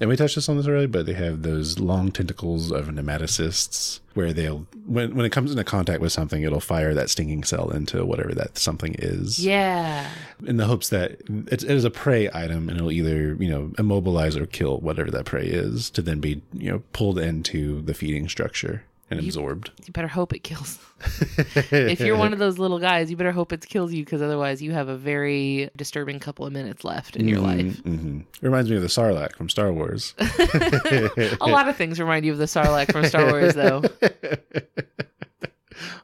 and 0.00 0.10
we 0.10 0.16
touched 0.16 0.34
this 0.34 0.48
on 0.48 0.56
this 0.56 0.66
already, 0.66 0.86
but 0.86 1.06
they 1.06 1.14
have 1.14 1.42
those 1.42 1.78
long 1.78 2.12
tentacles 2.12 2.70
of 2.70 2.86
nematocysts 2.86 4.00
where 4.14 4.32
they'll 4.32 4.66
when 4.86 5.14
when 5.14 5.26
it 5.26 5.30
comes 5.30 5.50
into 5.50 5.64
contact 5.64 6.00
with 6.00 6.12
something, 6.12 6.42
it'll 6.42 6.60
fire 6.60 6.94
that 6.94 7.10
stinging 7.10 7.44
cell 7.44 7.70
into 7.70 8.04
whatever 8.04 8.34
that 8.34 8.58
something 8.58 8.94
is. 8.98 9.44
Yeah. 9.44 10.08
In 10.46 10.56
the 10.56 10.66
hopes 10.66 10.88
that 10.90 11.20
it's, 11.48 11.64
it 11.64 11.70
is 11.70 11.84
a 11.84 11.90
prey 11.90 12.28
item 12.32 12.68
and 12.68 12.78
it'll 12.78 12.92
either, 12.92 13.34
you 13.34 13.48
know, 13.48 13.72
immobilize 13.78 14.36
or 14.36 14.46
kill 14.46 14.78
whatever 14.80 15.10
that 15.10 15.24
prey 15.24 15.46
is 15.46 15.90
to 15.90 16.02
then 16.02 16.20
be, 16.20 16.42
you 16.52 16.70
know, 16.70 16.82
pulled 16.92 17.18
into 17.18 17.82
the 17.82 17.94
feeding 17.94 18.28
structure 18.28 18.84
and 19.10 19.20
absorbed. 19.20 19.70
You 19.86 19.92
better 19.92 20.08
hope 20.08 20.32
it 20.32 20.40
kills. 20.40 20.78
if 21.70 22.00
you're 22.00 22.16
one 22.16 22.32
of 22.32 22.38
those 22.38 22.58
little 22.58 22.78
guys, 22.78 23.10
you 23.10 23.16
better 23.16 23.32
hope 23.32 23.52
it 23.52 23.66
kills 23.68 23.92
you 23.92 24.04
because 24.04 24.20
otherwise 24.22 24.60
you 24.62 24.72
have 24.72 24.88
a 24.88 24.96
very 24.96 25.70
disturbing 25.76 26.18
couple 26.18 26.46
of 26.46 26.52
minutes 26.52 26.84
left 26.84 27.16
in 27.16 27.28
your 27.28 27.40
life. 27.40 27.78
hmm 27.80 28.20
Reminds 28.40 28.70
me 28.70 28.76
of 28.76 28.82
the 28.82 28.88
Sarlacc 28.88 29.36
from 29.36 29.48
Star 29.48 29.72
Wars. 29.72 30.14
A 31.40 31.46
lot 31.46 31.68
of 31.68 31.76
things 31.76 32.00
remind 32.00 32.24
you 32.24 32.32
of 32.32 32.38
the 32.38 32.44
Sarlacc 32.46 32.90
from 32.92 33.04
Star 33.04 33.26
Wars, 33.26 33.54
though. 33.54 33.82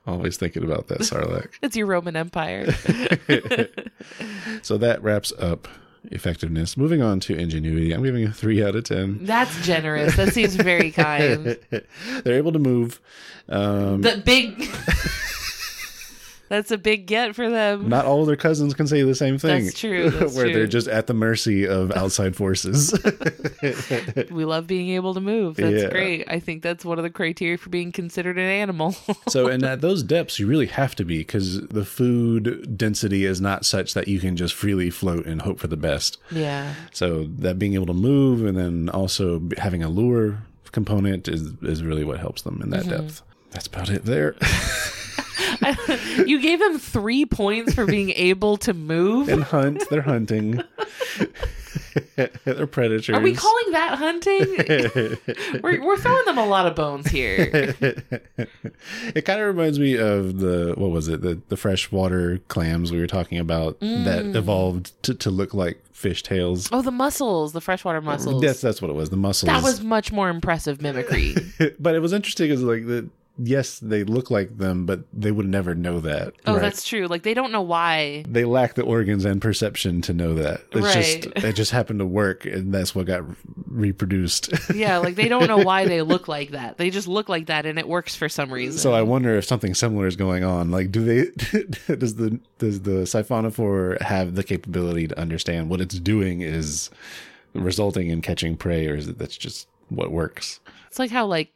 Always 0.06 0.36
thinking 0.36 0.64
about 0.64 0.88
that 0.88 1.00
Sarlacc. 1.00 1.48
It's 1.62 1.76
your 1.76 1.86
Roman 1.86 2.16
Empire. 2.16 2.70
so 4.62 4.76
that 4.78 5.02
wraps 5.02 5.32
up 5.38 5.68
effectiveness. 6.10 6.76
Moving 6.76 7.02
on 7.02 7.20
to 7.20 7.34
ingenuity, 7.36 7.92
I'm 7.92 8.02
giving 8.02 8.24
a 8.24 8.32
three 8.32 8.62
out 8.64 8.74
of 8.76 8.84
ten. 8.84 9.18
That's 9.24 9.64
generous. 9.64 10.16
That 10.16 10.32
seems 10.32 10.54
very 10.56 10.90
kind. 10.90 11.58
They're 12.24 12.34
able 12.34 12.52
to 12.52 12.58
move. 12.58 13.00
Um, 13.48 14.02
The 14.02 14.20
big. 14.24 14.68
That's 16.52 16.70
a 16.70 16.76
big 16.76 17.06
get 17.06 17.34
for 17.34 17.48
them. 17.48 17.88
not 17.88 18.04
all 18.04 18.26
their 18.26 18.36
cousins 18.36 18.74
can 18.74 18.86
say 18.86 19.00
the 19.02 19.14
same 19.14 19.38
thing. 19.38 19.64
That's 19.64 19.78
true, 19.80 20.10
that's 20.10 20.34
where 20.36 20.44
true. 20.44 20.52
they're 20.52 20.66
just 20.66 20.86
at 20.86 21.06
the 21.06 21.14
mercy 21.14 21.66
of 21.66 21.90
outside 21.92 22.36
forces. 22.36 22.92
We 24.30 24.44
love 24.44 24.66
being 24.66 24.90
able 24.90 25.14
to 25.14 25.20
move. 25.20 25.56
That's 25.56 25.82
Yeah. 25.84 25.90
great. 25.90 26.24
I 26.28 26.38
think 26.40 26.62
that's 26.62 26.84
one 26.84 26.98
of 26.98 27.04
the 27.04 27.10
criteria 27.10 27.56
for 27.56 27.70
being 27.70 27.92
considered 27.92 28.36
an 28.36 28.44
animal. 28.44 28.94
so, 29.28 29.46
and 29.46 29.62
at 29.62 29.80
those 29.80 30.02
depths, 30.02 30.38
you 30.38 30.46
really 30.46 30.66
have 30.66 30.94
to 30.96 31.04
be 31.04 31.18
because 31.18 31.60
the 31.68 31.84
food 31.84 32.76
density 32.76 33.24
is 33.24 33.40
not 33.40 33.64
such 33.64 33.94
that 33.94 34.08
you 34.08 34.18
can 34.20 34.36
just 34.36 34.54
freely 34.54 34.90
float 34.90 35.26
and 35.26 35.42
hope 35.42 35.58
for 35.60 35.68
the 35.68 35.76
best. 35.76 36.18
yeah. 36.30 36.74
So 36.92 37.24
that 37.38 37.58
being 37.58 37.74
able 37.74 37.86
to 37.86 37.94
move 37.94 38.44
and 38.44 38.56
then 38.56 38.88
also 38.90 39.40
having 39.58 39.82
a 39.82 39.88
lure 39.88 40.42
component 40.72 41.28
is 41.28 41.52
is 41.62 41.82
really 41.82 42.04
what 42.04 42.18
helps 42.18 42.42
them 42.42 42.60
in 42.62 42.70
that 42.70 42.82
Mm-hmm. 42.84 42.90
depth. 43.06 43.22
That's 43.52 43.66
about 43.68 43.90
it 43.90 44.04
there. 44.04 44.34
You 46.26 46.40
gave 46.40 46.58
them 46.60 46.78
three 46.78 47.24
points 47.26 47.74
for 47.74 47.86
being 47.86 48.10
able 48.10 48.56
to 48.58 48.72
move. 48.74 49.28
and 49.28 49.42
hunt, 49.42 49.82
they're 49.90 50.02
hunting. 50.02 50.62
they're 52.44 52.66
predators. 52.66 53.10
Are 53.10 53.20
we 53.20 53.34
calling 53.34 53.72
that 53.72 53.98
hunting? 53.98 55.60
we're, 55.62 55.82
we're 55.84 55.96
throwing 55.98 56.24
them 56.26 56.38
a 56.38 56.46
lot 56.46 56.66
of 56.66 56.74
bones 56.74 57.08
here. 57.08 57.74
it 57.80 59.24
kind 59.24 59.40
of 59.40 59.46
reminds 59.46 59.78
me 59.78 59.96
of 59.96 60.38
the 60.38 60.74
what 60.76 60.90
was 60.90 61.08
it 61.08 61.22
the 61.22 61.40
the 61.48 61.56
freshwater 61.56 62.38
clams 62.48 62.90
we 62.92 62.98
were 63.00 63.06
talking 63.06 63.38
about 63.38 63.78
Mm. 63.80 64.04
that 64.04 64.36
evolved 64.36 64.92
to, 65.04 65.14
to 65.14 65.30
look 65.30 65.54
like 65.54 65.82
fish 65.92 66.22
tails. 66.22 66.68
Oh, 66.72 66.82
the 66.82 66.90
mussels, 66.90 67.52
the 67.52 67.60
freshwater 67.60 68.00
mussels. 68.00 68.42
Yes, 68.42 68.60
that's 68.60 68.80
what 68.82 68.90
it 68.90 68.94
was. 68.94 69.10
The 69.10 69.16
mussels. 69.16 69.46
that 69.48 69.62
was 69.62 69.80
much 69.82 70.12
more 70.12 70.28
impressive 70.28 70.80
mimicry. 70.82 71.34
but 71.80 71.94
it 71.94 72.00
was 72.00 72.12
interesting 72.12 72.48
because 72.48 72.62
like 72.62 72.86
the 72.86 73.08
yes 73.38 73.78
they 73.78 74.04
look 74.04 74.30
like 74.30 74.58
them, 74.58 74.86
but 74.86 75.00
they 75.12 75.30
would 75.30 75.46
never 75.48 75.74
know 75.74 76.00
that. 76.00 76.34
Oh, 76.46 76.54
right? 76.54 76.62
that's 76.62 76.84
true. 76.84 77.06
Like 77.06 77.22
they 77.22 77.34
don't 77.34 77.52
know 77.52 77.62
why. 77.62 78.24
They 78.28 78.44
lack 78.44 78.74
the 78.74 78.82
organs 78.82 79.24
and 79.24 79.40
perception 79.40 80.02
to 80.02 80.12
know 80.12 80.34
that. 80.34 80.62
It's 80.72 80.80
Right. 80.82 81.22
just 81.24 81.44
it 81.44 81.52
just 81.54 81.70
happened 81.70 81.98
to 82.00 82.06
work, 82.06 82.44
and 82.44 82.72
that's 82.72 82.94
what 82.94 83.06
got 83.06 83.24
reproduced. 83.66 84.50
Yeah, 84.74 84.98
like 84.98 85.14
they 85.16 85.28
don't 85.28 85.46
know 85.48 85.58
why 85.58 85.86
they 85.86 86.02
look 86.02 86.28
like 86.28 86.50
that. 86.52 86.76
They 86.78 86.90
just 86.90 87.06
look 87.06 87.28
like 87.28 87.46
that, 87.46 87.66
and 87.66 87.78
it 87.78 87.86
works 87.88 88.14
for 88.16 88.28
some 88.28 88.52
reason. 88.52 88.78
So 88.78 88.92
I 88.94 89.02
wonder 89.02 89.36
if 89.36 89.44
something 89.44 89.74
similar 89.74 90.06
is 90.06 90.16
going 90.16 90.44
on. 90.44 90.70
Like, 90.70 90.90
do 90.90 91.04
they? 91.04 91.30
does 91.96 92.14
the 92.16 92.40
does 92.58 92.82
the 92.82 93.02
siphonophore 93.02 94.00
have 94.02 94.34
the 94.34 94.42
capability 94.44 95.08
to 95.08 95.18
understand 95.18 95.68
what 95.68 95.80
it's 95.80 95.98
doing 95.98 96.40
is 96.40 96.90
resulting 97.54 98.08
in 98.08 98.22
catching 98.22 98.56
prey, 98.56 98.88
or 98.88 98.94
is 98.96 99.08
it 99.08 99.18
that's 99.18 99.36
just 99.36 99.68
what 99.88 100.10
works? 100.10 100.60
It's 100.88 100.98
like 100.98 101.10
how 101.10 101.26
like 101.26 101.52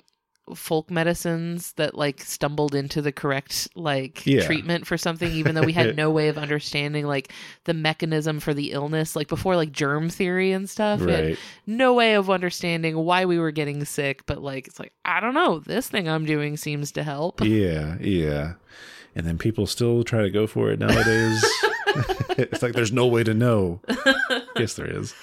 folk 0.55 0.91
medicines 0.91 1.73
that 1.73 1.95
like 1.97 2.21
stumbled 2.21 2.75
into 2.75 3.03
the 3.03 3.11
correct 3.11 3.69
like 3.75 4.25
Yeah. 4.27 4.47
treatment 4.47 4.87
for 4.87 4.97
something 4.97 5.31
even 5.33 5.55
though 5.55 5.63
we 5.65 5.73
had 5.73 5.97
no 5.97 6.11
way 6.11 6.29
of 6.29 6.39
understanding 6.39 7.07
like 7.07 7.33
the 7.65 7.75
mechanism 7.75 8.39
for 8.39 8.55
the 8.55 8.71
illness 8.73 9.17
like 9.17 9.27
before 9.27 9.57
like 9.57 9.73
germ 9.73 10.09
theory 10.09 10.53
and 10.53 10.71
stuff 10.71 11.01
Right. 11.01 11.37
no 11.67 11.95
way 11.95 12.15
of 12.15 12.31
understanding 12.31 12.97
why 12.97 13.25
we 13.25 13.39
were 13.39 13.51
getting 13.51 13.85
sick 13.85 14.25
but 14.27 14.41
like 14.41 14.69
it's 14.69 14.79
like 14.79 14.93
i 15.05 15.19
don't 15.19 15.35
know 15.35 15.59
this 15.59 15.89
thing 15.89 16.09
i'm 16.09 16.25
doing 16.25 16.57
seems 16.57 16.93
to 16.93 17.03
help 17.03 17.43
Yeah, 17.43 17.97
yeah. 18.01 18.55
And 19.17 19.27
then 19.27 19.39
people 19.39 19.67
still 19.67 20.05
try 20.05 20.21
to 20.23 20.31
go 20.31 20.47
for 20.47 20.71
it 20.71 20.79
nowadays. 20.79 21.43
it's 22.39 22.63
like 22.63 22.73
there's 22.73 22.93
no 22.93 23.07
way 23.07 23.25
to 23.25 23.35
know. 23.35 23.81
yes, 24.57 24.75
there 24.75 24.87
is. 24.87 25.15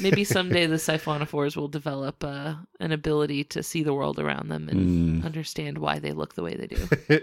maybe 0.00 0.24
someday 0.36 0.66
the 0.66 0.76
siphonophores 0.76 1.56
will 1.56 1.68
develop 1.68 2.22
uh, 2.24 2.54
an 2.80 2.92
ability 2.92 3.44
to 3.44 3.62
see 3.62 3.82
the 3.82 3.94
world 3.94 4.18
around 4.18 4.48
them 4.48 4.68
and 4.68 5.24
understand 5.24 5.78
why 5.78 5.98
they 5.98 6.12
look 6.12 6.34
the 6.34 6.42
way 6.42 6.54
they 6.54 6.66
do 6.66 7.20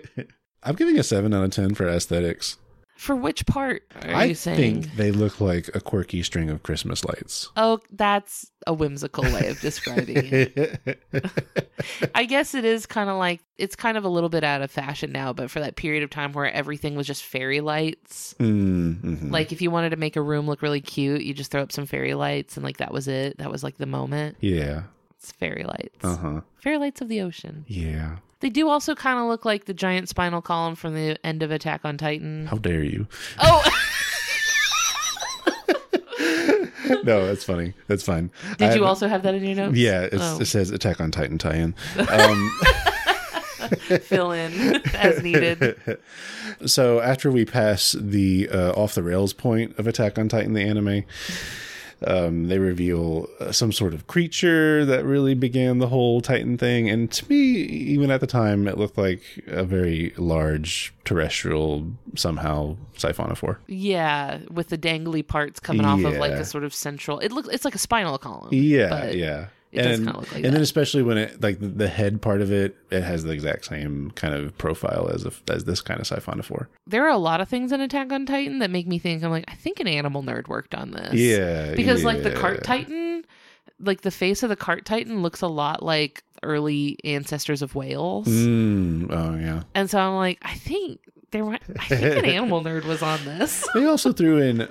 I'm 0.64 0.76
giving 0.76 0.98
a 0.98 1.04
seven 1.04 1.34
out 1.34 1.44
of 1.44 1.52
ten 1.52 1.76
for 1.76 1.88
aesthetics. 1.88 2.58
For 2.96 3.16
which 3.16 3.46
part 3.46 3.84
are 4.04 4.10
I 4.14 4.24
you 4.26 4.36
saying 4.36 4.84
think 4.84 4.96
they 4.96 5.12
look 5.12 5.40
like 5.42 5.70
a 5.76 5.82
quirky 5.82 6.24
string 6.24 6.50
of 6.50 6.64
Christmas 6.64 7.04
lights. 7.06 7.50
Oh, 7.58 7.80
that's 7.92 8.50
a 8.66 8.74
whimsical 8.74 9.24
way 9.26 9.48
of 9.50 9.60
describing 9.60 10.16
it. 10.18 11.00
I 12.16 12.26
guess 12.26 12.56
it 12.56 12.66
is 12.66 12.86
kind 12.86 13.10
of 13.10 13.18
like 13.18 13.42
it's 13.58 13.76
kind 13.76 13.98
of 13.98 14.06
a 14.06 14.10
little 14.10 14.30
bit 14.30 14.44
out 14.44 14.62
of 14.62 14.72
fashion 14.72 15.12
now, 15.12 15.34
but 15.34 15.52
for 15.52 15.60
that 15.60 15.76
period 15.76 16.04
of 16.04 16.10
time 16.10 16.34
where 16.34 16.52
everything 16.52 16.96
was 16.96 17.06
just 17.08 17.24
fairy 17.24 17.62
lights, 17.62 18.34
Mm, 18.40 19.02
mhm. 19.02 19.32
like 19.32 19.52
if 19.52 19.62
you 19.62 19.70
wanted 19.72 19.90
to 19.92 19.98
make 19.98 20.16
a 20.16 20.22
room 20.22 20.48
look 20.48 20.62
really 20.62 20.82
cute, 20.82 21.22
you 21.22 21.34
just 21.34 21.52
throw 21.52 21.62
up 21.62 21.72
some 21.72 21.86
fairy 21.86 22.14
lights 22.14 22.58
and 22.58 22.64
like 22.64 22.78
that 22.78 22.92
was 22.94 23.08
it. 23.08 23.38
That 23.38 23.52
was 23.52 23.64
like 23.64 23.78
the 23.78 23.86
moment. 23.86 24.38
yeah. 24.40 24.84
It's 25.18 25.32
fairy 25.32 25.64
lights. 25.64 26.04
Uh 26.04 26.16
huh. 26.18 26.42
Fairy 26.62 26.78
lights 26.78 27.02
of 27.02 27.08
the 27.10 27.22
ocean. 27.22 27.66
Yeah. 27.68 28.18
They 28.46 28.52
do 28.52 28.70
also 28.70 28.94
kind 28.94 29.18
of 29.18 29.26
look 29.26 29.44
like 29.44 29.66
the 29.66 29.74
giant 29.74 30.08
spinal 30.08 30.40
column 30.40 30.76
from 30.76 30.94
the 30.94 31.18
end 31.26 31.42
of 31.42 31.50
Attack 31.50 31.82
on 31.84 31.98
Titan. 31.98 32.46
How 32.46 32.58
dare 32.60 32.84
you? 32.84 33.08
Oh, 33.40 33.64
no, 37.04 37.26
that's 37.26 37.44
funny. 37.44 37.74
That's 37.88 38.04
fine. 38.04 38.30
did 38.60 38.70
I- 38.70 38.76
you 38.76 38.86
also 38.86 39.08
have 39.08 39.24
that 39.24 39.34
in 39.34 39.44
your 39.44 39.56
notes? 39.56 39.78
Yeah, 39.78 40.02
it's, 40.04 40.22
Oh. 40.22 40.38
it 40.40 40.46
says 40.46 40.70
Attack 40.70 41.02
on 41.02 41.10
Titan 41.10 41.40
tie-in. 41.40 41.74
Um, 42.08 42.52
Fill 44.02 44.32
in 44.32 44.76
as 44.94 45.24
needed. 45.24 45.98
so 46.68 47.00
after 47.02 47.32
we 47.32 47.46
pass 47.46 47.96
the 48.00 48.48
uh, 48.50 48.74
off 48.74 48.94
the 48.94 49.02
rails 49.02 49.34
point 49.34 49.80
of 49.80 49.88
Attack 49.88 50.20
on 50.20 50.30
Titan, 50.30 50.54
the 50.54 50.62
anime, 50.62 51.04
um, 52.06 52.48
they 52.48 52.60
reveal 52.60 53.28
uh, 53.40 53.52
some 53.52 53.72
sort 53.72 53.94
of 53.94 54.08
creature 54.08 54.86
that 54.86 55.06
really 55.06 55.34
began 55.34 55.80
the 55.80 55.88
whole 55.88 56.22
Titan 56.22 56.58
thing. 56.58 56.90
And 56.90 57.12
to 57.12 57.30
me, 57.30 57.36
even 57.36 58.12
at 58.12 58.22
the 58.22 58.28
time, 58.28 58.68
it 58.68 58.78
looked 58.78 58.98
like 58.98 59.22
a 59.48 59.64
very 59.64 60.14
large 60.18 60.94
terrestrial, 61.06 61.88
somehow 62.16 62.78
siphonophore. 62.98 63.58
Yeah, 63.68 64.40
with 64.50 64.70
the 64.70 64.78
dangly 64.78 65.26
parts 65.26 65.60
coming 65.60 65.86
off 65.86 66.04
of 66.04 66.18
like 66.18 66.34
a 66.34 66.46
sort 66.46 66.64
of 66.64 66.74
central. 66.74 67.20
It 67.20 67.32
looks 67.32 67.50
it's 67.50 67.66
like 67.66 67.76
a 67.76 67.80
spinal 67.80 68.18
column. 68.18 68.50
Yeah, 68.52 69.10
yeah. 69.12 69.48
It 69.78 69.84
does 69.84 70.00
and, 70.00 70.08
kinda 70.08 70.20
look 70.20 70.32
like 70.34 70.44
and 70.44 70.54
then 70.54 70.62
especially 70.62 71.04
when 71.04 71.18
it 71.18 71.42
like 71.42 71.58
the, 71.60 71.88
head 71.88 72.22
part 72.22 72.42
of 72.42 72.52
it, 72.52 72.76
it 72.92 73.02
has 73.04 73.24
the 73.24 73.32
exact 73.32 73.66
same 73.66 74.12
kind 74.12 74.34
of 74.34 74.58
profile 74.58 75.10
as 75.14 75.26
a, 75.26 75.32
as 75.50 75.66
this 75.66 75.82
kind 75.82 76.00
of 76.00 76.08
siphonophore. 76.08 76.68
There 76.88 77.04
are 77.06 77.10
a 77.12 77.18
lot 77.18 77.42
of 77.42 77.48
things 77.50 77.72
in 77.72 77.82
Attack 77.82 78.12
on 78.12 78.26
Titan 78.26 78.60
that 78.60 78.72
make 78.72 78.88
me 78.88 79.00
think 79.00 79.24
I'm 79.24 79.32
like 79.32 79.46
I 79.48 79.56
think 79.56 79.80
an 79.80 79.88
animal 79.88 80.24
nerd 80.24 80.48
worked 80.48 80.74
on 80.76 80.92
this. 80.92 81.14
Yeah, 81.14 81.74
because 81.76 82.04
like 82.04 82.24
the 82.24 82.32
cart 82.32 82.64
titan, 82.64 83.26
like 83.80 84.02
the 84.02 84.12
face 84.12 84.44
of 84.44 84.50
the 84.50 84.56
cart 84.56 84.86
titan 84.86 85.22
looks 85.22 85.42
a 85.42 85.48
lot 85.48 85.84
like 85.84 86.24
early 86.44 86.98
ancestors 87.04 87.62
of 87.62 87.76
whales, 87.76 88.28
Mm, 88.28 89.08
oh 89.12 89.36
yeah. 89.38 89.64
and 89.74 89.90
so 89.90 90.00
I'm 90.00 90.16
like 90.16 90.38
I 90.42 90.54
think 90.56 91.00
there 91.32 91.44
were, 91.44 91.54
I 91.80 91.86
think 91.88 92.18
an 92.18 92.26
animal 92.40 92.64
nerd 92.64 92.86
was 92.86 93.02
on 93.02 93.24
this. 93.26 93.68
They 93.74 93.86
also 93.86 94.14
threw 94.14 94.38
in 94.42 94.68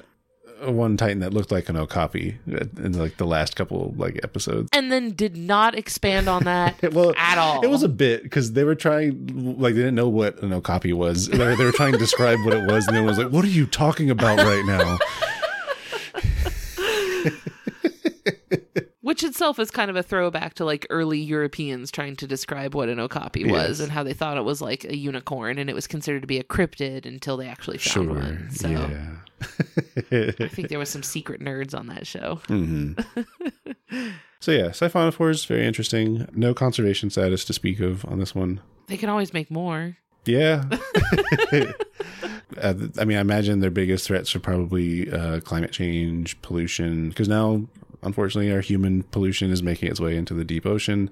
one 0.63 0.97
Titan 0.97 1.21
that 1.21 1.35
looked 1.35 1.51
like 1.51 1.69
an 1.69 1.77
Okapi 1.77 2.37
in 2.47 2.99
like 2.99 3.17
the 3.17 3.27
last 3.27 3.57
couple 3.57 3.95
like 3.97 4.21
episodes. 4.23 4.69
And 4.73 4.91
then 4.91 5.11
did 5.11 5.37
not 5.37 5.77
expand 5.77 6.29
on 6.29 6.45
that 6.45 6.81
Well, 6.93 7.15
at 7.17 7.39
all. 7.39 7.63
It 7.63 7.71
was 7.71 7.83
a 7.83 7.89
bit 7.89 8.23
because 8.23 8.53
they 8.53 8.65
were 8.65 8.75
trying, 8.75 9.57
like, 9.59 9.75
they 9.75 9.81
didn't 9.81 9.95
know 9.95 10.09
what 10.09 10.41
an 10.43 10.53
okapi 10.53 10.93
was. 10.93 11.29
They 11.29 11.39
were, 11.39 11.57
they 11.57 11.65
were 11.65 11.73
trying 11.73 11.93
to 11.93 11.99
describe 11.99 12.39
what 12.45 12.55
it 12.55 12.71
was, 12.71 12.87
and 12.87 12.97
then 12.97 13.05
was 13.05 13.19
like, 13.19 13.31
"What 13.31 13.45
are 13.45 13.49
you 13.49 13.67
talking 13.67 14.11
about 14.11 14.39
right 14.39 14.65
now?" 14.65 14.99
Which 19.25 19.31
itself 19.31 19.59
is 19.59 19.71
kind 19.71 19.89
of 19.89 19.97
a 19.97 20.03
throwback 20.03 20.53
to 20.55 20.67
like 20.67 20.87
early 20.91 21.19
Europeans 21.19 21.91
trying 21.91 22.15
to 22.17 22.27
describe 22.27 22.75
what 22.75 22.91
an 22.91 23.01
okapi 23.01 23.51
was 23.51 23.81
and 23.81 23.91
how 23.91 24.03
they 24.03 24.13
thought 24.13 24.37
it 24.37 24.45
was 24.45 24.61
like 24.61 24.85
a 24.85 24.95
unicorn 24.95 25.57
and 25.57 25.71
it 25.71 25.73
was 25.73 25.87
considered 25.87 26.21
to 26.21 26.27
be 26.27 26.39
a 26.39 26.45
cryptid 26.45 27.07
until 27.07 27.39
they 27.39 27.49
actually 27.49 27.79
found 27.79 28.07
Sure, 28.07 28.15
one. 28.15 28.51
So 28.51 28.69
yeah. 28.69 30.37
I 30.43 30.49
think 30.49 30.69
there 30.69 30.79
was 30.79 30.91
some 30.91 31.03
secret 31.03 31.41
nerds 31.41 31.75
on 31.77 31.87
that 31.87 32.07
show. 32.07 32.41
hmm 32.49 32.93
so 34.41 34.53
yeah, 34.53 34.69
siphonophore 34.69 35.31
is 35.31 35.47
very 35.47 35.67
interesting. 35.67 36.29
No 36.35 36.53
conservation 36.53 37.09
status 37.09 37.47
to 37.47 37.55
speak 37.55 37.81
of 37.81 38.05
on 38.05 38.19
this 38.19 38.35
one. 38.35 38.61
They 38.89 38.99
can 38.99 39.09
always 39.09 39.33
make 39.33 39.51
more. 39.51 39.97
Yeah. 40.27 40.65
uh, 42.61 42.75
I 42.99 43.05
mean, 43.07 43.17
I 43.17 43.21
imagine 43.21 43.61
their 43.61 43.71
biggest 43.71 44.07
threats 44.07 44.35
are 44.37 44.41
probably 44.41 45.11
uh, 45.11 45.41
climate 45.41 45.73
change, 45.73 46.41
pollution, 46.43 47.09
because 47.09 47.29
now, 47.29 47.67
unfortunately, 48.05 48.53
our 48.53 48.61
human 48.61 49.03
pollution 49.05 49.51
is 49.51 49.63
making 49.63 49.91
its 49.91 50.01
way 50.01 50.17
into 50.17 50.35
the 50.35 50.45
deep 50.45 50.67
ocean. 50.67 51.11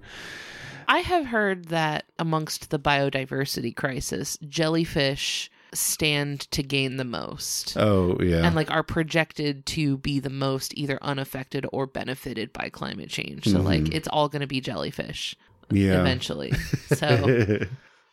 I 0.89 0.99
have 0.99 1.27
heard 1.27 1.67
that 1.67 2.05
amongst 2.19 2.71
the 2.71 2.79
biodiversity 2.79 3.75
crisis, 3.75 4.37
jellyfish 4.49 5.51
stand 5.75 6.41
to 6.51 6.63
gain 6.63 6.97
the 6.99 7.05
most. 7.05 7.77
Oh, 7.79 8.19
yeah. 8.21 8.45
and 8.45 8.55
like 8.55 8.71
are 8.71 8.83
projected 8.83 9.65
to 9.67 9.97
be 9.99 10.21
the 10.21 10.29
most 10.29 10.77
either 10.77 10.99
unaffected 11.01 11.65
or 11.73 11.87
benefited 11.87 12.53
by 12.53 12.69
climate 12.69 13.09
change. 13.09 13.47
So 13.47 13.61
like 13.61 13.95
it's 13.95 14.09
all 14.09 14.29
going 14.29 14.41
to 14.43 14.47
be 14.47 14.61
jellyfish 14.61 15.35
Mm-hmm. 15.71 15.77
yeah. 15.77 16.01
eventually. 16.01 16.53
So 16.95 17.61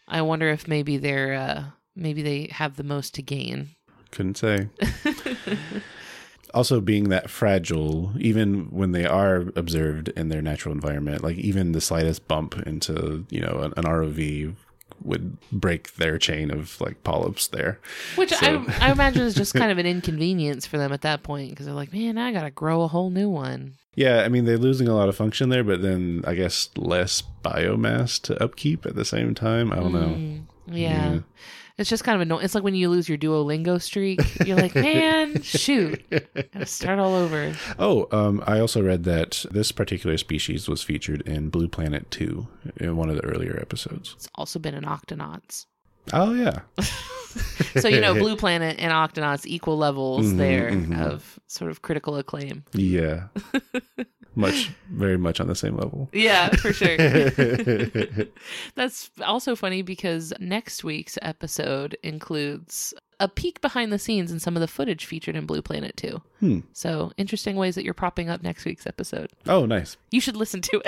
I 0.07 0.21
wonder 0.21 0.49
if 0.49 0.67
maybe 0.67 0.97
they're 0.97 1.33
uh 1.33 1.63
maybe 1.95 2.21
they 2.21 2.47
have 2.53 2.77
the 2.77 2.83
most 2.83 3.15
to 3.15 3.21
gain. 3.21 3.69
Couldn't 4.11 4.37
say. 4.37 4.69
also 6.53 6.81
being 6.81 7.09
that 7.09 7.29
fragile, 7.29 8.11
even 8.19 8.65
when 8.71 8.91
they 8.91 9.05
are 9.05 9.45
observed 9.55 10.09
in 10.09 10.29
their 10.29 10.41
natural 10.41 10.73
environment, 10.73 11.23
like 11.23 11.37
even 11.37 11.71
the 11.71 11.81
slightest 11.81 12.27
bump 12.27 12.57
into 12.65 13.25
you 13.29 13.41
know 13.41 13.59
an, 13.61 13.73
an 13.77 13.83
ROV 13.85 14.55
would 15.01 15.37
break 15.51 15.95
their 15.95 16.17
chain 16.17 16.51
of 16.51 16.79
like 16.81 17.03
polyps 17.03 17.47
there. 17.47 17.79
Which 18.15 18.31
So- 18.33 18.65
I, 18.81 18.87
I 18.89 18.91
imagine 18.91 19.21
is 19.21 19.35
just 19.35 19.53
kind 19.53 19.71
of 19.71 19.77
an 19.77 19.85
inconvenience 19.85 20.65
for 20.65 20.77
them 20.77 20.91
at 20.91 21.01
that 21.01 21.23
point 21.23 21.51
because 21.51 21.65
they're 21.67 21.75
like, 21.75 21.93
man, 21.93 22.17
I 22.17 22.33
got 22.33 22.43
to 22.43 22.51
grow 22.51 22.81
a 22.81 22.87
whole 22.87 23.09
new 23.09 23.29
one. 23.29 23.75
Yeah, 23.95 24.21
I 24.23 24.29
mean 24.29 24.45
they're 24.45 24.57
losing 24.57 24.87
a 24.87 24.95
lot 24.95 25.09
of 25.09 25.15
function 25.15 25.49
there, 25.49 25.63
but 25.63 25.81
then 25.81 26.23
I 26.27 26.35
guess 26.35 26.69
less 26.75 27.23
biomass 27.43 28.21
to 28.23 28.41
upkeep 28.41 28.85
at 28.85 28.95
the 28.95 29.05
same 29.05 29.33
time. 29.35 29.71
I 29.71 29.75
don't 29.75 29.93
know. 29.93 29.99
Mm, 29.99 30.41
yeah. 30.67 31.13
Yeah. 31.13 31.19
It's 31.79 31.89
just 31.89 32.03
kind 32.03 32.15
of 32.15 32.21
annoying. 32.21 32.43
It's 32.43 32.53
like 32.53 32.63
when 32.63 32.75
you 32.75 32.89
lose 32.89 33.07
your 33.07 33.17
Duolingo 33.17 33.81
streak. 33.81 34.19
You're 34.45 34.57
like, 34.57 34.75
man, 34.75 35.41
shoot. 35.41 36.03
Gotta 36.09 36.65
start 36.65 36.99
all 36.99 37.15
over. 37.15 37.53
Oh, 37.79 38.07
um, 38.11 38.43
I 38.45 38.59
also 38.59 38.83
read 38.83 39.05
that 39.05 39.45
this 39.49 39.71
particular 39.71 40.17
species 40.17 40.67
was 40.67 40.83
featured 40.83 41.21
in 41.21 41.49
Blue 41.49 41.69
Planet 41.69 42.11
2 42.11 42.47
in 42.77 42.97
one 42.97 43.09
of 43.09 43.15
the 43.15 43.23
earlier 43.23 43.57
episodes. 43.61 44.13
It's 44.17 44.27
also 44.35 44.59
been 44.59 44.75
in 44.75 44.83
Octonauts. 44.83 45.65
Oh 46.13 46.33
yeah. 46.33 46.59
So, 47.79 47.87
you 47.87 48.01
know, 48.01 48.15
Blue 48.15 48.35
Planet 48.43 48.77
and 48.79 48.91
Octonauts 48.91 49.45
equal 49.45 49.77
levels 49.77 50.25
Mhm, 50.25 50.37
there 50.37 50.71
mhm. 50.71 50.99
of 50.99 51.39
sort 51.45 51.69
of 51.69 51.83
critical 51.83 52.15
acclaim. 52.17 52.63
Yeah. 52.73 53.27
Much 54.35 54.69
very 54.91 55.17
much 55.17 55.39
on 55.39 55.47
the 55.47 55.55
same 55.55 55.75
level. 55.75 56.09
Yeah, 56.13 56.49
for 56.49 56.71
sure. 56.73 56.95
That's 58.75 59.09
also 59.23 59.55
funny 59.55 59.81
because 59.81 60.33
next 60.39 60.83
week's 60.83 61.17
episode 61.21 61.97
includes 62.03 62.93
a 63.21 63.27
peek 63.27 63.59
behind 63.59 63.91
the 63.91 63.99
scenes 63.99 64.31
and 64.31 64.41
some 64.41 64.55
of 64.55 64.61
the 64.61 64.67
footage 64.67 65.05
featured 65.05 65.35
in 65.35 65.45
Blue 65.45 65.61
Planet 65.61 65.97
2. 65.97 66.21
Hmm. 66.39 66.59
So, 66.71 67.11
interesting 67.17 67.57
ways 67.57 67.75
that 67.75 67.83
you're 67.83 67.93
propping 67.93 68.29
up 68.29 68.41
next 68.41 68.63
week's 68.63 68.87
episode. 68.87 69.29
Oh, 69.45 69.65
nice. 69.65 69.97
You 70.11 70.21
should 70.21 70.37
listen 70.37 70.61
to 70.61 70.81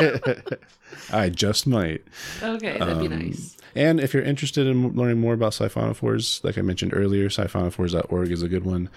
it. 0.00 0.58
I 1.12 1.28
just 1.28 1.66
might. 1.68 2.02
okay, 2.42 2.78
that'd 2.78 2.98
be 2.98 3.06
Um, 3.06 3.18
nice. 3.26 3.56
And 3.76 4.00
if 4.00 4.12
you're 4.12 4.24
interested 4.24 4.66
in 4.66 4.94
learning 4.96 5.20
more 5.20 5.34
about 5.34 5.52
siphonophores, 5.52 6.42
like 6.42 6.58
I 6.58 6.62
mentioned 6.62 6.92
earlier, 6.94 7.28
siphonophores.org 7.28 8.32
is 8.32 8.42
a 8.42 8.48
good 8.48 8.64
one. 8.64 8.88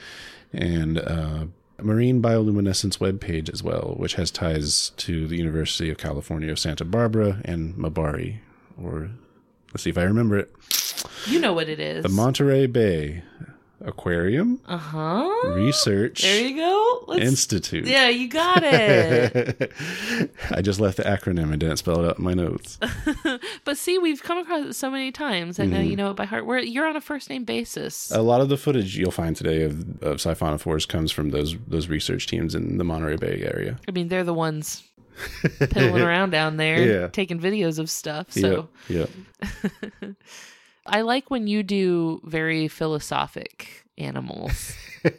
And 0.51 0.97
uh, 0.97 1.45
Marine 1.83 2.21
Bioluminescence 2.21 2.97
webpage 2.99 3.51
as 3.51 3.61
well, 3.63 3.95
which 3.97 4.15
has 4.15 4.31
ties 4.31 4.91
to 4.97 5.27
the 5.27 5.37
University 5.37 5.89
of 5.89 5.97
California 5.97 6.51
of 6.51 6.59
Santa 6.59 6.85
Barbara 6.85 7.41
and 7.45 7.75
MBARI, 7.75 8.37
or 8.81 9.09
let's 9.73 9.83
see 9.83 9.89
if 9.89 9.97
I 9.97 10.03
remember 10.03 10.37
it, 10.37 10.51
You 11.27 11.39
know 11.39 11.53
what 11.53 11.69
it 11.69 11.79
is. 11.79 12.03
the 12.03 12.09
Monterey 12.09 12.65
Bay 12.67 13.23
Aquarium 13.85 14.59
uh 14.67 14.77
huh. 14.77 15.29
Research 15.53 16.21
There 16.23 16.41
you 16.47 16.55
go. 16.57 17.03
Let's, 17.07 17.23
Institute. 17.23 17.85
yeah, 17.87 18.09
you 18.09 18.27
got 18.27 18.61
it. 18.63 19.71
I 20.51 20.61
just 20.61 20.79
left 20.79 20.97
the 20.97 21.03
acronym 21.03 21.51
and 21.51 21.59
didn't 21.59 21.77
spell 21.77 22.03
it 22.03 22.09
out 22.09 22.17
in 22.19 22.25
my 22.25 22.33
notes. 22.33 22.77
but 23.63 23.77
see, 23.77 23.97
we've 23.97 24.21
come 24.21 24.37
across 24.37 24.65
it 24.65 24.73
so 24.73 24.91
many 24.91 25.11
times. 25.11 25.59
I 25.59 25.65
know 25.65 25.77
Mm-hmm. 25.77 25.89
you 25.89 25.95
know 25.95 26.11
it 26.11 26.15
by 26.17 26.25
heart. 26.25 26.45
Where 26.45 26.59
you're 26.59 26.87
on 26.87 26.95
a 26.97 27.01
first 27.01 27.29
name 27.29 27.45
basis. 27.45 28.11
A 28.11 28.21
lot 28.21 28.41
of 28.41 28.49
the 28.49 28.57
footage 28.57 28.97
you'll 28.97 29.11
find 29.11 29.35
today 29.35 29.63
of, 29.63 29.79
of 30.03 30.17
siphonophores 30.17 30.87
comes 30.87 31.11
from 31.11 31.29
those 31.29 31.55
those 31.67 31.87
research 31.87 32.27
teams 32.27 32.55
in 32.55 32.77
the 32.79 32.83
Monterey 32.83 33.15
Bay 33.15 33.41
area. 33.53 33.79
I 33.87 33.91
mean, 33.91 34.09
they're 34.09 34.23
the 34.25 34.33
ones 34.33 34.83
piddling 35.59 36.01
around 36.01 36.29
down 36.31 36.57
there, 36.57 36.85
Yeah. 37.01 37.07
taking 37.07 37.39
videos 37.39 37.79
of 37.79 37.89
stuff. 37.89 38.31
So 38.31 38.67
yeah. 38.89 39.05
yep. 40.01 40.15
I 40.85 41.01
like 41.01 41.29
when 41.29 41.47
you 41.47 41.63
do 41.63 42.21
very 42.23 42.67
philosophic 42.67 43.85
animals. 43.97 44.75
you 45.03 45.09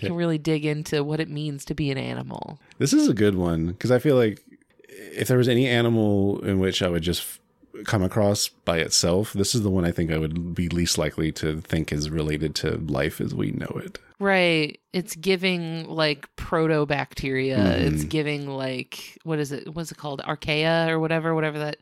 can 0.00 0.14
really 0.14 0.38
dig 0.38 0.64
into 0.64 1.04
what 1.04 1.20
it 1.20 1.28
means 1.28 1.64
to 1.66 1.74
be 1.74 1.90
an 1.90 1.98
animal. 1.98 2.58
This 2.78 2.92
is 2.92 3.08
a 3.08 3.14
good 3.14 3.34
one 3.34 3.68
because 3.68 3.90
I 3.90 3.98
feel 3.98 4.16
like 4.16 4.40
if 4.88 5.28
there 5.28 5.38
was 5.38 5.48
any 5.48 5.66
animal 5.66 6.40
in 6.44 6.58
which 6.58 6.82
I 6.82 6.88
would 6.88 7.02
just 7.02 7.22
f- 7.22 7.84
come 7.84 8.02
across 8.02 8.48
by 8.48 8.78
itself, 8.78 9.32
this 9.32 9.54
is 9.54 9.62
the 9.62 9.70
one 9.70 9.84
I 9.84 9.90
think 9.90 10.10
I 10.10 10.18
would 10.18 10.54
be 10.54 10.68
least 10.68 10.98
likely 10.98 11.32
to 11.32 11.60
think 11.60 11.92
is 11.92 12.10
related 12.10 12.54
to 12.56 12.76
life 12.78 13.20
as 13.20 13.34
we 13.34 13.52
know 13.52 13.80
it. 13.84 13.98
Right. 14.18 14.78
It's 14.92 15.16
giving 15.16 15.88
like 15.88 16.34
proto 16.36 16.86
bacteria. 16.86 17.56
Mm-hmm. 17.58 17.94
It's 17.94 18.04
giving 18.04 18.48
like 18.48 19.18
what 19.24 19.38
is 19.38 19.50
it? 19.52 19.74
What's 19.74 19.90
it 19.90 19.98
called? 19.98 20.20
Archaea 20.22 20.88
or 20.88 21.00
whatever, 21.00 21.34
whatever 21.34 21.58
that 21.58 21.78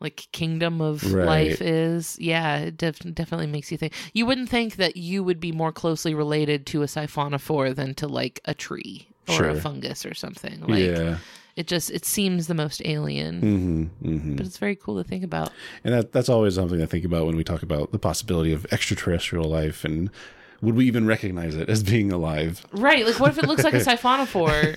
like 0.00 0.26
kingdom 0.32 0.80
of 0.80 1.12
Right. 1.12 1.26
life 1.26 1.60
is. 1.60 2.16
Yeah, 2.18 2.56
it 2.58 2.76
def- 2.78 2.98
definitely 3.14 3.46
makes 3.46 3.70
you 3.70 3.76
think. 3.78 3.92
You 4.14 4.26
wouldn't 4.26 4.48
think 4.48 4.76
that 4.76 4.96
you 4.96 5.22
would 5.22 5.40
be 5.40 5.52
more 5.52 5.72
closely 5.72 6.14
related 6.14 6.66
to 6.66 6.82
a 6.82 6.86
siphonophore 6.86 7.74
than 7.74 7.94
to 7.96 8.08
like 8.08 8.40
a 8.46 8.54
tree 8.54 9.08
or 9.28 9.34
Sure. 9.34 9.48
a 9.50 9.60
fungus 9.60 10.06
or 10.06 10.14
something. 10.14 10.60
Like 10.66 10.84
yeah. 10.84 11.18
it 11.56 11.66
just 11.66 11.90
it 11.90 12.04
seems 12.06 12.46
the 12.46 12.54
most 12.54 12.80
alien. 12.84 13.40
hmm 13.40 13.84
hmm 14.08 14.36
But 14.36 14.46
it's 14.46 14.56
very 14.58 14.74
cool 14.76 14.96
to 15.02 15.08
think 15.08 15.22
about. 15.24 15.52
And 15.84 15.94
that 15.94 16.12
that's 16.12 16.28
always 16.28 16.54
something 16.54 16.80
I 16.82 16.86
think 16.86 17.04
about 17.04 17.26
when 17.26 17.36
we 17.36 17.44
talk 17.44 17.62
about 17.62 17.92
the 17.92 17.98
possibility 17.98 18.52
of 18.52 18.66
extraterrestrial 18.72 19.44
life 19.44 19.84
and 19.84 20.10
would 20.62 20.74
we 20.76 20.86
even 20.86 21.06
recognize 21.06 21.54
it 21.56 21.70
as 21.70 21.82
being 21.82 22.12
alive? 22.12 22.66
Right. 22.72 23.06
Like, 23.06 23.18
what 23.18 23.30
if 23.30 23.38
it 23.38 23.46
looks 23.46 23.64
like 23.64 23.72
a 23.72 23.78
siphonophore? 23.90 24.76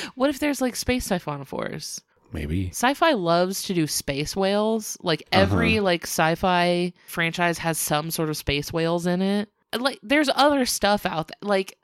what 0.16 0.28
if 0.30 0.38
there's 0.40 0.60
like 0.60 0.74
space 0.76 1.08
siphonophores? 1.08 2.00
Maybe. 2.32 2.68
Sci-fi 2.68 3.12
loves 3.12 3.62
to 3.64 3.74
do 3.74 3.86
space 3.86 4.36
whales. 4.36 4.96
Like 5.02 5.22
every 5.32 5.76
Uh-huh. 5.78 5.84
like 5.84 6.04
sci-fi 6.04 6.92
franchise 7.06 7.58
has 7.58 7.78
some 7.78 8.10
sort 8.10 8.28
of 8.30 8.36
space 8.36 8.72
whales 8.72 9.06
in 9.06 9.20
it. 9.22 9.48
Like 9.76 9.98
there's 10.02 10.30
other 10.34 10.64
stuff 10.66 11.04
out 11.06 11.28
there. 11.28 11.36
Like 11.48 11.76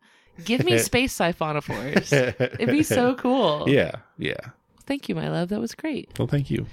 give 0.44 0.64
me 0.64 0.78
space 0.90 1.16
siphonophores. 1.16 2.12
It'd 2.12 2.68
be 2.70 2.82
so 2.82 3.14
cool. 3.18 3.64
Yeah, 3.68 3.92
yeah. 4.18 4.36
Thank 4.86 5.09
you, 5.09 5.14
my 5.14 5.28
love. 5.28 5.49
That 5.49 5.61
was 5.61 5.74
great. 5.74 6.11
Well, 6.18 6.28
thank 6.28 6.51
you. 6.51 6.66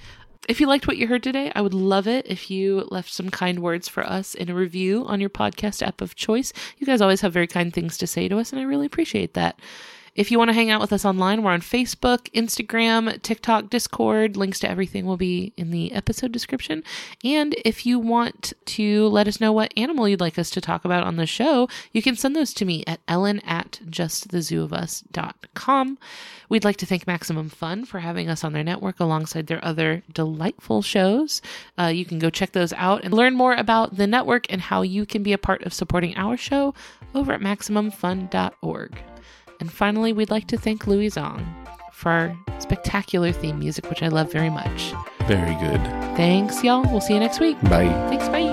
If 0.49 0.59
you 0.59 0.67
liked 0.67 0.88
what 0.88 0.97
you 0.97 1.07
heard 1.07 1.24
today, 1.24 1.51
I 1.55 1.61
would 1.61 1.74
love 1.74 2.05
it 2.05 2.28
if 2.28 2.51
you 2.51 2.86
left 2.91 3.11
some 3.13 3.30
kind 3.30 3.59
words 3.59 3.88
for 3.88 4.05
us 4.05 4.36
in 4.36 4.49
a 4.49 4.53
review 4.53 5.05
on 5.07 5.21
your 5.21 5.30
podcast 5.30 5.82
app 5.82 6.01
of 6.01 6.15
choice. 6.15 6.51
You 6.78 6.86
guys 6.86 6.99
always 6.99 7.21
have 7.21 7.32
very 7.32 7.47
kind 7.47 7.74
things 7.74 7.97
to 7.99 8.07
say 8.07 8.28
to 8.28 8.38
us, 8.39 8.51
and 8.51 8.59
I 8.59 8.65
really 8.65 8.86
appreciate 8.86 9.36
that. 9.36 9.57
If 10.16 10.30
you 10.30 10.38
want 10.38 10.49
to 10.49 10.53
hang 10.53 10.70
out 10.70 10.80
with 10.80 10.93
us 10.93 11.05
online, 11.05 11.41
we're 11.41 11.49
on 11.51 11.61
Facebook, 11.61 12.32
Instagram, 12.34 13.20
TikTok, 13.24 13.72
Discord. 13.72 14.38
Links 14.38 14.59
to 14.59 14.70
everything 14.70 15.07
will 15.07 15.18
be 15.18 15.53
in 15.57 15.72
the 15.72 15.91
episode 15.91 16.32
description. 16.32 16.84
And 17.24 17.55
if 17.66 17.88
you 17.88 17.97
want 17.97 18.53
to 18.66 19.07
let 19.07 19.28
us 19.28 19.41
know 19.41 19.51
what 19.51 19.74
animal 19.76 20.07
you'd 20.07 20.22
like 20.22 20.38
us 20.38 20.51
to 20.51 20.61
talk 20.61 20.86
about 20.86 21.03
on 21.03 21.16
the 21.16 21.26
show, 21.26 21.68
you 21.91 22.03
can 22.03 22.16
send 22.16 22.36
those 22.36 22.53
to 22.55 22.64
me 22.64 22.84
at 22.86 22.99
ellen 23.07 23.39
at 23.39 23.80
justthezooofus.com. 23.89 25.97
We'd 26.47 26.64
like 26.64 26.78
to 26.78 26.86
thank 26.86 27.07
Maximum 27.07 27.49
Fun 27.49 27.84
for 27.84 27.99
having 27.99 28.30
us 28.30 28.43
on 28.43 28.53
their 28.53 28.64
network 28.64 28.99
alongside 28.99 29.47
their 29.47 29.66
other 29.66 30.03
delightful 30.14 30.84
shows. 30.84 31.41
Uh, 31.80 31.86
you 31.86 32.05
can 32.05 32.20
go 32.20 32.30
check 32.30 32.51
those 32.51 32.74
out 32.74 33.03
and 33.03 33.16
learn 33.16 33.34
more 33.34 33.55
about 33.55 33.97
the 33.97 34.05
network 34.05 34.45
and 34.53 34.61
how 34.61 34.84
you 34.84 35.07
can 35.07 35.24
be 35.24 35.34
a 35.34 35.39
part 35.39 35.64
of 35.64 35.74
supporting 35.74 36.16
our 36.16 36.38
show 36.38 36.76
over 37.16 37.34
at 37.34 37.41
MaximumFun.org. 37.41 39.03
And 39.64 39.72
finally, 39.72 40.11
we'd 40.11 40.30
like 40.30 40.47
to 40.47 40.57
thank 40.57 40.88
Louis 40.88 41.07
Zong 41.07 41.41
for 41.93 42.11
our 42.11 42.38
spectacular 42.59 43.32
theme 43.32 43.59
music, 43.59 43.89
which 43.89 44.03
I 44.03 44.09
love 44.09 44.30
very 44.30 44.49
much. 44.49 44.93
Very 45.26 45.55
good. 45.55 45.80
Thanks, 46.18 46.61
y'all. 46.66 46.84
We'll 46.91 46.99
see 46.99 47.14
you 47.14 47.22
next 47.22 47.39
week. 47.39 47.55
Bye. 47.61 47.88
Thanks. 48.09 48.28
Bye. 48.28 48.53